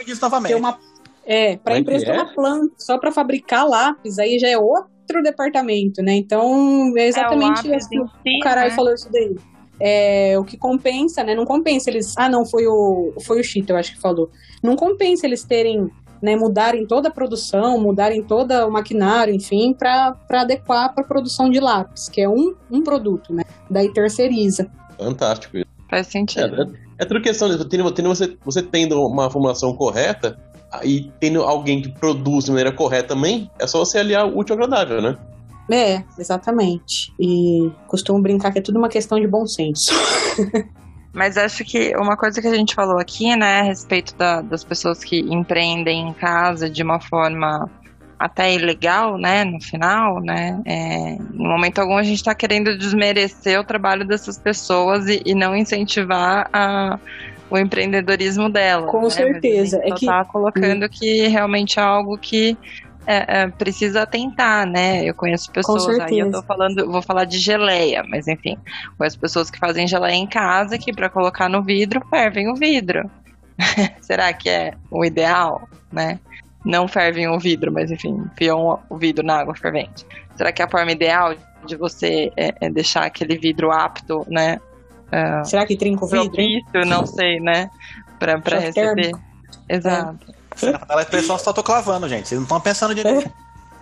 [0.48, 0.78] ter uma
[1.26, 2.22] é, para Como é empresa que ter é?
[2.22, 6.14] uma planta só para fabricar lápis, aí já é outro departamento, né?
[6.14, 7.90] Então, é exatamente é, o isso.
[7.92, 8.76] lápis em si, O caralho né?
[8.76, 9.36] falou isso daí.
[9.80, 11.36] É, o que compensa, né?
[11.36, 12.14] Não compensa eles.
[12.18, 14.30] Ah, não, foi o foi o Chito, eu acho que falou.
[14.64, 15.90] Não compensa eles terem,
[16.22, 21.50] né, mudarem toda a produção, mudarem todo o maquinário, enfim, para adequar para a produção
[21.50, 23.44] de lápis, que é um, um produto, né?
[23.70, 24.72] Daí terceiriza.
[24.98, 25.68] Fantástico isso.
[25.90, 26.62] Faz É, sentido.
[26.64, 30.38] é, é tudo questão de tendo, tendo você, você tendo uma formulação correta
[30.84, 34.56] e tendo alguém que produz de maneira correta também, é só você aliar o útil
[34.56, 35.18] ao agradável, né?
[35.72, 37.12] É, exatamente.
[37.20, 39.92] E costumo brincar que é tudo uma questão de bom senso.
[41.14, 44.66] Mas acho que uma coisa que a gente falou aqui, né, a respeito da- das
[44.66, 47.70] pessoas que empreendem em casa de uma forma
[48.18, 53.60] até ilegal, né, no final, né, é, em momento algum a gente está querendo desmerecer
[53.60, 56.98] o trabalho dessas pessoas e, e não incentivar a-
[57.50, 58.90] o empreendedorismo delas.
[58.90, 59.10] Com né?
[59.10, 59.78] certeza.
[59.78, 62.58] Mas a gente É que- tá colocando que realmente é algo que
[63.08, 65.04] é, é, precisa tentar, né?
[65.08, 68.58] Eu conheço pessoas, aí eu tô falando, vou falar de geleia, mas enfim,
[68.98, 73.08] conheço pessoas que fazem geleia em casa que para colocar no vidro fervem o vidro.
[74.02, 76.20] Será que é o ideal, né?
[76.66, 80.06] Não fervem o vidro, mas enfim, enfiam o vidro na água fervente.
[80.36, 81.36] Será que é a forma ideal
[81.66, 84.60] de você é, é deixar aquele vidro apto, né?
[85.12, 86.26] ah, Será que trinca o vidro?
[86.32, 87.70] propício, não sei, né?
[88.20, 88.96] Pra, pra Choque receber.
[88.96, 89.22] térmico.
[89.70, 90.34] Exato.
[90.64, 92.28] Na panela de pressão só tô clavando, gente.
[92.28, 93.30] Vocês não estão pensando direito.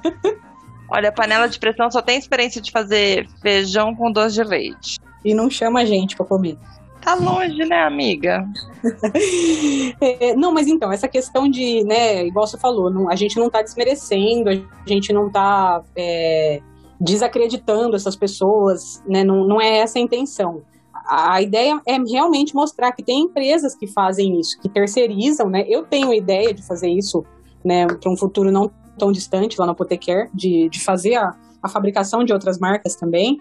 [0.90, 5.00] Olha, a panela de pressão só tem experiência de fazer feijão com doce de leite.
[5.24, 6.58] E não chama a gente pra comer.
[7.04, 8.48] Tá longe, né, amiga?
[10.02, 13.50] É, não, mas então, essa questão de, né, igual você falou, não- a gente não
[13.50, 16.62] tá desmerecendo, a gente não tá é,
[17.00, 20.62] desacreditando essas pessoas, né, não, não é essa a intenção.
[21.08, 25.84] A, ideia é realmente mostrar que tem empresas que fazem isso, que terceirizam, né, eu
[25.84, 27.24] tenho a ideia de fazer isso,
[27.64, 31.70] né, para um futuro não tão distante lá na Potecare, de, de fazer a, a
[31.70, 33.40] fabricação de outras marcas também,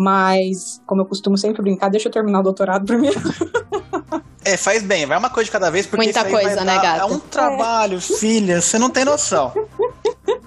[0.00, 3.18] mas, como eu costumo sempre brincar, deixa eu terminar o doutorado primeiro.
[4.44, 6.64] É, faz bem, vai uma coisa de cada vez, porque Muita isso aí coisa, vai
[6.64, 7.00] né, dar- gata?
[7.02, 9.52] É um trabalho, filha, você não tem noção.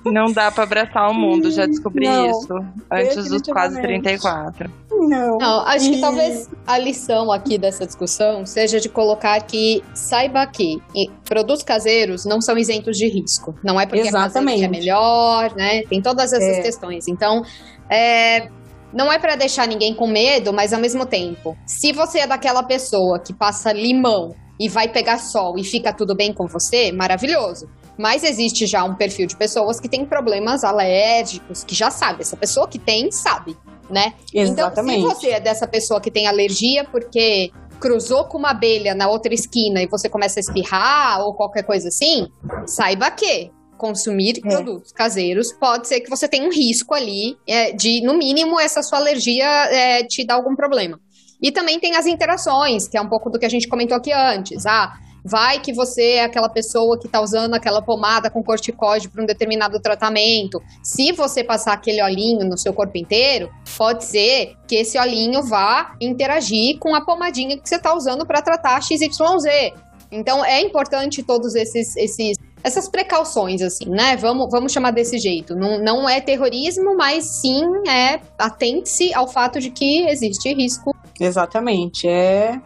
[0.03, 2.48] Não dá pra abraçar o mundo, já descobri Não, isso.
[2.91, 4.02] Antes dos quase definitivamente.
[4.19, 4.72] 34.
[4.91, 5.38] Não.
[5.38, 10.48] Não, acho que E- talvez a lição aqui dessa discussão seja de colocar que saiba
[10.48, 10.82] que
[11.26, 13.53] produtos caseiros não são isentos de risco.
[13.64, 14.34] Não é porque Exatamente.
[14.34, 15.84] é caseiro que é melhor, né?
[15.84, 16.61] Tem todas essas É.
[16.64, 17.07] questões.
[17.07, 17.44] Então,
[17.88, 18.49] é,
[18.94, 22.64] não é pra deixar ninguém com medo, mas ao mesmo tempo, se você é daquela
[22.64, 27.68] pessoa que passa limão e vai pegar sol e fica tudo bem com você, maravilhoso.
[27.98, 32.22] Mas existe já um perfil de pessoas que tem problemas alérgicos, que já sabe.
[32.22, 33.58] Essa pessoa que tem, sabe,
[33.90, 34.14] né?
[34.34, 35.00] Exatamente.
[35.00, 39.10] Então, se você é dessa pessoa que tem alergia porque cruzou com uma abelha na
[39.10, 42.28] outra esquina e você começa a espirrar ou qualquer coisa assim,
[42.68, 43.50] saiba que
[43.82, 44.48] consumir É.
[44.48, 48.84] produtos caseiros pode ser que você tenha um risco ali é, de, no mínimo, essa
[48.84, 50.99] sua alergia é, te dar algum problema.
[51.41, 54.14] E também tem as interações, que é um pouco do que a gente comentou aqui
[54.14, 54.64] antes.
[54.68, 54.94] Ah,
[55.26, 59.26] vai que você é aquela pessoa que está usando aquela pomada com corticóide para um
[59.26, 60.62] determinado tratamento.
[60.84, 65.95] Se você passar aquele olhinho no seu corpo inteiro, pode ser que esse olhinho vá
[65.99, 69.74] interagir com a pomadinha que você está usando para tratar XYZ.
[70.12, 74.16] Então é importante todos esses, esses essas precauções, assim, né?
[74.18, 75.56] Vamos, vamos chamar desse jeito.
[75.56, 80.96] Não, não é terrorismo, mas sim é atente-se ao fato de que existe risco.
[81.20, 82.08] Exatamente.
[82.08, 82.60] É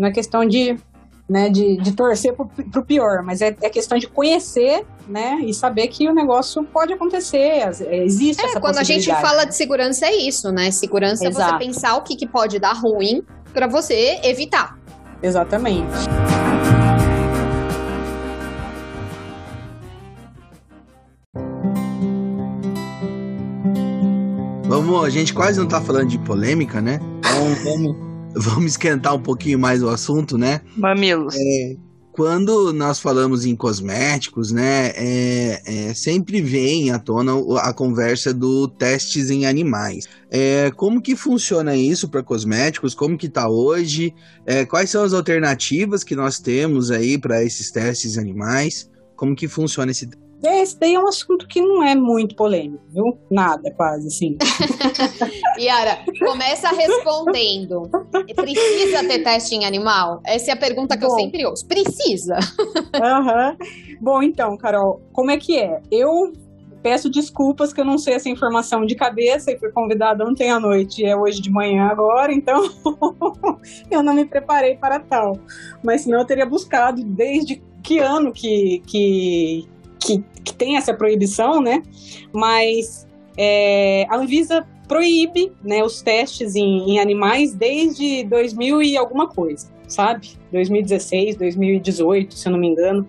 [0.00, 0.76] não é questão de,
[1.28, 5.52] né, de, de torcer pro, pro pior, mas é, é questão de conhecer, né, e
[5.52, 9.54] saber que o negócio pode acontecer, é, existe essa É, quando a gente fala de
[9.54, 10.70] segurança é isso, né?
[10.70, 11.52] Segurança é Exato.
[11.52, 13.22] você pensar o que, que pode dar ruim
[13.52, 14.78] para você evitar.
[15.22, 16.08] Exatamente.
[24.70, 27.00] Vamos, a gente quase não tá falando de polêmica, né?
[27.18, 27.96] Então vamos,
[28.36, 30.60] vamos esquentar um pouquinho mais o assunto, né?
[30.76, 31.34] Mamilos.
[32.12, 37.32] Quando nós falamos em cosméticos, né, é, é, sempre vem à tona
[37.62, 40.06] a conversa do testes em animais.
[40.30, 42.94] É, como que funciona isso para cosméticos?
[42.94, 44.14] Como que tá hoje?
[44.46, 48.88] É, quais são as alternativas que nós temos aí para esses testes em animais?
[49.16, 50.08] Como que funciona esse
[50.42, 53.18] Esse daí é um assunto que não é muito polêmico, viu?
[53.30, 54.38] Nada, quase, assim.
[55.58, 57.82] Yara, começa respondendo.
[58.34, 60.20] Precisa ter teste em animal?
[60.24, 61.16] Essa é a pergunta que eu Bom.
[61.16, 61.66] sempre ouço.
[61.66, 62.38] Precisa.
[62.94, 63.56] Aham.
[64.00, 65.80] Bom, então, Carol, como é que é?
[65.90, 66.32] Eu
[66.82, 70.58] peço desculpas que eu não sei essa informação de cabeça e fui convidada ontem à
[70.58, 72.62] noite e é hoje de manhã agora, então
[73.90, 75.36] eu não me preparei para tal.
[75.82, 79.68] Mas senão eu teria buscado desde que ano que, que,
[80.00, 81.82] que, que tem essa proibição, né?
[82.32, 83.06] Mas
[83.36, 89.70] é, a Anvisa proíbe né, os testes em, em animais desde 2000 e alguma coisa,
[89.86, 90.30] sabe?
[90.50, 93.06] 2016, 2018, se eu não me engano.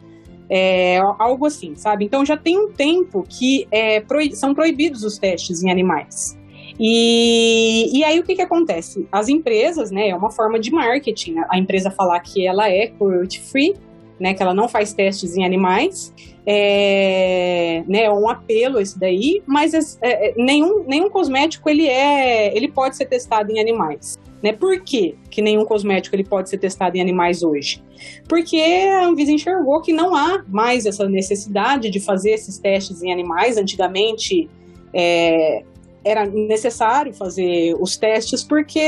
[0.54, 2.04] É, algo assim, sabe?
[2.04, 6.38] Então já tem um tempo que é, proi- são proibidos os testes em animais.
[6.78, 9.08] E, e aí o que, que acontece?
[9.12, 13.40] As empresas, né, é uma forma de marketing, a empresa falar que ela é cruelty
[13.40, 13.76] free,
[14.20, 16.14] né, que ela não faz testes em animais,
[16.46, 22.56] é, né, é um apelo esse daí, mas é, é, nenhum, nenhum cosmético ele é,
[22.56, 24.18] ele pode ser testado em animais.
[24.42, 24.52] Né?
[24.54, 27.84] Por quê que nenhum cosmético ele pode ser testado em animais hoje?
[28.28, 33.12] Porque a Anvisa enxergou que não há mais essa necessidade de fazer esses testes em
[33.12, 33.58] animais.
[33.58, 34.50] Antigamente
[34.92, 35.64] é,
[36.04, 38.82] era necessário fazer os testes porque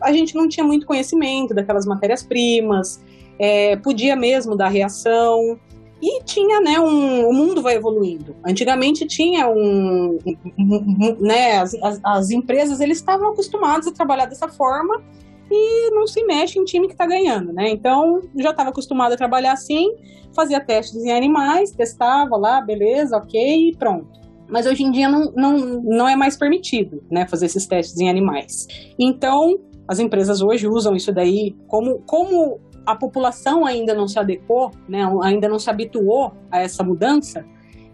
[0.00, 3.02] a gente não tinha muito conhecimento daquelas matérias-primas,
[3.38, 5.58] é, podia mesmo dar reação.
[6.00, 8.36] E tinha, né, um, o mundo vai evoluindo.
[8.44, 10.18] Antigamente tinha um,
[10.58, 15.02] um- né, as, as, as empresas eles estavam acostumados a trabalhar dessa forma
[15.50, 17.70] e não se mexe em time que está ganhando, né?
[17.70, 19.94] Então já estava acostumado a trabalhar assim,
[20.34, 24.08] fazia testes em animais, testava lá, beleza, ok, pronto.
[24.48, 28.08] Mas hoje em dia não, não, não é mais permitido, né, fazer esses testes em
[28.08, 28.66] animais.
[28.98, 29.58] Então
[29.88, 35.00] as empresas hoje usam isso daí como, como a população ainda não se adequou, né,
[35.22, 37.44] ainda não se habituou a essa mudança,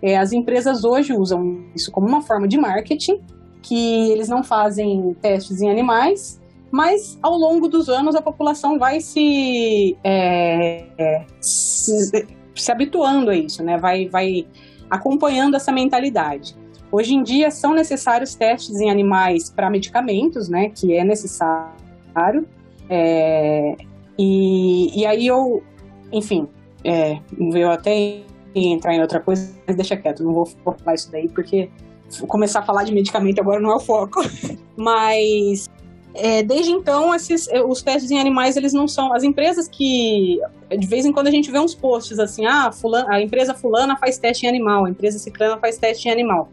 [0.03, 3.21] é, as empresas hoje usam isso como uma forma de marketing,
[3.63, 6.41] que eles não fazem testes em animais,
[6.71, 13.37] mas ao longo dos anos a população vai se, é, é, se, se habituando a
[13.37, 14.47] isso, né, vai, vai
[14.91, 16.57] acompanhando essa mentalidade.
[16.91, 22.47] Hoje em dia são necessários testes em animais para medicamentos, né, que é necessário,
[22.91, 23.77] é,
[24.19, 25.63] e, e aí eu,
[26.13, 26.49] enfim,
[26.85, 28.23] é, eu até
[28.55, 31.71] entrar em outra coisa, mas deixa quieto, não vou falar isso daí, porque
[32.29, 34.21] começar a falar de medicamento agora não é o foco.
[34.77, 35.69] Mas
[36.15, 39.13] é, desde então, esses, é, os testes em animais, eles não são.
[39.13, 40.39] As empresas que.
[40.71, 42.71] De vez em quando a gente vê uns posts assim, ah,
[43.09, 46.51] a empresa fulana faz teste em animal, a empresa ciclana faz teste em animal.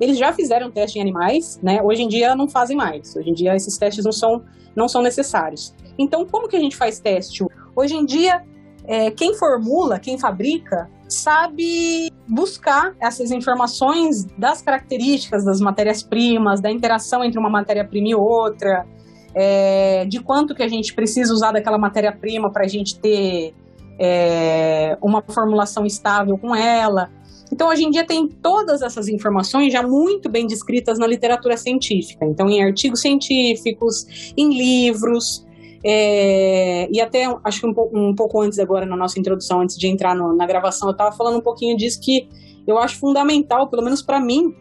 [0.00, 1.80] Eles já fizeram teste em animais, né?
[1.82, 3.14] Hoje em dia não fazem mais.
[3.14, 4.42] Hoje em dia esses testes não são,
[4.74, 5.74] não são necessários.
[5.98, 7.44] Então, como que a gente faz teste?
[7.74, 8.42] Hoje em dia,
[8.86, 17.22] é, quem formula, quem fabrica, sabe buscar essas informações das características das matérias-primas, da interação
[17.22, 18.86] entre uma matéria-prima e outra,
[19.34, 23.54] é, de quanto que a gente precisa usar daquela matéria-prima para a gente ter
[23.98, 27.10] é, uma formulação estável com ela.
[27.52, 32.24] Então, hoje em dia, tem todas essas informações já muito bem descritas na literatura científica.
[32.24, 35.46] Então, em artigos científicos, em livros.
[35.84, 39.88] É, e até acho que um, um, pouco antes agora na nossa introdução, antes de
[39.88, 42.28] entrar no, na gravação, eu estava falando um pouquinho disso que
[42.66, 44.54] eu acho fundamental, pelo menos para mim,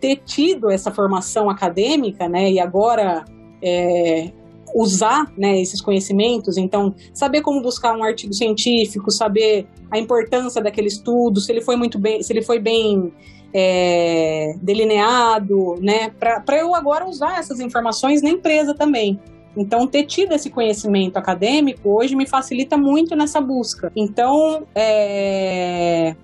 [0.00, 2.50] ter tido essa formação acadêmica, né?
[2.50, 3.24] E agora
[3.60, 4.30] é,
[4.74, 10.88] usar né, esses conhecimentos, então saber como buscar um artigo científico, saber a importância daquele
[10.88, 13.12] estudo, se ele foi muito bem, se ele foi bem
[13.52, 19.18] é, delineado, né, para eu agora usar essas informações na empresa também.
[19.58, 23.90] Então, ter tido esse conhecimento acadêmico hoje me facilita muito nessa busca.
[23.96, 26.14] Então, é,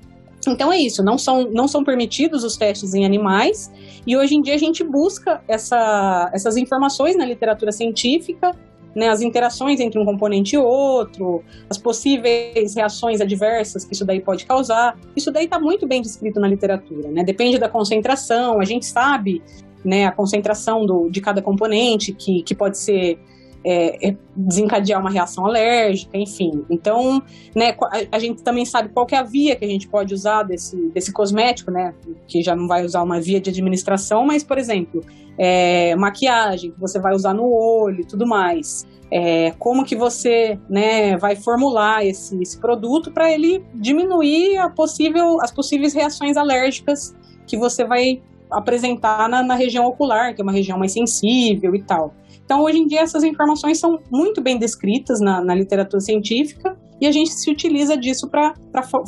[0.47, 3.73] então é isso, não são, não são permitidos os testes em animais,
[4.07, 8.55] e hoje em dia a gente busca essa, essas informações na literatura científica,
[8.95, 14.21] né, as interações entre um componente e outro, as possíveis reações adversas que isso daí
[14.21, 14.97] pode causar.
[15.17, 17.25] Isso daí está muito bem descrito na literatura, né?
[17.25, 19.43] Depende da concentração, a gente sabe
[19.85, 23.19] né, a concentração do, de cada componente, que, que pode ser
[23.67, 26.65] é, é, desencadear uma reação alérgica, enfim.
[26.69, 27.23] Então,
[27.55, 30.43] né, a, a, gente também sabe qual é a via que a gente pode usar
[30.43, 31.95] desse, desse cosmético, né?
[32.29, 35.03] Que já não vai usar uma via de administração, mas, por exemplo,
[35.39, 38.87] é, maquiagem que você vai usar no olho e tudo mais.
[39.11, 45.51] É, como que você né, vai formular esse, esse produto para ele diminuir possível, as
[45.51, 47.15] possíveis reações alérgicas
[47.47, 48.21] que você vai
[48.55, 52.15] apresentar na, na região ocular, que é uma região mais sensível e tal.
[52.45, 57.07] Então, hoje em dia, essas informações são muito bem descritas na, na literatura científica e
[57.07, 58.55] a gente se utiliza disso para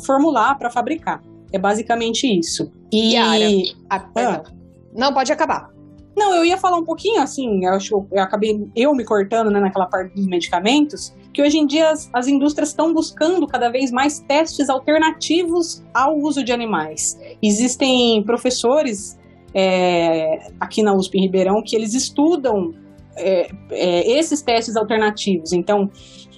[0.05, 1.21] formular, para fabricar.
[1.51, 2.71] É basicamente isso.
[2.91, 3.13] E.
[3.13, 3.45] Yara,
[3.89, 3.95] a...
[4.15, 4.43] ah.
[4.93, 5.69] Não, pode acabar.
[6.17, 9.59] Não, eu ia falar um pouquinho assim, eu acho eu acabei eu me cortando né,
[9.59, 13.91] naquela parte dos medicamentos, que hoje em dia as, as indústrias estão buscando cada vez
[13.91, 17.19] mais testes alternativos ao uso de animais.
[17.39, 19.16] Existem professores
[19.59, 22.75] é, aqui na USP em Ribeirão que eles estudam
[23.15, 25.51] é, é, esses testes alternativos.
[25.51, 25.89] Então,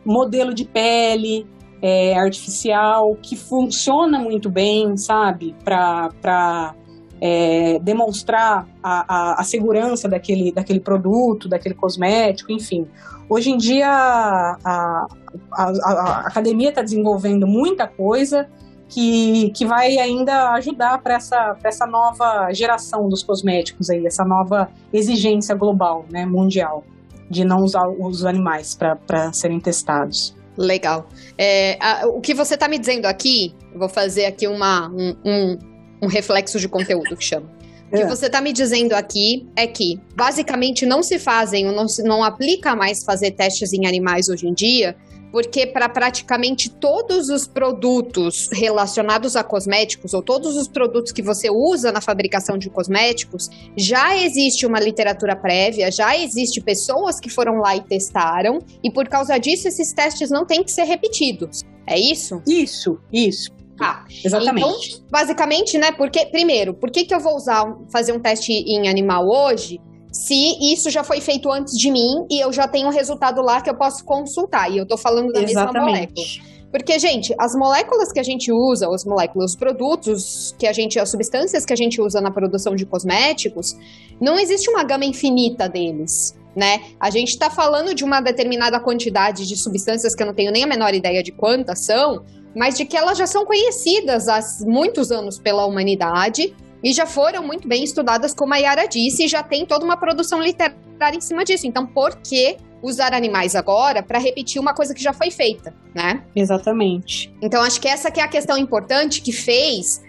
[0.06, 1.46] modelo de pele
[1.82, 6.74] é, artificial que funciona muito bem, sabe, para
[7.20, 12.88] é, demonstrar a, a, a, segurança daquele, daquele produto, daquele cosmético, enfim.
[13.30, 15.08] Hoje em dia a, a,
[15.54, 18.48] a academia está desenvolvendo muita coisa
[18.90, 24.70] que, que vai ainda ajudar para essa, essa nova geração dos cosméticos aí, essa nova
[24.92, 26.84] exigência global, né, mundial,
[27.30, 30.36] de não usar os animais para serem testados.
[30.58, 31.08] Legal.
[31.38, 35.58] É, a, o que você está me dizendo aqui, vou fazer aqui uma, um, um,
[36.04, 37.48] um reflexo de conteúdo que chama.
[37.92, 38.08] O que é.
[38.08, 42.76] você está me dizendo aqui é que, basicamente, não se fazem, não, se, não aplica
[42.76, 44.96] mais fazer testes em animais hoje em dia,
[45.32, 51.50] porque para praticamente todos os produtos relacionados a cosméticos ou todos os produtos que você
[51.50, 57.60] usa na fabricação de cosméticos, já existe uma literatura prévia, já existe pessoas que foram
[57.60, 61.64] lá e testaram, e por causa disso esses testes não têm que ser repetidos.
[61.86, 62.42] É isso?
[62.48, 63.52] Isso, isso.
[63.80, 64.68] Ah, exatamente.
[64.68, 65.92] Então, basicamente, né?
[65.92, 69.80] Porque, primeiro, por que, que eu vou usar fazer um teste em animal hoje?
[70.12, 73.62] Se isso já foi feito antes de mim e eu já tenho um resultado lá
[73.62, 74.72] que eu posso consultar.
[74.72, 75.74] E eu tô falando da Exatamente.
[75.74, 76.50] mesma molécula.
[76.72, 81.00] Porque, gente, as moléculas que a gente usa, as moléculas, os produtos que a gente,
[81.00, 83.76] as substâncias que a gente usa na produção de cosméticos,
[84.22, 86.38] não existe uma gama infinita deles.
[86.56, 86.82] Né?
[87.00, 90.64] A gente está falando de uma determinada quantidade de substâncias que eu não tenho nem
[90.64, 92.24] a menor ideia de quantas são,
[92.56, 97.46] mas de que elas já são conhecidas há muitos anos pela humanidade e já foram
[97.46, 101.22] muito bem estudadas, como a Yara disse, e já tem toda uma produção literária em
[101.22, 101.68] cima disso.
[101.68, 106.24] Então, por que usar animais agora para repetir uma coisa que já foi feita, né?
[106.36, 107.34] Exatamente.
[107.42, 110.02] Então, acho que essa que é a questão importante que fez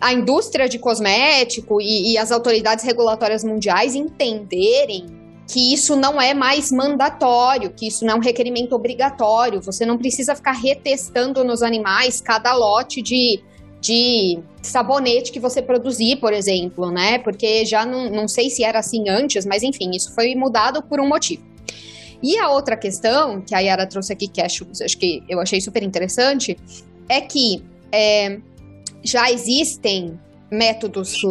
[0.00, 5.06] a indústria de cosmético e, e as autoridades regulatórias mundiais entenderem
[5.50, 9.62] que isso não é mais mandatório, que isso não é um requerimento obrigatório.
[9.62, 13.42] Você não precisa ficar retestando nos animais cada lote de
[13.80, 17.18] de sabonete que você produzir, por exemplo, né?
[17.18, 21.00] Porque já não, não sei se era assim antes, mas enfim, isso foi mudado por
[21.00, 21.42] um motivo.
[22.22, 25.60] E a outra questão que a Yara trouxe aqui, que acho, acho que eu achei
[25.60, 26.58] super interessante,
[27.08, 28.38] é que é,
[29.04, 30.18] já existem
[30.50, 31.22] métodos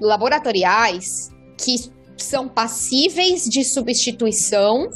[0.00, 1.74] laboratoriais que
[2.16, 4.88] são passíveis de substituição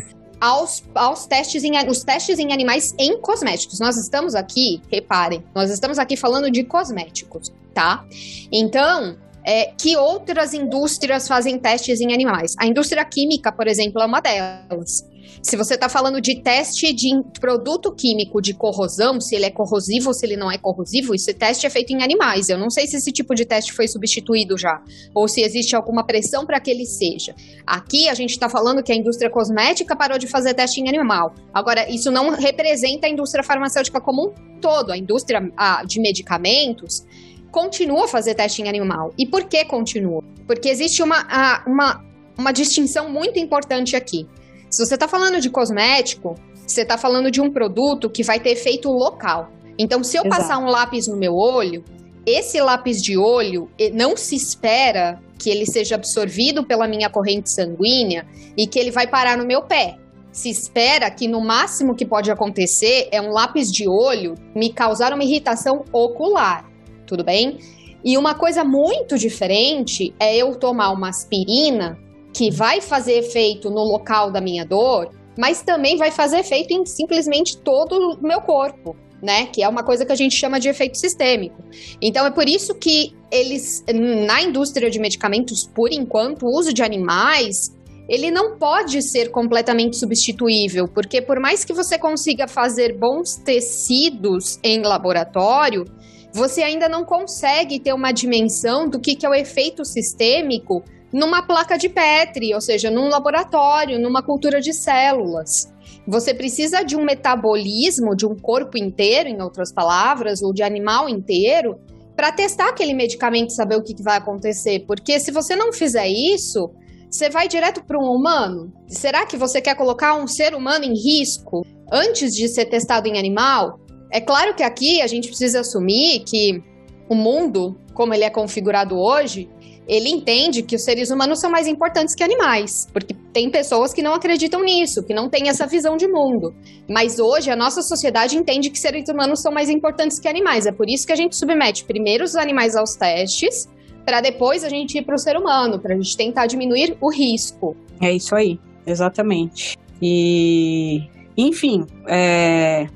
[0.44, 3.80] aos, aos testes em, os testes em animais em cosméticos.
[3.80, 8.04] Nós estamos aqui, reparem, nós estamos aqui falando de cosméticos, tá?
[8.52, 12.54] Então, é, que outras indústrias fazem testes em animais.
[12.58, 15.08] A indústria química, por exemplo, é uma delas.
[15.44, 20.08] Se você está falando de teste de produto químico de corrosão, se ele é corrosivo
[20.08, 22.48] ou se ele não é corrosivo, esse teste é feito em animais.
[22.48, 24.82] Eu não sei se esse tipo de teste foi substituído já,
[25.14, 27.34] ou se existe alguma pressão para que ele seja.
[27.66, 31.34] Aqui a gente está falando que a indústria cosmética parou de fazer teste em animal.
[31.52, 34.92] Agora, isso não representa a indústria farmacêutica como um todo.
[34.92, 35.42] A indústria
[35.86, 37.04] de medicamentos
[37.50, 39.12] continua a fazer teste em animal.
[39.18, 40.24] E por que continua?
[40.46, 42.02] Porque existe uma, uma,
[42.38, 44.26] uma distinção muito importante aqui.
[44.74, 46.34] Se você está falando de cosmético,
[46.66, 49.48] você está falando de um produto que vai ter efeito local.
[49.78, 50.36] Então, se eu Exato.
[50.36, 51.84] passar um lápis no meu olho,
[52.26, 58.26] esse lápis de olho não se espera que ele seja absorvido pela minha corrente sanguínea
[58.58, 59.96] e que ele vai parar no meu pé.
[60.32, 65.12] Se espera que no máximo que pode acontecer é um lápis de olho me causar
[65.12, 66.68] uma irritação ocular,
[67.06, 67.60] tudo bem?
[68.04, 71.96] E uma coisa muito diferente é eu tomar uma aspirina
[72.34, 76.84] que vai fazer efeito no local da minha dor, mas também vai fazer efeito em
[76.84, 78.96] simplesmente todo o meu corpo.
[79.22, 81.64] Né, que é uma coisa que a gente chama de efeito sistêmico.
[82.02, 86.82] Então é por isso que eles na indústria de medicamentos, por enquanto, o uso de
[86.82, 87.74] animais
[88.06, 94.58] ele não pode ser completamente substituível, porque por mais que você consiga fazer bons tecidos
[94.62, 95.86] em laboratório,
[96.32, 100.84] você ainda não consegue ter uma dimensão do que, que é o efeito sistêmico
[101.14, 105.72] numa placa de Petri, ou seja, num laboratório, numa cultura de células.
[106.08, 111.08] Você precisa de um metabolismo de um corpo inteiro, em outras palavras, ou de animal
[111.08, 111.78] inteiro,
[112.16, 114.84] para testar aquele medicamento e saber o que, que vai acontecer.
[114.88, 116.68] Porque se você não fizer isso,
[117.08, 118.72] você vai direto para um humano?
[118.88, 123.16] Será que você quer colocar um ser humano em risco antes de ser testado em
[123.16, 123.78] animal?
[124.10, 126.60] É claro que aqui a gente precisa assumir que
[127.08, 129.48] o mundo, como ele é configurado hoje,
[129.86, 134.02] ele entende que os seres humanos são mais importantes que animais, porque tem pessoas que
[134.02, 136.54] não acreditam nisso, que não têm essa visão de mundo.
[136.88, 140.66] Mas hoje a nossa sociedade entende que seres humanos são mais importantes que animais.
[140.66, 143.68] É por isso que a gente submete primeiro os animais aos testes,
[144.04, 147.10] para depois a gente ir para o ser humano, para a gente tentar diminuir o
[147.10, 147.76] risco.
[148.00, 149.76] É isso aí, exatamente.
[150.00, 151.02] E,
[151.36, 152.86] enfim, é,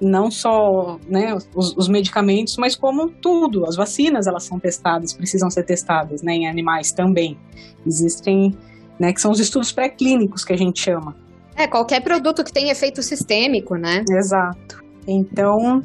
[0.00, 3.66] não só né, os, os, medicamentos, mas como tudo.
[3.66, 7.38] As vacinas elas são testadas, precisam ser testadas né, em animais também.
[7.86, 8.54] Existem,
[8.98, 11.16] né, que são os estudos pré-clínicos que a gente chama.
[11.56, 14.04] É, qualquer produto que tenha efeito sistêmico, né?
[14.08, 14.84] Exato.
[15.06, 15.82] Então,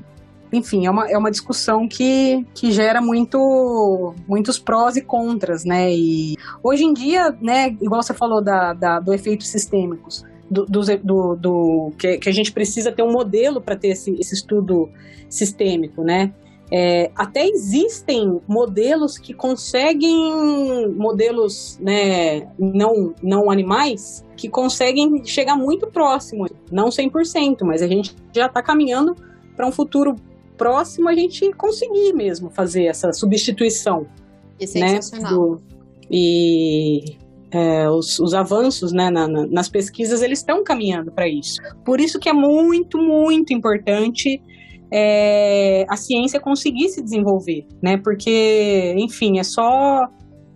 [0.52, 5.92] enfim, é uma, é uma discussão que, que gera muito, muitos prós e contras, né?
[5.92, 10.24] E hoje em dia, né, igual você falou da, da do efeito sistêmicos,
[10.54, 14.36] do, do, do, que, que, a gente precisa ter um modelo para ter esse, esse
[14.36, 14.90] estudo
[15.30, 16.34] sistêmico, né?
[16.72, 25.88] É, até existem modelos que conseguem, modelos né, não, não animais, que conseguem chegar muito
[25.88, 29.16] próximo, não 100%, mas a gente já está caminhando
[29.56, 30.16] para um futuro
[30.58, 34.08] próximo a gente conseguir mesmo fazer essa substituição.
[34.60, 35.32] É sensacional.
[35.32, 35.62] Né, do,
[36.10, 37.18] e
[37.54, 41.62] é, os, os, avanços né, na, na, nas pesquisas eles estão caminhando para isso.
[41.86, 44.42] Por isso que é muito, muito importante
[44.92, 47.98] é, a ciência conseguir se desenvolver, né?
[47.98, 50.08] Porque, enfim, é só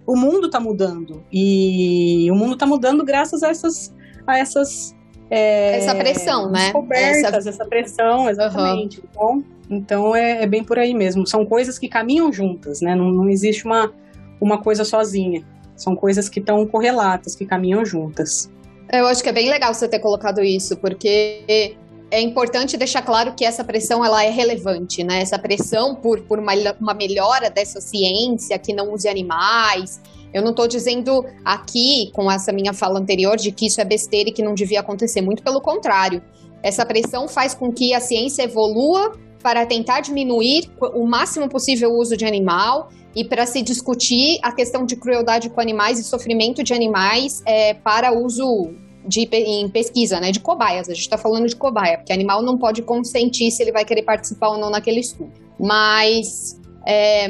[0.06, 3.94] o mundo está mudando e o mundo está mudando graças a essas
[4.26, 4.96] a essas
[5.30, 6.66] é, essa pressão, né?
[6.66, 7.50] Descobertas, essa...
[7.50, 9.00] essa pressão, exatamente.
[9.00, 9.06] Uhum.
[9.10, 11.28] Então, então é, é, bem por aí mesmo.
[11.28, 12.96] São coisas que caminham juntas, né?
[12.96, 13.92] Não, não existe uma,
[14.40, 15.44] uma coisa sozinha.
[15.78, 18.50] São coisas que estão correlatas, que caminham juntas.
[18.92, 21.76] Eu acho que é bem legal você ter colocado isso, porque
[22.10, 25.22] é importante deixar claro que essa pressão ela é relevante, né?
[25.22, 30.02] Essa pressão por, por uma, uma melhora dessa ciência que não use animais.
[30.34, 34.30] Eu não estou dizendo aqui, com essa minha fala anterior, de que isso é besteira
[34.30, 35.22] e que não devia acontecer.
[35.22, 36.22] Muito pelo contrário.
[36.64, 39.14] Essa pressão faz com que a ciência evolua
[39.44, 44.52] para tentar diminuir o máximo possível o uso de animal e para se discutir a
[44.52, 48.76] questão de crueldade com animais e sofrimento de animais é, para uso
[49.08, 50.88] de, em pesquisa, né, de cobaias.
[50.88, 54.04] A gente está falando de cobaia, porque animal não pode consentir se ele vai querer
[54.04, 55.32] participar ou não naquele estudo.
[55.60, 57.26] Mas é,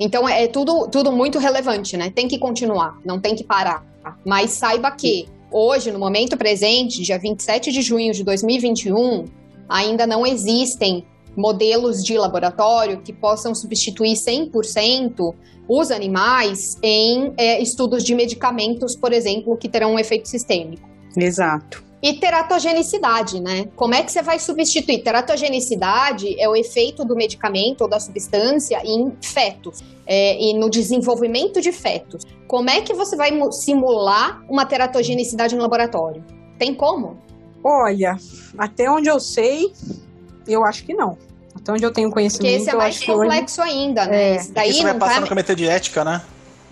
[0.00, 2.10] então é tudo, tudo muito relevante, né?
[2.10, 3.86] Tem que continuar, não tem que parar.
[4.26, 9.26] Mas saiba que hoje, no momento presente, dia 27 de junho de 2021,
[9.68, 11.04] ainda não existem
[11.36, 15.34] modelos de laboratório que possam substituir 100%
[15.68, 20.88] os animais em é, estudos de medicamentos, por exemplo, que terão um efeito sistêmico.
[21.16, 21.84] Exato.
[22.02, 23.66] E teratogenicidade, né?
[23.76, 25.02] Como é que você vai substituir?
[25.02, 31.60] Teratogenicidade é o efeito do medicamento ou da substância em fetos é, e no desenvolvimento
[31.60, 32.24] de fetos.
[32.48, 36.24] Como é que você vai simular uma teratogenicidade no laboratório?
[36.58, 37.18] Tem como?
[37.62, 38.16] Olha,
[38.56, 39.70] até onde eu sei,
[40.52, 41.16] eu acho que não.
[41.54, 42.52] Até onde eu tenho conhecimento.
[42.52, 43.70] Porque esse é mais complexo hoje...
[43.70, 44.36] ainda, né?
[44.36, 44.44] É.
[44.50, 45.20] Daí Isso vai passar tá...
[45.20, 46.22] no comitê de ética, né?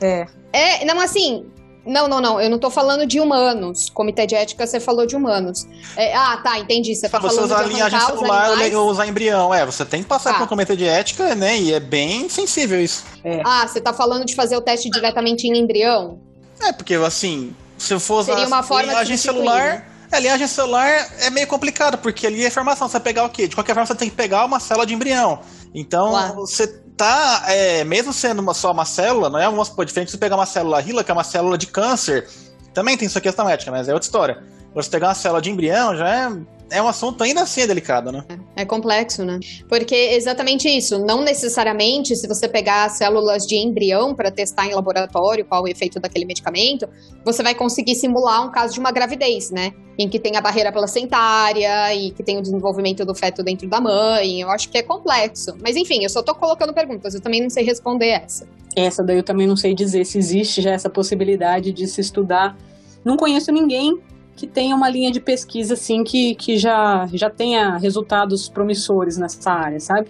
[0.00, 0.26] É.
[0.52, 1.44] É, não, assim,
[1.84, 2.40] não, não, não.
[2.40, 3.88] Eu não tô falando de humanos.
[3.90, 5.66] Comitê de ética, você falou de humanos.
[5.96, 6.94] É, ah, tá, entendi.
[6.94, 9.54] Você tá você falando usar de linhagem celular ou usar embrião.
[9.54, 11.58] É, você tem que passar por um comitê de ética, né?
[11.58, 13.04] E é bem sensível isso.
[13.24, 13.40] É.
[13.44, 16.20] Ah, você tá falando de fazer o teste diretamente em embrião?
[16.60, 19.97] É, porque assim, se for usar Seria uma forma linhagem celular.
[20.10, 20.88] É, linhagem celular
[21.20, 22.88] é meio complicado, porque ali é informação.
[22.88, 23.46] Você vai pegar o quê?
[23.46, 25.40] De qualquer forma, você tem que pegar uma célula de embrião.
[25.74, 26.34] Então, claro.
[26.34, 26.66] você
[26.96, 30.36] tá, é, mesmo sendo uma, só uma célula, não é uma diferente de você pegar
[30.36, 32.28] uma célula RILA, que é uma célula de câncer,
[32.74, 34.42] também tem sua questão ética, mas é outra história.
[34.74, 36.32] Você pegar uma célula de embrião já é,
[36.70, 38.24] é um assunto ainda assim delicado, né?
[38.54, 39.38] É complexo, né?
[39.68, 40.98] Porque exatamente isso.
[40.98, 45.98] Não necessariamente, se você pegar células de embrião para testar em laboratório qual o efeito
[45.98, 46.88] daquele medicamento,
[47.24, 49.72] você vai conseguir simular um caso de uma gravidez, né?
[49.98, 53.80] Em que tem a barreira placentária e que tem o desenvolvimento do feto dentro da
[53.80, 54.40] mãe.
[54.40, 55.56] Eu acho que é complexo.
[55.62, 58.46] Mas enfim, eu só tô colocando perguntas, eu também não sei responder essa.
[58.76, 62.56] Essa daí eu também não sei dizer se existe já essa possibilidade de se estudar.
[63.04, 64.00] Não conheço ninguém
[64.38, 69.50] que tenha uma linha de pesquisa assim que, que já, já tenha resultados promissores nessa
[69.50, 70.08] área, sabe?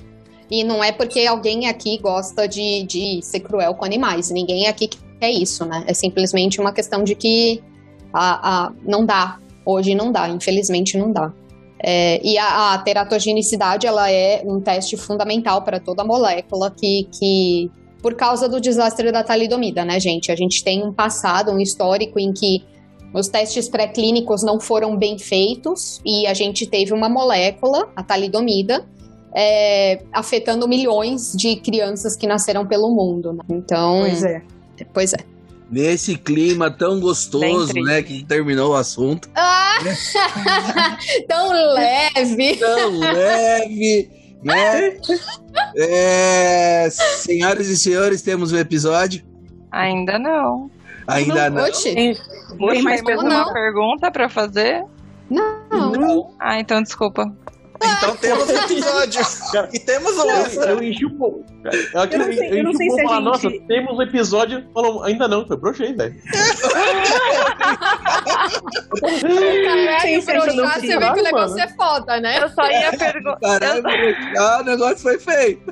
[0.51, 4.31] E não é porque alguém aqui gosta de, de ser cruel com animais.
[4.31, 5.83] Ninguém aqui quer isso, né?
[5.87, 7.63] É simplesmente uma questão de que
[8.13, 9.39] a, a, não dá.
[9.65, 11.33] Hoje não dá, infelizmente não dá.
[11.83, 17.71] É, e a, a, teratogenicidade ela é um teste fundamental para toda molécula que, que,
[18.03, 20.31] por causa do desastre da talidomida, né, gente?
[20.31, 22.65] A gente tem um passado, um histórico em que
[23.13, 28.87] os testes pré-clínicos não foram bem feitos e a gente teve uma molécula, a talidomida,
[29.35, 33.33] é, afetando milhões de crianças que nasceram pelo mundo.
[33.33, 33.41] Né?
[33.49, 34.01] Então.
[34.01, 34.43] Pois é.
[34.93, 35.19] Pois é.
[35.71, 39.29] Nesse clima tão gostoso, né, que terminou o assunto.
[39.35, 39.79] Ah!
[41.29, 42.57] tão leve!
[42.57, 44.11] Tão leve,
[44.43, 44.99] né?
[45.77, 49.23] É, senhoras e senhores, temos o um episódio.
[49.71, 50.71] Ainda não.
[51.09, 51.65] Ainda não.
[51.65, 51.95] Oxe.
[51.95, 54.85] Tem, tem mais uma pergunta pra fazer?
[55.31, 55.93] Não.
[55.93, 56.35] não.
[56.39, 57.25] Ah, então desculpa.
[57.81, 59.21] Então temos episódio.
[59.73, 60.29] e temos o.
[60.29, 61.45] Eu, eu enchi o povo.
[61.65, 63.25] Eu, eu, não sei, eu, eu não sei se falar, a gente...
[63.25, 64.67] Nossa, temos o um episódio.
[64.75, 66.15] Falou, ainda não, foi brochei, velho.
[69.01, 72.43] Caralho, brochar, você vê que o negócio é foda, né?
[72.43, 73.39] Eu só ia perguntar.
[73.61, 75.63] Caralho, brochar, o negócio foi feio.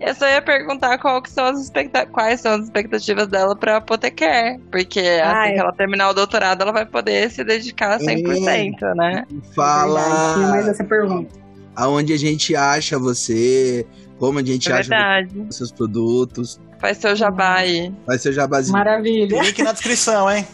[0.00, 3.76] Eu só ia perguntar qual que são as expecta quais são as expectativas dela pra
[3.76, 4.60] Apoteker.
[4.70, 5.20] Porque Ai.
[5.20, 8.94] assim que ela terminar o doutorado, ela vai poder se dedicar 100%, é.
[8.94, 9.26] né?
[9.54, 10.34] Fala.
[10.34, 11.34] Tinha mais essa pergunta.
[11.74, 13.86] Aonde a gente acha você,
[14.18, 16.60] como a gente é acha os seus produtos.
[16.78, 17.92] Faz seu jabá aí.
[18.06, 18.76] Faz seu jabazinho.
[18.76, 19.42] Maravilha.
[19.42, 20.46] Link na descrição, hein?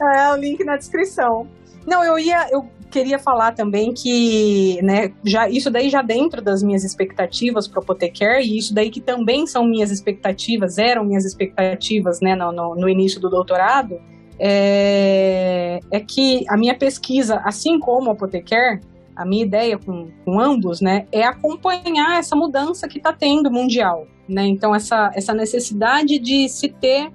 [0.00, 1.46] É, o link na descrição.
[1.86, 2.48] Não, eu ia.
[2.50, 7.80] Eu queria falar também que, né, já, isso daí já dentro das minhas expectativas para
[7.80, 12.52] o Potecare, e isso daí que também são minhas expectativas, eram minhas expectativas, né, no,
[12.52, 13.98] no, no início do doutorado,
[14.38, 18.80] é, é, que a minha pesquisa, assim como o Potecare,
[19.16, 24.06] a minha ideia com, com ambos, né, é acompanhar essa mudança que está tendo mundial,
[24.28, 27.10] né, então essa, essa necessidade de se ter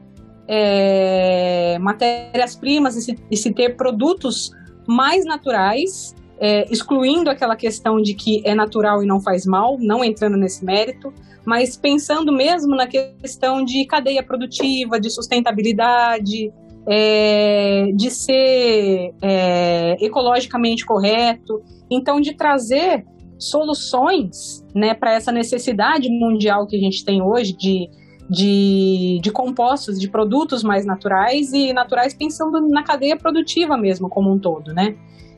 [0.48, 4.57] é, matérias-primas e se ter produtos
[4.88, 10.04] mais naturais, é, excluindo aquela questão de que é natural e não faz mal, não
[10.04, 11.14] entrando nesse mérito,
[11.46, 16.52] mas pensando mesmo na questão de cadeia produtiva, de sustentabilidade,
[16.88, 23.06] é, de ser é, ecologicamente correto, então de trazer
[23.38, 27.90] soluções né, para essa necessidade mundial que a gente tem hoje de,
[28.30, 34.32] de, de compostos, de produtos mais naturais e naturais pensando na cadeia produtiva mesmo como
[34.32, 34.96] um todo, né?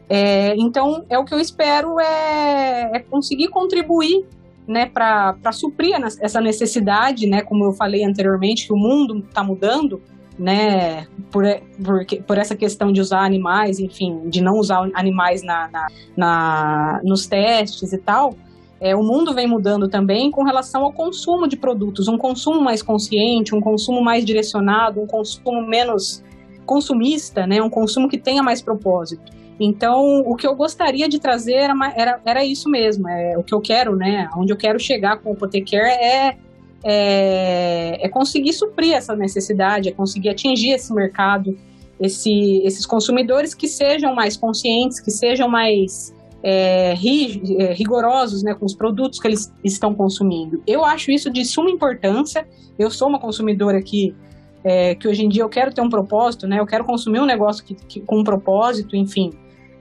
[0.10, 4.26] É, então, é o que eu espero é, é conseguir contribuir
[4.68, 10.02] né, para suprir essa necessidade, né, como eu falei anteriormente, que o mundo está mudando,
[10.38, 11.44] né, por,
[11.84, 17.02] por, por, essa questão de usar animais, enfim, de não usar animais na, na, na
[17.04, 18.36] nos testes e tal,
[18.80, 22.82] é, o mundo vem mudando também com relação ao consumo de produtos, um consumo mais
[22.82, 26.24] consciente, um consumo mais direcionado, um consumo menos
[26.66, 29.38] consumista, né, um consumo que tenha mais propósito.
[29.60, 33.54] Então, o que eu gostaria de trazer era, era, era isso mesmo, é o que
[33.54, 36.38] eu quero, né, onde eu quero chegar com o Potecare é,
[36.84, 41.58] é, é conseguir suprir essa necessidade, é conseguir atingir esse mercado
[42.00, 48.66] esse, esses consumidores que sejam mais conscientes, que sejam mais é, é, rigorosos né, com
[48.66, 50.62] os produtos que eles estão consumindo.
[50.66, 52.48] Eu acho isso de suma importância.
[52.78, 54.16] Eu sou uma consumidora que,
[54.64, 56.60] é, que hoje em dia eu quero ter um propósito, né?
[56.60, 59.32] Eu quero consumir um negócio que, que com um propósito, enfim.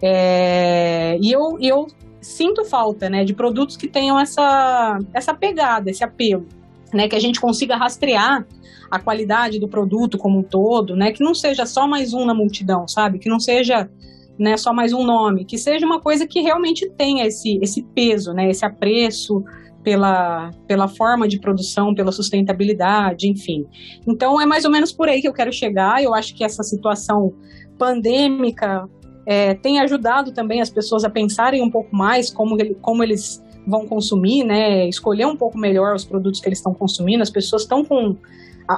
[0.02, 1.86] É, e eu, eu
[2.20, 6.46] sinto falta né, de produtos que tenham essa, essa pegada, esse apelo.
[6.90, 8.46] Né, que a gente consiga rastrear
[8.90, 12.32] a qualidade do produto como um todo, né, que não seja só mais um na
[12.32, 13.18] multidão, sabe?
[13.18, 13.90] Que não seja
[14.38, 18.32] né, só mais um nome, que seja uma coisa que realmente tenha esse, esse peso,
[18.32, 19.42] né, esse apreço
[19.82, 23.66] pela, pela forma de produção, pela sustentabilidade, enfim.
[24.06, 26.02] Então é mais ou menos por aí que eu quero chegar.
[26.02, 27.32] Eu acho que essa situação
[27.78, 28.88] pandêmica
[29.26, 33.86] é, tem ajudado também as pessoas a pensarem um pouco mais como, como eles vão
[33.86, 37.22] consumir, né, escolher um pouco melhor os produtos que eles estão consumindo.
[37.22, 38.16] As pessoas estão com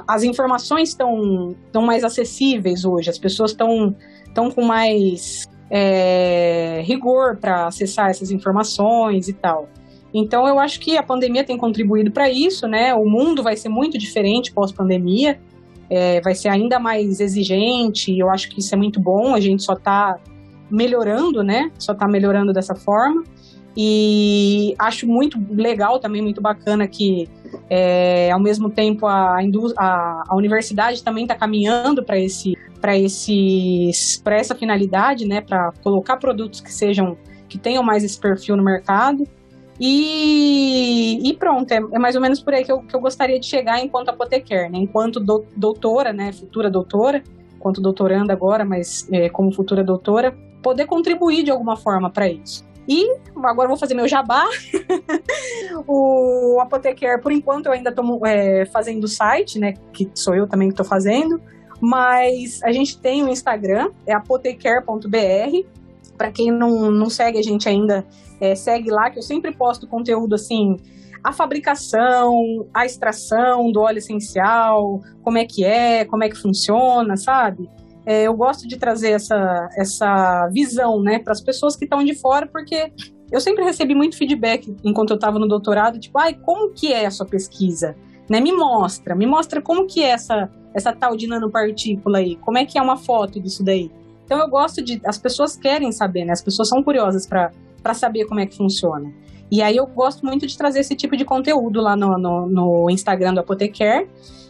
[0.07, 3.93] as informações estão, mais acessíveis hoje, as pessoas estão,
[4.31, 9.69] estão com mais é, rigor para acessar essas informações e tal.
[10.13, 12.93] Então eu acho que a pandemia tem contribuído para isso, né?
[12.93, 15.39] O mundo vai ser muito diferente pós-pandemia,
[15.89, 18.17] é, vai ser ainda mais exigente.
[18.17, 19.33] Eu acho que isso é muito bom.
[19.33, 20.17] A gente só está
[20.69, 21.71] melhorando, né?
[21.77, 23.23] Só está melhorando dessa forma.
[23.75, 27.29] E acho muito legal também, muito bacana que,
[27.69, 29.37] é, ao mesmo tempo, a,
[29.77, 36.61] a, a universidade também está caminhando para esse para essa finalidade, né, para colocar produtos
[36.61, 37.15] que sejam
[37.47, 39.27] que tenham mais esse perfil no mercado.
[39.79, 43.39] E, e pronto, é, é, mais ou menos por aí que eu, que eu gostaria
[43.39, 44.77] de chegar enquanto apotequer, né?
[44.77, 46.31] Enquanto do, doutora, né?
[46.31, 47.23] Futura doutora,
[47.55, 52.63] enquanto doutoranda agora, mas é, como futura doutora, poder contribuir de alguma forma para isso.
[52.91, 53.07] E
[53.45, 54.43] agora vou fazer meu jabá.
[55.87, 59.75] o Apotequer, por enquanto, eu ainda estou é, fazendo o site, né?
[59.93, 61.41] Que sou eu também que estou fazendo.
[61.79, 65.65] Mas a gente tem o Instagram, é apotequer.br.
[66.17, 68.05] Para quem não, não segue a gente ainda,
[68.41, 70.75] é, segue lá, que eu sempre posto conteúdo assim.
[71.23, 77.15] A fabricação, a extração do óleo essencial, como é que é, como é que funciona,
[77.15, 77.69] sabe?
[78.05, 82.15] É, eu gosto de trazer essa, essa visão né, para as pessoas que estão de
[82.15, 82.91] fora, porque
[83.31, 87.05] eu sempre recebi muito feedback enquanto eu estava no doutorado, tipo, ai, como que é
[87.05, 87.95] a sua pesquisa?
[88.29, 92.57] Né, me mostra, me mostra como que é essa, essa tal de nanopartícula aí, como
[92.57, 93.91] é que é uma foto disso daí.
[94.25, 98.25] Então eu gosto de, as pessoas querem saber, né, as pessoas são curiosas para saber
[98.25, 99.11] como é que funciona.
[99.51, 102.89] E aí eu gosto muito de trazer esse tipo de conteúdo lá no, no, no
[102.89, 104.07] Instagram do Apoteker.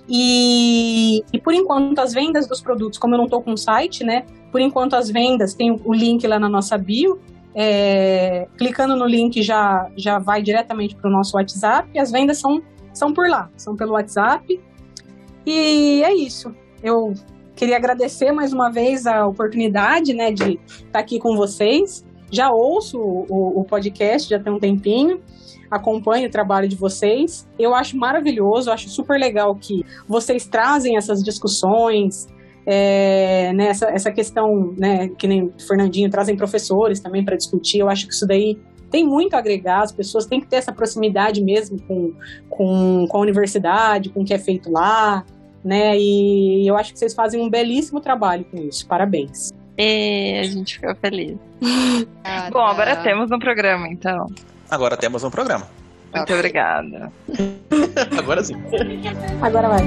[0.08, 4.26] E, e, por enquanto as vendas dos produtos, como eu não estou com site, né?
[4.52, 7.20] Por enquanto as vendas tem o link lá na nossa bio.
[7.54, 11.98] É, clicando no link já, já vai diretamente para o nosso WhatsApp.
[11.98, 12.62] As vendas são,
[12.94, 14.60] são por lá, são pelo WhatsApp.
[15.46, 16.54] E é isso.
[16.84, 17.14] Eu
[17.56, 22.06] queria agradecer mais uma vez a oportunidade né, de estar tá aqui com vocês.
[22.32, 25.22] Já ouço o, o podcast, já tem um tempinho
[25.72, 27.48] acompanho o trabalho de vocês.
[27.58, 32.28] Eu acho maravilhoso, acho super legal que vocês trazem essas discussões,
[32.66, 37.80] é, né, essa, essa questão, né, que nem o Fernandinho, trazem professores também para discutir.
[37.80, 38.60] Eu acho que isso daí
[38.92, 42.14] tem muito a agregar, as pessoas têm que ter essa proximidade mesmo com,
[42.50, 45.26] com, com a universidade, com o que é feito lá,
[45.64, 45.98] né?
[45.98, 48.86] E eu acho que vocês fazem um belíssimo trabalho com isso.
[48.86, 49.52] Parabéns.
[49.78, 51.38] E a gente ficou feliz.
[52.24, 52.70] Ah, Bom, tá.
[52.70, 54.28] agora temos um programa, então.
[54.72, 55.68] Agora temos um programa.
[56.16, 57.12] Muito obrigada.
[58.18, 58.56] Agora sim.
[59.42, 59.82] Agora vai.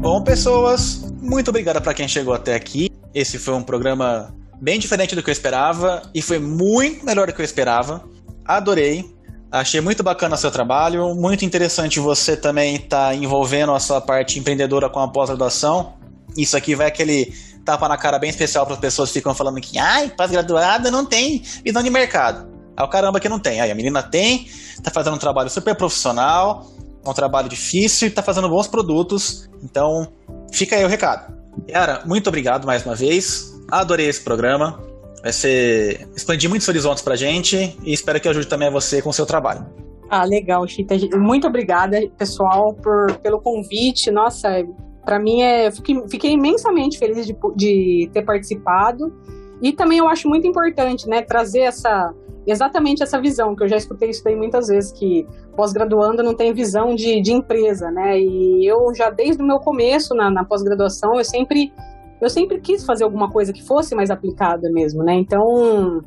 [0.00, 2.90] Bom, pessoas, muito obrigado para quem chegou até aqui.
[3.14, 7.34] Esse foi um programa bem diferente do que eu esperava e foi muito melhor do
[7.34, 8.02] que eu esperava.
[8.46, 9.04] Adorei.
[9.52, 14.00] Achei muito bacana o seu trabalho, muito interessante você também estar tá envolvendo a sua
[14.00, 15.92] parte empreendedora com a pós-graduação.
[16.36, 17.32] Isso aqui vai aquele
[17.64, 21.04] tapa na cara bem especial para as pessoas que ficam falando que, ai, pós-graduada não
[21.04, 22.48] tem visão de mercado.
[22.76, 23.60] É o caramba que não tem.
[23.60, 24.48] Aí a menina tem,
[24.82, 26.66] tá fazendo um trabalho super profissional,
[27.04, 29.48] é um trabalho difícil e tá fazendo bons produtos.
[29.62, 30.10] Então,
[30.50, 31.32] fica aí o recado.
[31.68, 33.53] Yara, muito obrigado mais uma vez.
[33.70, 34.80] Adorei esse programa.
[35.22, 39.12] Vai ser expandir muitos horizontes pra gente e espero que ajude também você com o
[39.12, 39.66] seu trabalho.
[40.10, 40.94] Ah, legal, Chita.
[41.16, 44.10] Muito obrigada, pessoal, por, pelo convite.
[44.10, 44.48] Nossa,
[45.04, 45.70] para mim é.
[45.70, 49.12] Fiquei, fiquei imensamente feliz de, de ter participado.
[49.62, 52.12] E também eu acho muito importante, né, trazer essa
[52.46, 55.26] exatamente essa visão, que eu já escutei isso daí muitas vezes, que
[55.56, 58.20] pós-graduando não tem visão de, de empresa, né?
[58.20, 61.72] E eu já desde o meu começo na, na pós-graduação, eu sempre
[62.24, 65.14] eu sempre quis fazer alguma coisa que fosse mais aplicada mesmo, né?
[65.14, 66.00] Então,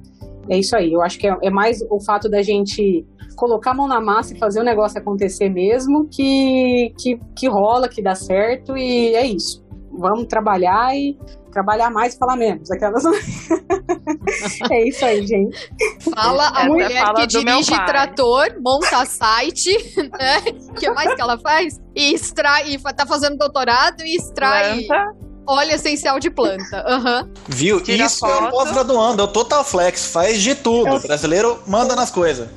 [0.50, 0.92] é isso aí.
[0.94, 4.34] Eu acho que é, é mais o fato da gente colocar a mão na massa
[4.34, 9.26] e fazer o negócio acontecer mesmo que, que, que rola, que dá certo e é
[9.26, 9.66] isso.
[9.92, 11.18] Vamos trabalhar e
[11.52, 12.70] trabalhar mais e falar menos.
[12.70, 13.04] Aquelas...
[14.72, 15.72] é isso aí, gente.
[16.14, 20.38] Fala a Essa mulher fala que dirige trator, monta site, né?
[20.70, 21.80] O que mais que ela faz?
[21.96, 26.84] E extrai, e tá fazendo doutorado e extrai Planta, óleo essencial de planta.
[26.88, 27.30] Aham.
[27.48, 27.82] Viu?
[27.82, 28.52] Tira Isso é um foto.
[28.52, 30.88] pós-graduando, é o Total Flex, faz de tudo.
[30.90, 32.48] Eu- O brasileiro manda nas coisas.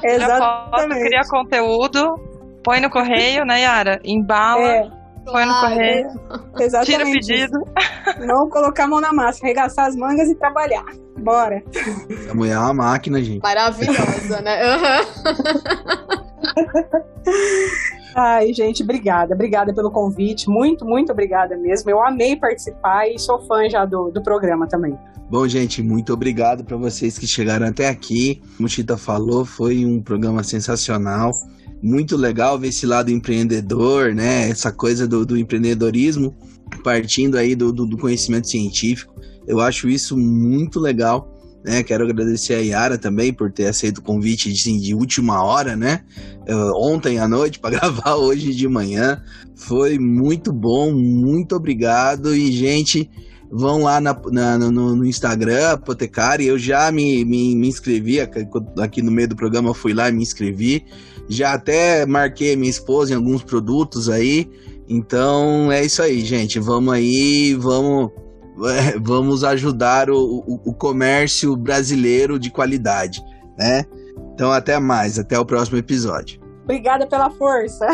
[0.00, 1.04] tira foto, Exatamente.
[1.06, 2.14] cria conteúdo,
[2.64, 4.00] põe no correio, né, Yara?
[4.04, 4.90] Embala, É,
[5.30, 6.06] põe no correio,
[6.60, 6.90] exatamente.
[6.90, 7.58] tira o pedido.
[8.26, 10.84] Não colocar a mão na massa, arregaçar as mangas e trabalhar.
[11.18, 11.62] Bora.
[12.30, 13.42] A mulher é uma máquina, gente.
[13.42, 14.62] Maravilhosa, né?
[14.62, 15.00] Aham.
[18.14, 19.34] Ai, gente, obrigada.
[19.34, 20.48] Obrigada pelo convite.
[20.48, 21.90] Muito, muito obrigada mesmo.
[21.90, 24.96] Eu amei participar e sou fã já do, do programa também.
[25.30, 28.42] Bom, gente, muito obrigado para vocês que chegaram até aqui.
[28.56, 31.32] Como Chita falou, foi um programa sensacional.
[31.82, 34.48] Muito legal ver esse lado empreendedor, né?
[34.50, 36.34] Essa coisa do, do empreendedorismo
[36.84, 39.14] partindo aí do, do- do conhecimento científico.
[39.46, 41.31] Eu acho isso muito legal.
[41.64, 41.82] Né?
[41.82, 46.00] Quero agradecer a Yara também por ter aceito o convite assim, de última hora, né?
[46.46, 49.22] Eh, ontem à noite para gravar hoje de manhã.
[49.54, 52.34] Foi muito bom, muito obrigado.
[52.34, 53.08] E, gente,
[53.50, 56.44] vão lá na- na- no, no Instagram, Apotecário.
[56.46, 60.22] Eu já me, me, me inscrevi aqui- no meio do programa, fui lá e me
[60.22, 60.84] inscrevi.
[61.28, 64.50] Já até marquei minha esposa em alguns produtos aí.
[64.88, 66.58] Então é isso aí, gente.
[66.58, 68.10] Vamos aí, vamos,
[68.68, 73.22] é, vamos ajudar o, o, o comércio brasileiro de qualidade,
[73.58, 73.84] né?
[74.34, 76.40] Então até mais, até o próximo episódio.
[76.64, 77.86] Obrigada pela força.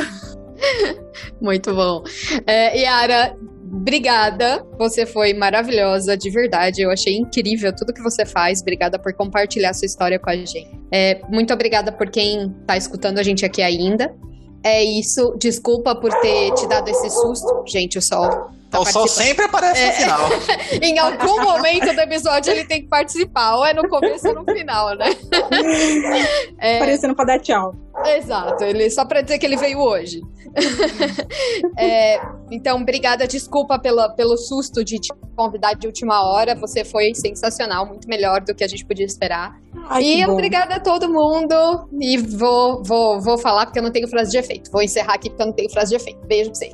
[1.40, 2.02] Muito bom.
[2.46, 3.36] É, Yara,
[3.72, 4.64] obrigada.
[4.78, 6.82] Você foi maravilhosa, de verdade.
[6.82, 8.60] Eu achei incrível tudo que você faz.
[8.60, 10.68] Obrigada por compartilhar sua história com a gente.
[10.92, 14.14] É, muito obrigada por quem tá escutando a gente aqui ainda.
[14.62, 15.36] É isso.
[15.38, 17.64] Desculpa por ter te dado esse susto.
[17.66, 18.50] Gente, o sol.
[18.70, 19.86] Tá o sol sempre aparece É.
[19.86, 20.28] no final.
[20.82, 24.44] Em algum momento do episódio ele tem que participar, ou é no começo ou no
[24.44, 25.06] final, né?
[26.60, 27.74] É, Aparecendo pra dar tchau.
[28.04, 30.20] Exato, ele só pra dizer que ele veio hoje.
[31.76, 32.20] É,
[32.50, 36.54] então, obrigada, desculpa pela, pelo susto de te convidar de última hora.
[36.56, 39.56] Você foi sensacional, muito melhor do que a gente podia esperar.
[39.88, 41.54] Ai, e obrigada a todo mundo.
[42.00, 44.70] E vou, vou, vou falar porque eu não tenho frase de efeito.
[44.70, 46.26] Vou encerrar aqui porque eu não tenho frase de efeito.
[46.26, 46.72] Beijo pra você.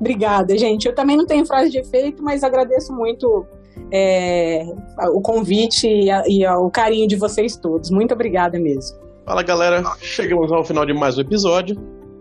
[0.00, 0.86] Obrigada, gente.
[0.86, 3.46] Eu também não tenho frase de efeito, mas agradeço muito
[3.90, 4.64] é,
[5.14, 7.90] o convite e, a- e a- o carinho de vocês todos.
[7.90, 8.96] Muito obrigada mesmo.
[9.26, 11.76] Fala galera, chegamos ao final de mais um episódio.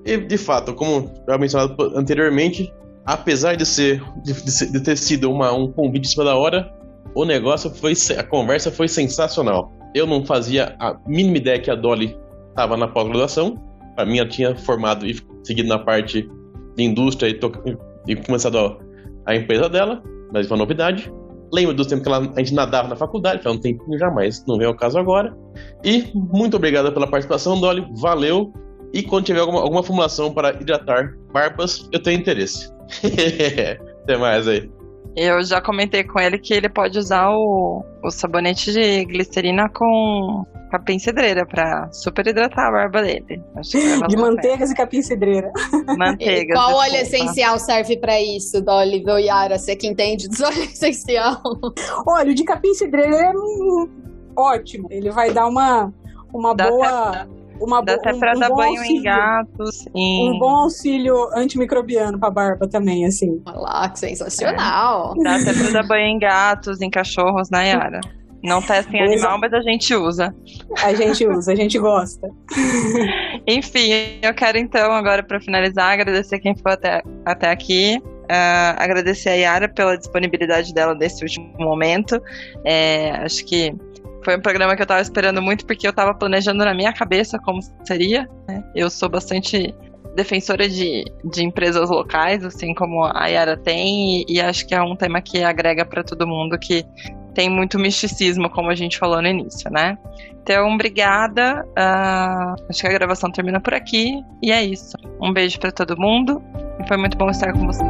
[0.05, 2.71] E de fato, como já mencionado anteriormente,
[3.05, 4.33] apesar de ser de,
[4.71, 6.71] de ter sido uma, um convite em cima da hora,
[7.15, 9.71] o negócio foi a conversa foi sensacional.
[9.93, 12.17] Eu não fazia a mínima ideia que a Dolly
[12.49, 13.55] estava na pós-graduação.
[13.95, 16.29] Para mim, ela tinha formado e seguido na parte
[16.75, 17.51] de indústria e, to-
[18.07, 18.77] e começado
[19.25, 20.01] a, empresa dela,
[20.33, 21.11] mas foi uma novidade.
[21.53, 24.43] Lembro dos tempos que ela- a gente nadava na faculdade, faz um tempinho já, mas
[24.47, 25.35] não vem ao caso agora.
[25.83, 27.85] E muito obrigado pela participação, Dolly.
[27.99, 28.53] Valeu.
[28.93, 32.69] E quando tiver alguma, alguma formulação para hidratar barbas, eu tenho interesse.
[34.03, 34.69] Até mais aí.
[35.15, 40.45] Eu já comentei com ele que ele pode usar o, o sabonete de glicerina com
[40.71, 43.43] capim cedreira pra super hidratar a barba dele.
[44.07, 45.51] De manteigas e capim cidreira.
[45.97, 46.53] Manteiga.
[46.53, 46.87] Qual desculpa.
[46.89, 49.57] óleo essencial serve pra isso, Dolly ou Yara?
[49.59, 51.41] Você que entende dos óleos essencial.
[52.07, 53.31] Olha, o de capim cidreira é
[54.35, 54.87] ótimo.
[54.89, 55.93] Ele vai dar uma,
[56.33, 56.87] uma Dá boa.
[57.09, 57.27] até,
[57.59, 59.03] uma dá bo- até um- pra um dar bom banho em auxílio.
[59.03, 59.85] gatos.
[59.95, 60.31] Em...
[60.35, 63.41] Um bom auxílio antimicrobiano pra barba também, assim.
[63.45, 65.13] Olha lá, que sensacional.
[65.21, 67.99] Dá até pra dar banho em gatos, em cachorros, na Yara.
[68.43, 69.13] Não testem Pois é.
[69.13, 70.35] animal, mas a gente usa.
[70.83, 72.27] A gente usa, a gente gosta.
[73.47, 73.89] Enfim,
[74.21, 78.01] eu quero então, agora para finalizar, agradecer quem foi até, até aqui.
[78.29, 82.21] ah, agradecer a Yara pela disponibilidade dela nesse último momento.
[82.65, 83.75] É, acho que
[84.23, 87.37] foi um programa que eu estava esperando muito porque eu estava planejando na minha cabeça
[87.39, 88.27] como seria.
[88.47, 88.63] né?
[88.75, 89.73] Eu sou bastante
[90.15, 94.81] defensora de, de empresas locais, assim como a Yara tem, e, e acho que é
[94.81, 96.85] um tema que agrega para todo mundo que
[97.33, 99.97] tem muito misticismo, como a gente falou no início, né?
[100.41, 101.65] Então, obrigada.
[101.75, 104.23] ah, acho que a gravação termina por aqui.
[104.41, 104.97] E é isso.
[105.21, 106.41] Um beijo pra todo mundo.
[106.83, 107.83] E foi muito bom estar com você.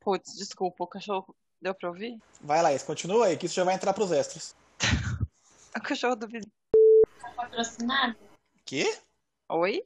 [0.00, 2.18] Putz, desculpa, o cachorro deu pra ouvir?
[2.40, 4.54] Vai lá, isso continua aí, que isso já vai entrar pros extras.
[5.74, 6.52] O cachorro do vizinho.
[7.34, 8.14] patrocinado?
[8.66, 8.94] Quê?
[9.48, 9.82] Oi?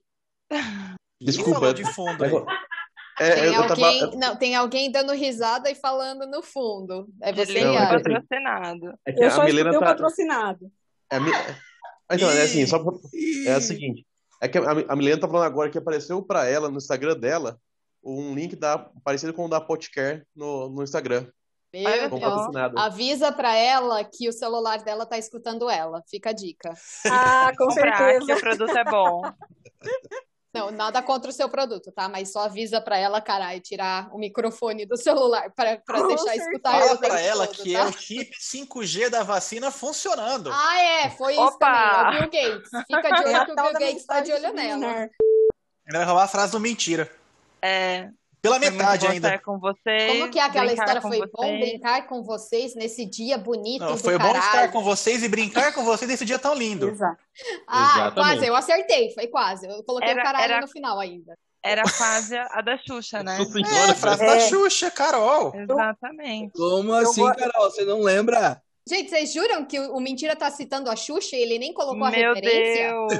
[1.21, 1.73] Desculpa.
[1.75, 2.33] de fundo aí?
[3.19, 4.17] É, Tem alguém, tava.
[4.17, 7.09] não, tem alguém dando risada e falando no fundo.
[7.23, 7.97] É você, Não, é Yara.
[7.97, 8.95] assim- patrocinado.
[9.07, 9.81] É que Eu a só Milena tá.
[9.81, 10.71] patrocinado.
[11.11, 11.31] É, a Mi-
[12.13, 12.93] Então, é assim, só pra-
[13.47, 14.07] É o seguinte,
[14.43, 17.59] é que a, Milena tá falando agora que apareceu pra ela no Instagram dela
[18.05, 21.27] um link da, parecido com o da Potcare no, no Instagram,
[21.73, 22.79] Meu.
[22.79, 26.03] Avisa pra ela que o celular dela tá escutando ela.
[26.09, 26.73] Fica a dica.
[27.11, 28.27] Ah, com Comprar, certeza.
[28.27, 29.23] que o produto é bom.
[30.57, 32.09] Não, nada contra o seu produto, tá?
[32.09, 36.25] Mas só avisa pra ela, caralho, tirar o microfone do celular pra, pra Com deixar
[36.25, 36.45] certeza.
[36.51, 36.87] escutar ela.
[36.87, 37.79] Fala pra ela todo, que tá?
[37.79, 40.51] é o chip 5G da vacina funcionando.
[40.53, 41.67] Ah, é, foi isso Opa!
[41.67, 42.21] também.
[42.21, 42.71] É o Bill Gates.
[42.87, 45.11] Fica de olho que o tal Bill Gates tá de olho nela.
[45.89, 47.11] Ele vai roubar a frase do mentira.
[47.63, 48.09] É,
[48.47, 49.39] Pela metade bom ainda.
[49.39, 50.13] com vocês.
[50.13, 51.01] Como que é aquela história?
[51.01, 51.61] Foi bom vocês.
[51.61, 54.45] brincar com vocês nesse dia bonito Não, do foi bom caralho.
[54.45, 56.89] estar com vocês e brincar com vocês nesse dia tão lindo.
[56.89, 57.19] Exato.
[57.69, 58.15] Ah, Exatamente.
[58.15, 59.67] quase, eu acertei, foi quase.
[59.67, 61.35] Eu coloquei Era- o caralho era- no final ainda.
[61.65, 63.39] Era quase a da Xuxa, né?
[63.39, 64.27] Nossa É, senhora, a frase É.
[64.27, 65.53] da Xuxa, Carol.
[65.57, 66.53] Exatamente.
[66.57, 67.71] Como assim, Carol?
[67.71, 68.63] Você não lembra?
[68.89, 72.11] Gente, vocês juram que o Mentira tá citando a Xuxa e ele nem colocou a
[72.13, 72.89] Meu referência?
[72.89, 73.13] Deus!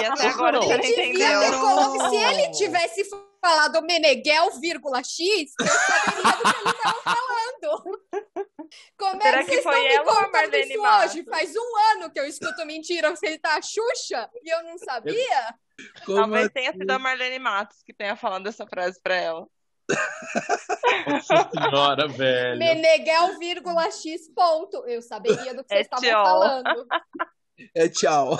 [0.00, 1.58] E até agora Ele você não entendeu.
[1.60, 2.10] colocado.
[2.10, 3.04] Se ele tivesse
[3.42, 8.00] falado Meneghel, vírgula X, eu saberia do que ele tava falando.
[8.96, 11.10] Como é Será que que vocês foi estão me contando Marlene isso Matos?
[11.10, 11.24] hoje?
[11.24, 15.54] Faz um ano que eu escuto mentira você tá a Xuxa e eu não sabia?
[16.06, 16.54] Como Talvez assim?
[16.54, 19.46] tenha sido a Marlene Matos que tenha falado essa frase pra ela.
[21.06, 22.58] Nossa senhora, velho.
[22.58, 24.86] Meneghel, vírgula X, ponto.
[24.86, 26.86] Eu saberia do que É vocês estavam falando.
[27.74, 28.38] É tchau.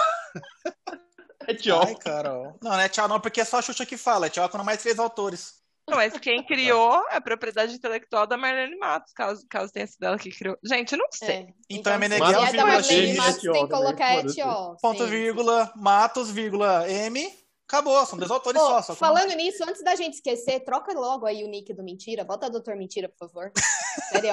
[1.52, 1.82] É tchau.
[1.86, 2.56] Ai, Carol.
[2.62, 4.26] Não, não é tchau não, porque é só a Xuxa que fala.
[4.26, 5.62] É tchau com mais três autores.
[5.88, 10.04] Não, Mas quem criou é a propriedade intelectual da Marlene Matos, caso, caso tenha sido
[10.04, 10.56] ela que criou.
[10.64, 11.28] Gente, eu não sei.
[11.28, 11.46] É.
[11.68, 14.76] Então é Meneghel, é da vírgula Marlene X, Matos, tem que colocar também, Etió.
[14.80, 17.42] Ponto, vírgula, Matos, vírgula, M.
[17.66, 18.82] Acabou, são dois autores Pô, só.
[18.82, 22.22] só falando nisso, antes da gente esquecer, troca logo aí o nick do Mentira.
[22.22, 23.50] Bota Doutor Mentira, por favor.
[24.12, 24.32] Sério.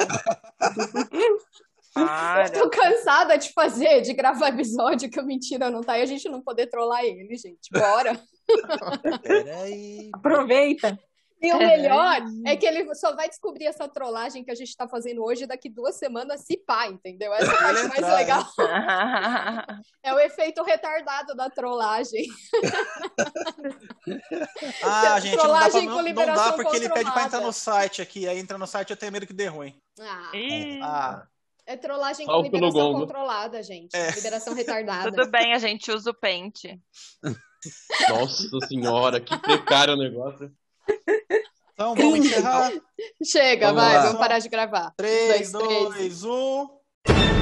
[2.05, 2.47] Para.
[2.47, 6.05] Eu tô cansada de fazer, de gravar episódio que o Mentira não tá e a
[6.05, 7.69] gente não poder trollar ele, gente.
[7.71, 8.19] Bora.
[9.23, 10.09] Peraí.
[10.13, 10.97] Aproveita.
[11.41, 14.88] E o melhor é que ele só vai descobrir essa trollagem que a gente tá
[14.89, 17.34] fazendo hoje daqui duas semanas, se pá, entendeu?
[17.34, 18.45] Essa é a parte mais legal.
[20.03, 22.27] É o efeito retardado da trollagem.
[24.84, 27.23] Ah, gente, não dá, pra, Trollagem não, com não liberação dá porque ele pede pra
[27.23, 28.27] entrar no site aqui.
[28.27, 29.80] Aí entra no site eu tenho medo que dê ruim.
[29.99, 30.31] Ah,
[30.84, 31.27] Ah,
[31.70, 33.06] é trollagem com Salve pelo liberação gongo.
[33.06, 33.96] controlada, gente.
[33.96, 34.10] É.
[34.12, 35.12] Liberação retardada.
[35.12, 36.80] tudo bem, a gente usa o pente.
[38.10, 40.52] Nossa senhora, que precário o negócio.
[41.74, 42.72] então vamos encerrar.
[43.24, 44.04] Chega, Vamos vai, lá.
[44.04, 44.94] vamos parar de gravar.
[44.98, 46.22] 3, dois, três.
[46.22, 47.39] 2, 1.